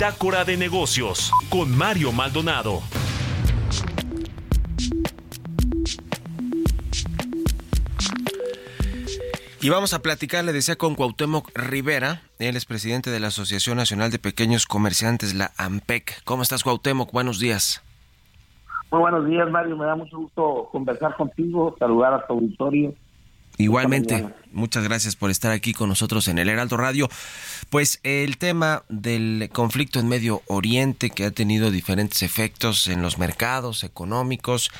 Bitácora 0.00 0.46
de 0.46 0.56
negocios 0.56 1.30
con 1.50 1.76
Mario 1.76 2.10
Maldonado. 2.10 2.80
Y 9.60 9.68
vamos 9.68 9.92
a 9.92 10.00
platicar, 10.00 10.42
le 10.42 10.54
decía, 10.54 10.76
con 10.76 10.94
Cuauhtémoc 10.94 11.50
Rivera. 11.54 12.22
Él 12.38 12.56
es 12.56 12.64
presidente 12.64 13.10
de 13.10 13.20
la 13.20 13.26
Asociación 13.26 13.76
Nacional 13.76 14.10
de 14.10 14.18
Pequeños 14.18 14.64
Comerciantes, 14.64 15.34
la 15.34 15.50
AMPEC. 15.58 16.24
¿Cómo 16.24 16.44
estás, 16.44 16.64
Cuauhtémoc? 16.64 17.12
Buenos 17.12 17.38
días. 17.38 17.82
Muy 18.90 19.00
buenos 19.00 19.26
días, 19.26 19.50
Mario. 19.50 19.76
Me 19.76 19.84
da 19.84 19.96
mucho 19.96 20.16
gusto 20.16 20.70
conversar 20.72 21.14
contigo, 21.14 21.76
saludar 21.78 22.14
a 22.14 22.26
tu 22.26 22.32
auditorio. 22.32 22.94
Igualmente, 23.60 24.26
muchas 24.52 24.84
gracias 24.84 25.16
por 25.16 25.30
estar 25.30 25.52
aquí 25.52 25.74
con 25.74 25.90
nosotros 25.90 26.28
en 26.28 26.38
el 26.38 26.48
Heraldo 26.48 26.78
Radio. 26.78 27.10
Pues 27.68 28.00
el 28.04 28.38
tema 28.38 28.84
del 28.88 29.50
conflicto 29.52 30.00
en 30.00 30.08
Medio 30.08 30.42
Oriente 30.46 31.10
que 31.10 31.26
ha 31.26 31.30
tenido 31.30 31.70
diferentes 31.70 32.22
efectos 32.22 32.88
en 32.88 33.02
los 33.02 33.18
mercados 33.18 33.84
económicos 33.84 34.70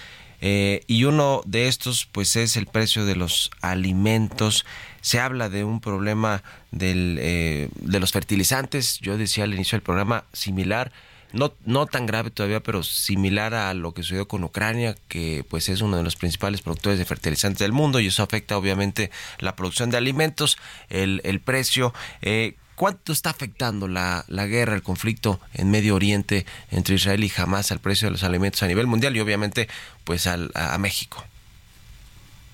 eh, 0.40 0.82
y 0.86 1.04
uno 1.04 1.42
de 1.44 1.68
estos 1.68 2.08
pues 2.10 2.34
es 2.36 2.56
el 2.56 2.66
precio 2.66 3.04
de 3.04 3.16
los 3.16 3.50
alimentos. 3.60 4.64
Se 5.02 5.20
habla 5.20 5.50
de 5.50 5.62
un 5.62 5.80
problema 5.80 6.42
del, 6.70 7.18
eh, 7.20 7.68
de 7.74 8.00
los 8.00 8.12
fertilizantes. 8.12 8.98
Yo 9.00 9.18
decía 9.18 9.44
al 9.44 9.52
inicio 9.52 9.76
del 9.76 9.82
programa 9.82 10.24
similar 10.32 10.90
no, 11.32 11.52
no 11.64 11.86
tan 11.86 12.06
grave 12.06 12.30
todavía, 12.30 12.60
pero 12.60 12.82
similar 12.82 13.54
a 13.54 13.72
lo 13.74 13.92
que 13.92 14.02
sucedió 14.02 14.28
con 14.28 14.44
Ucrania, 14.44 14.94
que 15.08 15.44
pues 15.48 15.68
es 15.68 15.80
uno 15.80 15.96
de 15.96 16.02
los 16.02 16.16
principales 16.16 16.62
productores 16.62 16.98
de 16.98 17.04
fertilizantes 17.04 17.60
del 17.60 17.72
mundo 17.72 18.00
y 18.00 18.06
eso 18.06 18.22
afecta 18.22 18.56
obviamente 18.56 19.10
la 19.38 19.56
producción 19.56 19.90
de 19.90 19.96
alimentos, 19.96 20.58
el, 20.88 21.20
el 21.24 21.40
precio. 21.40 21.92
Eh, 22.22 22.54
¿Cuánto 22.80 23.12
está 23.12 23.28
afectando 23.28 23.88
la, 23.88 24.24
la 24.28 24.46
guerra, 24.46 24.74
el 24.74 24.82
conflicto 24.82 25.38
en 25.52 25.70
Medio 25.70 25.94
Oriente 25.94 26.46
entre 26.70 26.94
Israel 26.94 27.22
y 27.22 27.30
Hamas 27.36 27.72
al 27.72 27.78
precio 27.78 28.08
de 28.08 28.12
los 28.12 28.24
alimentos 28.24 28.62
a 28.62 28.68
nivel 28.68 28.86
mundial 28.86 29.14
y 29.14 29.20
obviamente 29.20 29.68
pues 30.04 30.26
al, 30.26 30.50
a, 30.54 30.78
México? 30.78 31.22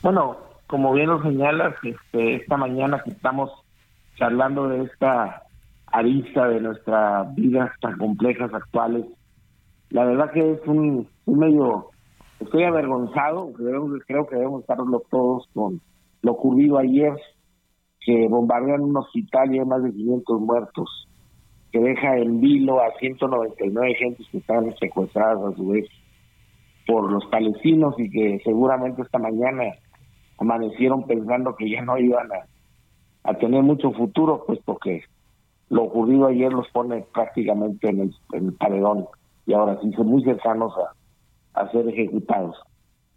Bueno, 0.03 0.37
como 0.67 0.93
bien 0.95 1.11
lo 1.11 1.23
señalas, 1.23 1.77
este, 1.85 2.35
esta 2.37 2.57
mañana 2.57 3.01
que 3.05 3.13
estamos 3.13 3.53
charlando 4.17 4.69
de 4.69 4.83
esta 4.87 5.46
arista 5.97 6.47
de 6.49 6.61
nuestras 6.61 7.35
vidas 7.35 7.71
tan 7.81 7.97
complejas 7.97 8.53
actuales. 8.53 9.07
La 9.89 10.05
verdad 10.05 10.31
que 10.31 10.53
es 10.53 10.61
un, 10.67 11.09
un 11.25 11.39
medio, 11.39 11.87
estoy 12.39 12.65
avergonzado, 12.65 13.51
debemos, 13.59 13.99
creo 14.07 14.27
que 14.27 14.37
debemos 14.37 14.61
estarlo 14.61 15.03
todos 15.11 15.49
con 15.55 15.81
lo 16.21 16.33
ocurrido 16.33 16.77
ayer, 16.77 17.15
que 18.01 18.29
bombardean 18.29 18.83
un 18.83 18.97
hospital 18.99 19.55
y 19.55 19.59
hay 19.59 19.65
más 19.65 19.83
de 19.83 19.93
500 19.93 20.41
muertos, 20.43 21.09
que 21.73 21.81
deja 21.81 22.19
en 22.19 22.41
vilo 22.41 22.83
a 22.83 22.93
199 22.99 23.95
gentes 23.95 24.27
que 24.31 24.39
están 24.39 24.77
secuestradas 24.77 25.43
a 25.43 25.57
su 25.57 25.69
vez 25.69 25.89
por 26.87 27.11
los 27.11 27.25
palestinos 27.27 27.95
y 27.99 28.11
que 28.11 28.39
seguramente 28.45 29.01
esta 29.01 29.19
mañana 29.19 29.65
amanecieron 30.39 31.07
pensando 31.07 31.57
que 31.57 31.71
ya 31.71 31.81
no 31.81 31.97
iban 31.97 32.29
a, 32.33 33.31
a 33.31 33.35
tener 33.39 33.63
mucho 33.63 33.93
futuro, 33.93 34.45
puesto 34.47 34.77
que 34.77 35.03
lo 35.69 35.85
ocurrido 35.85 36.27
ayer 36.27 36.53
los 36.53 36.69
pone 36.71 37.05
prácticamente 37.13 37.89
en 37.89 38.01
el, 38.01 38.15
en 38.33 38.57
paredón 38.57 39.07
y 39.47 39.53
ahora 39.53 39.79
sí 39.83 39.93
son 39.93 40.09
muy 40.09 40.23
cercanos 40.23 40.73
a, 40.77 41.61
a 41.61 41.71
ser 41.71 41.89
ejecutados. 41.89 42.57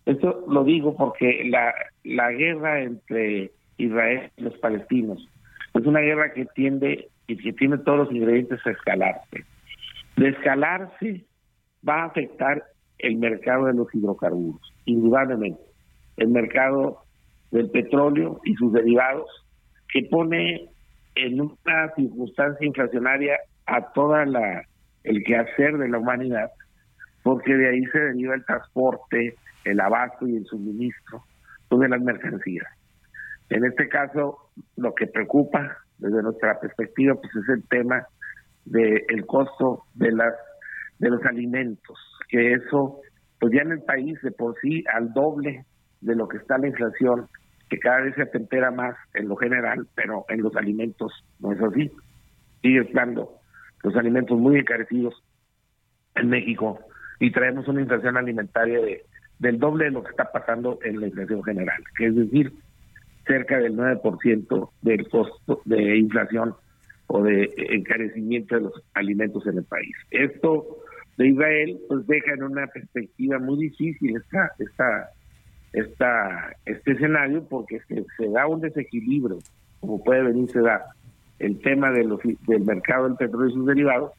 Esto 0.06 0.44
lo 0.48 0.64
digo 0.64 0.96
porque 0.96 1.44
la, 1.46 1.74
la 2.04 2.32
guerra 2.32 2.82
entre 2.82 3.52
Israel 3.78 4.32
y 4.38 4.44
los 4.44 4.58
palestinos 4.58 5.28
es 5.74 5.86
una 5.86 6.00
guerra 6.00 6.34
que 6.34 6.46
tiende 6.46 7.10
y 7.28 7.38
que 7.38 7.54
tiene 7.54 7.78
todos 7.80 8.00
los 8.00 8.12
ingredientes 8.12 8.60
a 8.66 8.72
escalarse. 8.72 9.46
De 10.18 10.30
escalarse 10.30 11.26
va 11.88 12.04
a 12.04 12.06
afectar 12.06 12.64
el 12.98 13.18
mercado 13.18 13.66
de 13.66 13.74
los 13.74 13.94
hidrocarburos, 13.94 14.74
indudablemente. 14.86 15.62
El 16.18 16.30
mercado 16.30 17.04
del 17.52 17.70
petróleo 17.70 18.42
y 18.44 18.56
sus 18.56 18.74
derivados, 18.74 19.30
que 19.94 20.04
pone 20.04 20.70
en 21.26 21.42
una 21.42 21.94
circunstancia 21.96 22.66
inflacionaria 22.66 23.38
a 23.66 23.92
toda 23.94 24.26
la 24.26 24.64
el 25.04 25.24
quehacer 25.24 25.78
de 25.78 25.88
la 25.88 25.98
humanidad, 25.98 26.52
porque 27.24 27.56
de 27.56 27.70
ahí 27.70 27.86
se 27.86 28.00
deriva 28.00 28.36
el 28.36 28.46
transporte, 28.46 29.36
el 29.64 29.80
abasto 29.80 30.28
y 30.28 30.36
el 30.36 30.46
suministro 30.46 31.24
de 31.78 31.90
las 31.90 32.02
mercancías. 32.02 32.68
En 33.50 33.66
este 33.66 33.88
caso, 33.88 34.52
lo 34.76 34.94
que 34.94 35.08
preocupa 35.08 35.78
desde 35.98 36.24
nuestra 36.24 36.60
perspectiva, 36.60 37.16
pues 37.16 37.36
es 37.36 37.50
el 37.50 37.68
tema 37.68 38.08
del 38.66 39.04
el 39.10 39.26
costo 39.26 39.84
de 39.94 40.12
las 40.12 40.34
de 41.00 41.10
los 41.10 41.24
alimentos, 41.26 41.98
que 42.28 42.54
eso, 42.54 43.00
pues 43.40 43.54
ya 43.54 43.62
en 43.62 43.72
el 43.72 43.82
país 43.84 44.20
de 44.22 44.32
por 44.32 44.56
sí 44.62 44.84
al 44.94 45.14
doble 45.14 45.66
de 46.02 46.16
lo 46.16 46.28
que 46.28 46.38
está 46.38 46.58
la 46.58 46.68
inflación, 46.68 47.28
que 47.70 47.80
cada 47.80 48.02
vez 48.02 48.16
se 48.16 48.24
atempera 48.24 48.72
más 48.72 48.96
en 49.14 49.28
lo 49.28 49.36
general, 49.36 49.88
pero 49.96 50.26
en 50.30 50.42
los 50.42 50.56
alimentos 50.56 51.12
no 51.40 51.52
es 51.54 51.62
así. 51.62 51.92
Sigue 52.62 52.82
estando 52.82 53.40
los 53.84 53.96
alimentos 53.96 54.38
muy 54.38 54.58
encarecidos 54.58 55.24
en 56.16 56.30
México 56.30 56.80
y 57.20 57.32
traemos 57.32 57.68
una 57.68 57.82
inflación 57.82 58.18
alimentaria 58.18 58.80
de, 58.80 59.06
del 59.40 59.60
doble 59.60 59.86
de 59.86 59.92
lo 59.92 60.04
que 60.04 60.12
está 60.12 60.32
pasando 60.32 60.80
en 60.84 61.00
la 61.00 61.08
inflación 61.08 61.44
general, 61.44 61.84
que 61.98 62.08
es 62.08 62.16
decir, 62.16 62.54
cerca 63.26 63.60
del 63.60 63.78
9% 63.78 64.70
del 64.82 65.08
costo 65.10 65.62
de 65.66 65.98
inflación 65.98 66.56
o 67.08 67.24
de 67.24 67.54
encarecimiento 67.56 68.56
de 68.56 68.62
los 68.62 68.84
alimentos 68.94 69.46
en 69.48 69.58
el 69.60 69.64
país. 69.64 69.96
Esto 70.12 70.66
de 71.18 71.28
Israel 71.28 71.80
pues 71.88 72.08
deja 72.08 72.34
en 72.34 72.44
una 72.44 72.68
perspectiva 72.68 73.40
muy 73.40 73.58
difícil 73.70 74.16
esta, 74.18 74.52
esta 74.58 75.10
esta, 75.74 76.56
este 76.66 76.92
escenario 76.92 77.44
porque 77.44 77.80
se, 77.88 78.06
se 78.18 78.30
da 78.30 78.48
un 78.48 78.62
desequilibrio, 78.62 79.40
como 79.80 80.04
puede 80.04 80.24
venirse 80.24 80.60
a 80.60 80.64
dar, 80.64 80.86
el 81.40 81.60
tema 81.62 81.92
de 81.92 82.06
del 82.48 82.62
mercado 82.62 83.06
del 83.06 83.16
petróleo 83.16 83.50
y 83.50 83.54
sus 83.54 83.66
derivados, 83.66 84.12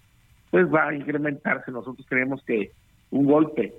pues 0.50 0.72
va 0.72 0.88
a 0.88 0.94
incrementarse. 0.94 1.70
Nosotros 1.70 2.06
creemos 2.08 2.42
que 2.44 2.72
un 3.10 3.26
golpe 3.26 3.74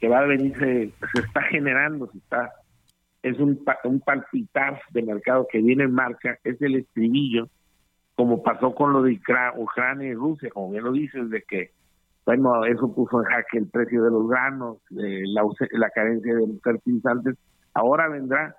que 0.00 0.08
va 0.08 0.20
a 0.20 0.26
venir 0.26 0.56
se, 0.58 0.92
está 1.18 1.42
generando, 1.42 2.10
se 2.10 2.18
está 2.18 2.52
es 3.22 3.38
un, 3.38 3.58
un 3.84 4.00
palpitar 4.00 4.82
de 4.90 5.02
mercado 5.02 5.46
que 5.50 5.62
viene 5.62 5.84
en 5.84 5.92
marcha, 5.92 6.38
es 6.44 6.60
el 6.60 6.74
estribillo, 6.76 7.48
como 8.14 8.42
pasó 8.42 8.74
con 8.74 8.92
lo 8.92 9.02
de 9.02 9.18
Ucrania 9.56 10.08
y 10.08 10.14
Rusia, 10.14 10.50
como 10.50 10.70
bien 10.70 10.84
lo 10.84 10.92
dices, 10.92 11.30
de 11.30 11.40
que, 11.40 11.70
bueno, 12.26 12.64
eso 12.64 12.94
puso 12.94 13.20
en 13.20 13.26
jaque 13.26 13.58
el 13.58 13.68
precio 13.68 14.02
de 14.02 14.10
los 14.10 14.28
granos, 14.28 14.78
eh, 14.98 15.24
la, 15.26 15.90
carencia 15.90 16.34
de 16.34 16.58
fertilizantes. 16.62 17.36
Ahora 17.74 18.08
vendrá 18.08 18.56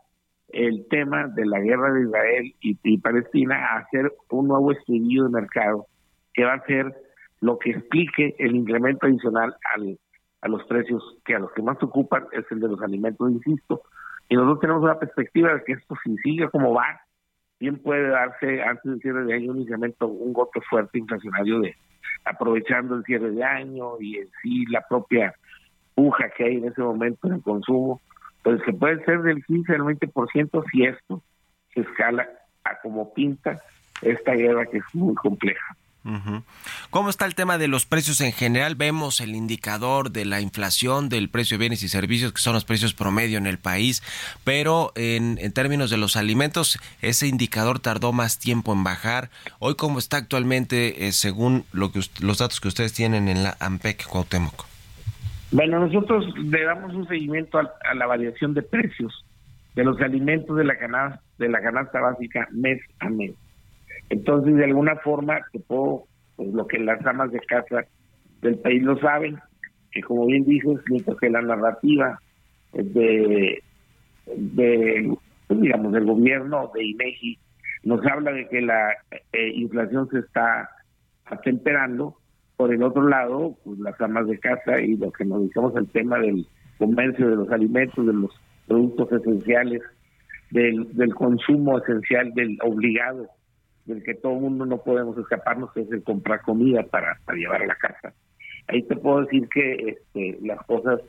el 0.49 0.87
tema 0.89 1.27
de 1.27 1.45
la 1.45 1.59
guerra 1.59 1.91
de 1.93 2.03
Israel 2.03 2.55
y, 2.59 2.97
Palestina 2.99 3.55
a 3.55 3.79
hacer 3.79 4.13
un 4.29 4.47
nuevo 4.47 4.71
estudio 4.71 5.23
de 5.23 5.29
mercado 5.29 5.87
que 6.33 6.45
va 6.45 6.53
a 6.53 6.65
ser 6.65 6.93
lo 7.41 7.57
que 7.57 7.71
explique 7.71 8.35
el 8.37 8.55
incremento 8.55 9.07
adicional 9.07 9.55
al, 9.73 9.97
a 10.41 10.47
los 10.47 10.63
precios 10.65 11.01
que 11.25 11.35
a 11.35 11.39
los 11.39 11.51
que 11.53 11.63
más 11.63 11.81
ocupan 11.81 12.25
es 12.33 12.45
el 12.51 12.59
de 12.59 12.67
los 12.67 12.81
alimentos, 12.81 13.31
insisto. 13.31 13.81
Y 14.29 14.35
nosotros 14.35 14.59
tenemos 14.59 14.83
una 14.83 14.99
perspectiva 14.99 15.53
de 15.53 15.63
que 15.63 15.73
esto 15.73 15.95
si 16.03 16.15
sigue 16.17 16.49
como 16.49 16.73
va, 16.73 17.01
bien 17.65 17.79
puede 17.79 18.09
darse 18.09 18.61
antes 18.61 18.83
del 18.83 19.01
cierre 19.01 19.25
de 19.25 19.33
año 19.33 19.51
un 19.51 19.61
incremento, 19.61 20.07
un 20.07 20.33
golpe 20.33 20.61
fuerte 20.69 20.99
inflacionario 20.99 21.61
de 21.61 21.75
aprovechando 22.23 22.95
el 22.95 23.03
cierre 23.03 23.31
de 23.31 23.43
año 23.43 23.99
y 23.99 24.17
en 24.17 24.29
sí 24.41 24.65
la 24.67 24.81
propia 24.87 25.33
puja 25.95 26.29
que 26.37 26.43
hay 26.43 26.57
en 26.57 26.65
ese 26.65 26.81
momento 26.81 27.27
en 27.27 27.33
el 27.33 27.41
consumo 27.41 28.01
pues 28.43 28.61
que 28.61 28.73
puede 28.73 29.03
ser 29.05 29.23
del 29.23 29.43
15 29.43 29.73
al 29.73 29.81
20% 29.81 30.63
si 30.71 30.83
esto 30.85 31.23
se 31.73 31.81
escala 31.81 32.29
a 32.63 32.79
como 32.81 33.11
pinta 33.15 33.59
esta 34.03 34.33
guerra 34.33 34.67
que 34.67 34.77
es 34.77 34.85
muy 34.93 35.15
compleja. 35.15 35.75
¿Cómo 36.91 37.09
está 37.09 37.25
el 37.25 37.33
tema 37.33 37.57
de 37.57 37.67
los 37.67 37.85
precios 37.87 38.21
en 38.21 38.31
general? 38.31 38.75
Vemos 38.75 39.21
el 39.21 39.35
indicador 39.35 40.11
de 40.11 40.25
la 40.25 40.39
inflación 40.39 41.09
del 41.09 41.29
precio 41.29 41.57
de 41.57 41.59
bienes 41.61 41.81
y 41.81 41.87
servicios, 41.87 42.31
que 42.31 42.41
son 42.41 42.53
los 42.53 42.63
precios 42.63 42.93
promedio 42.93 43.39
en 43.39 43.47
el 43.47 43.57
país, 43.57 44.03
pero 44.43 44.91
en, 44.95 45.37
términos 45.53 45.89
de 45.89 45.97
los 45.97 46.15
alimentos, 46.15 46.79
ese 47.01 47.27
indicador 47.27 47.79
tardó 47.79 48.13
más 48.13 48.39
tiempo 48.39 48.71
en 48.73 48.83
bajar. 48.83 49.29
Hoy, 49.57 49.75
¿cómo 49.75 49.97
está 49.97 50.17
actualmente, 50.17 51.07
eh, 51.07 51.11
según 51.11 51.65
lo 51.73 51.91
que 51.91 52.01
los 52.21 52.37
datos 52.37 52.61
que 52.61 52.67
ustedes 52.67 52.93
tienen 52.93 53.27
en 53.27 53.43
la 53.43 53.57
AMPEC 53.59 54.05
Cuauhtémoc? 54.07 54.65
Bueno, 55.51 55.79
nosotros 55.79 56.25
le 56.37 56.63
damos 56.65 56.93
un 56.93 57.07
seguimiento 57.07 57.57
a, 57.57 57.93
la 57.95 58.05
variación 58.05 58.53
de 58.53 58.61
precios 58.61 59.25
de 59.73 59.83
los 59.83 59.99
alimentos 60.01 60.55
de 60.55 60.65
la 60.65 60.77
canasta, 60.77 61.21
de 61.37 61.49
la 61.49 61.61
canasta 61.61 61.99
básica 61.99 62.47
mes 62.51 62.79
a 62.99 63.09
mes. 63.09 63.33
Entonces, 64.09 64.55
de 64.55 64.65
alguna 64.65 64.95
forma, 64.97 65.39
que 65.51 65.59
puedo, 65.59 66.05
pues, 66.35 66.53
lo 66.53 66.67
que 66.67 66.79
las 66.79 67.05
amas 67.05 67.31
de 67.31 67.39
casa 67.39 67.85
del 68.41 68.57
país 68.59 68.83
lo 68.83 68.97
saben, 68.99 69.37
que 69.91 70.01
como 70.01 70.25
bien 70.25 70.45
dices, 70.45 70.79
mientras 70.89 71.17
que 71.17 71.29
la 71.29 71.41
narrativa 71.41 72.19
de, 72.73 73.63
pues, 75.47 75.61
digamos, 75.61 75.93
del 75.93 76.05
gobierno 76.05 76.71
de 76.73 76.83
INEGI 76.83 77.39
nos 77.83 78.05
habla 78.05 78.31
de 78.31 78.47
que 78.49 78.61
la 78.61 78.91
eh, 79.31 79.51
inflación 79.53 80.09
se 80.09 80.19
está 80.19 80.69
atemperando, 81.25 82.17
por 82.57 82.73
el 82.73 82.83
otro 82.83 83.07
lado, 83.07 83.57
pues 83.63 83.79
las 83.79 83.99
amas 83.99 84.27
de 84.27 84.39
casa 84.39 84.79
y 84.79 84.95
lo 84.95 85.11
que 85.11 85.25
nos 85.25 85.41
dedicamos 85.41 85.75
al 85.75 85.87
tema 85.89 86.19
del 86.19 86.47
comercio 86.77 87.29
de 87.29 87.35
los 87.35 87.49
alimentos, 87.51 88.05
de 88.05 88.13
los 88.13 88.31
productos 88.67 89.11
esenciales, 89.11 89.81
del 90.51 91.13
consumo 91.15 91.79
esencial, 91.79 92.33
del 92.33 92.57
obligado, 92.63 93.27
del 93.85 94.03
que 94.03 94.15
todo 94.15 94.33
el 94.33 94.41
mundo 94.41 94.65
no 94.65 94.77
podemos 94.77 95.17
escaparnos, 95.17 95.75
es 95.75 95.91
el 95.91 96.03
comprar 96.03 96.41
comida 96.41 96.83
para, 96.83 97.19
para 97.25 97.37
llevar 97.37 97.61
a 97.61 97.67
la 97.67 97.75
casa. 97.75 98.13
Ahí 98.67 98.83
te 98.83 98.95
puedo 98.95 99.21
decir 99.21 99.47
que 99.49 99.73
este, 99.89 100.39
las 100.41 100.63
cosas 100.65 101.01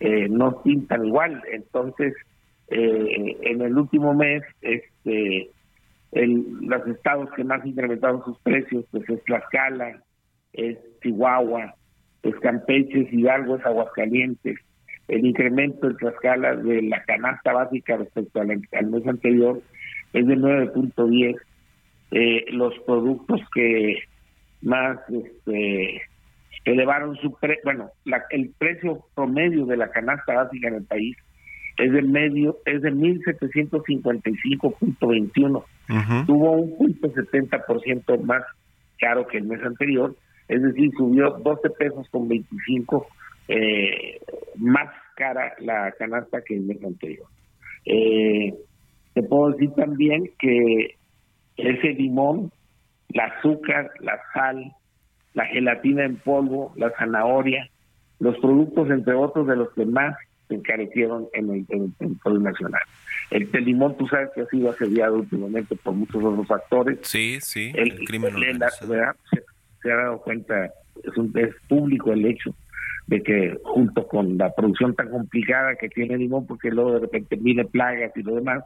eh, 0.00 0.28
no 0.28 0.62
pintan 0.62 1.06
igual. 1.06 1.42
Entonces, 1.52 2.14
eh, 2.68 3.36
en 3.42 3.62
el 3.62 3.76
último 3.76 4.14
mes, 4.14 4.42
este, 4.60 5.50
el, 6.12 6.44
los 6.62 6.86
estados 6.88 7.30
que 7.32 7.44
más 7.44 7.64
incrementaron 7.64 8.24
sus 8.24 8.38
precios, 8.40 8.84
pues 8.90 9.08
es 9.08 9.22
Tlaxcala, 9.24 10.02
es 10.52 10.78
Chihuahua, 11.02 11.74
es 12.22 12.34
Campeche, 12.36 13.02
es 13.02 13.12
Hidalgo, 13.12 13.56
es 13.56 13.66
Aguascalientes. 13.66 14.58
El 15.08 15.24
incremento 15.24 15.88
de 15.88 16.08
escala 16.10 16.54
de 16.54 16.82
la 16.82 17.02
canasta 17.04 17.52
básica 17.52 17.96
respecto 17.96 18.40
al, 18.40 18.48
mes 18.48 19.06
anterior 19.06 19.62
es 20.12 20.26
de 20.26 20.36
9.10. 20.36 21.36
Eh, 22.10 22.46
los 22.50 22.72
productos 22.86 23.40
que 23.54 23.98
más 24.62 24.98
este, 25.10 26.00
elevaron 26.64 27.16
su 27.16 27.34
pre 27.34 27.58
bueno, 27.64 27.90
el 28.30 28.50
precio 28.58 29.04
promedio 29.14 29.66
de 29.66 29.76
la 29.76 29.90
canasta 29.90 30.32
básica 30.34 30.68
en 30.68 30.76
el 30.76 30.84
país 30.84 31.14
es 31.76 31.92
de 31.92 32.00
medio, 32.02 32.56
es 32.64 32.80
de 32.82 32.92
1755.21. 32.92 35.64
Tuvo 36.26 36.52
un 36.52 36.76
punto 36.76 37.08
70% 37.08 38.20
más 38.22 38.42
caro 38.98 39.26
que 39.26 39.38
el 39.38 39.44
mes 39.44 39.62
anterior 39.62 40.14
es 40.48 40.62
decir, 40.62 40.90
subió 40.96 41.30
12 41.30 41.70
pesos 41.70 42.08
con 42.10 42.26
25 42.26 43.06
eh, 43.48 44.20
más 44.56 44.88
cara 45.14 45.54
la 45.60 45.92
canasta 45.98 46.42
que 46.42 46.54
el 46.54 46.62
mes 46.62 46.82
anterior. 46.82 47.26
Eh, 47.84 48.54
te 49.14 49.22
puedo 49.22 49.52
decir 49.52 49.70
también 49.74 50.30
que 50.38 50.96
ese 51.58 51.88
limón, 51.88 52.50
la 53.08 53.24
azúcar, 53.24 53.90
la 54.00 54.18
sal, 54.32 54.72
la 55.34 55.46
gelatina 55.46 56.04
en 56.04 56.16
polvo, 56.16 56.72
la 56.76 56.90
zanahoria, 56.98 57.68
los 58.20 58.38
productos, 58.38 58.90
entre 58.90 59.14
otros, 59.14 59.46
de 59.46 59.56
los 59.56 59.72
que 59.74 59.84
más 59.84 60.16
se 60.48 60.54
encarecieron 60.54 61.28
en 61.34 61.50
el, 61.50 61.66
en 61.68 62.42
nacional. 62.42 62.80
El, 63.30 63.50
limón, 63.64 63.96
tú 63.98 64.06
sabes 64.08 64.30
que 64.34 64.40
ha 64.40 64.46
sido 64.46 64.70
asediado 64.70 65.16
últimamente 65.16 65.76
por 65.76 65.94
muchos 65.94 66.24
otros 66.24 66.46
factores. 66.46 66.98
Sí, 67.02 67.38
sí, 67.40 67.72
el, 67.74 68.04
crimen 68.04 68.34
se 69.82 69.92
ha 69.92 69.96
dado 69.96 70.18
cuenta, 70.20 70.66
es, 71.04 71.16
un, 71.16 71.32
es 71.36 71.54
público 71.68 72.12
el 72.12 72.24
hecho 72.24 72.54
de 73.06 73.22
que 73.22 73.58
junto 73.62 74.06
con 74.06 74.36
la 74.36 74.52
producción 74.54 74.94
tan 74.94 75.10
complicada 75.10 75.76
que 75.76 75.88
tiene 75.88 76.18
Limón, 76.18 76.46
porque 76.46 76.70
luego 76.70 76.92
de 76.92 77.00
repente 77.00 77.36
viene 77.36 77.64
plagas 77.64 78.12
y 78.16 78.22
lo 78.22 78.34
demás, 78.34 78.64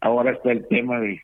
ahora 0.00 0.32
está 0.32 0.52
el 0.52 0.66
tema 0.68 1.00
de 1.00 1.20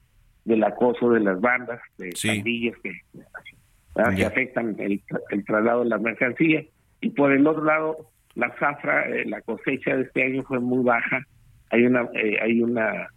del 0.48 0.64
acoso 0.64 1.10
de 1.10 1.20
las 1.20 1.40
bandas, 1.40 1.80
de 1.98 2.10
pandillas 2.26 2.74
que, 2.82 4.24
afectan 4.24 4.76
el, 4.78 5.02
traslado 5.44 5.84
de 5.84 5.90
las 5.90 6.00
mercancías. 6.00 6.64
Y 7.00 7.10
por 7.10 7.32
el 7.32 7.46
otro 7.46 7.64
lado, 7.64 8.10
la 8.34 8.50
zafra, 8.58 9.08
eh, 9.08 9.24
la 9.26 9.40
cosecha 9.42 9.94
de 9.94 10.02
este 10.02 10.24
año 10.24 10.42
fue 10.44 10.58
muy 10.58 10.82
baja. 10.82 11.20
Hay 11.70 11.84
una 11.84 12.08
eh, 12.14 12.38
hay 12.40 12.62
una 12.62 13.08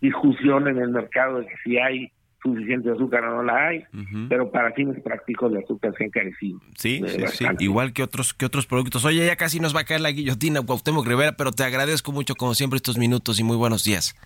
discusión 0.00 0.66
en 0.66 0.78
el 0.78 0.90
mercado 0.90 1.40
de 1.40 1.46
que 1.46 1.54
si 1.62 1.78
hay 1.78 2.10
suficiente 2.42 2.90
azúcar 2.90 3.22
no 3.22 3.42
la 3.42 3.68
hay, 3.68 3.84
pero 4.30 4.50
para 4.50 4.72
fines 4.72 5.00
prácticos 5.02 5.52
el 5.52 5.58
azúcar 5.58 5.94
se 5.96 6.04
ha 6.04 6.06
encarecido. 6.06 6.58
Sí, 6.74 7.02
sí, 7.06 7.26
sí, 7.28 7.44
igual 7.58 7.92
que 7.92 8.02
otros 8.02 8.32
que 8.32 8.46
otros 8.46 8.66
productos. 8.66 9.04
Oye, 9.04 9.26
ya 9.26 9.36
casi 9.36 9.60
nos 9.60 9.76
va 9.76 9.80
a 9.80 9.84
caer 9.84 10.00
la 10.00 10.10
guillotina, 10.10 10.62
Cuauhtémoc 10.62 11.06
Rivera, 11.06 11.36
pero 11.36 11.52
te 11.52 11.64
agradezco 11.64 12.12
mucho 12.12 12.34
como 12.34 12.54
siempre 12.54 12.78
estos 12.78 12.96
minutos 12.98 13.38
y 13.38 13.44
muy 13.44 13.56
buenos 13.56 13.84
días. 13.84 14.16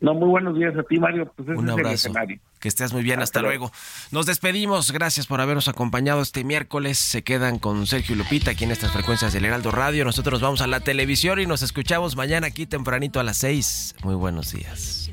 No, 0.00 0.14
muy 0.14 0.28
buenos 0.28 0.56
días 0.56 0.76
a 0.76 0.82
ti, 0.84 0.98
Mario. 0.98 1.32
Pues 1.34 1.48
Un 1.58 1.68
abrazo. 1.68 2.12
Que 2.60 2.68
estés 2.68 2.92
muy 2.92 3.02
bien, 3.02 3.20
hasta, 3.20 3.40
luego. 3.42 3.72
Nos 4.12 4.26
despedimos, 4.26 4.92
gracias 4.92 5.26
por 5.26 5.40
habernos 5.40 5.68
acompañado 5.68 6.22
este 6.22 6.44
miércoles. 6.44 6.98
Se 6.98 7.22
quedan 7.22 7.58
con 7.58 7.86
Sergio 7.86 8.14
y 8.14 8.18
Lupita 8.18 8.52
aquí 8.52 8.64
en 8.64 8.70
estas 8.70 8.92
frecuencias 8.92 9.32
del 9.32 9.44
Heraldo 9.44 9.70
Radio. 9.70 10.04
Nosotros 10.04 10.34
nos 10.34 10.42
vamos 10.42 10.60
a 10.60 10.66
la 10.66 10.80
televisión 10.80 11.40
y 11.40 11.46
nos 11.46 11.62
escuchamos 11.62 12.16
mañana 12.16 12.46
aquí 12.46 12.66
tempranito 12.66 13.18
a 13.18 13.24
las 13.24 13.38
seis. 13.38 13.94
Muy 14.04 14.14
buenos 14.14 14.52
días. 14.52 15.10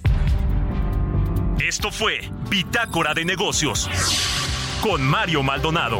Esto 1.60 1.92
fue 1.92 2.20
Bitácora 2.50 3.14
de 3.14 3.26
Negocios 3.26 3.90
con 4.82 5.02
Mario 5.04 5.42
Maldonado. 5.42 6.00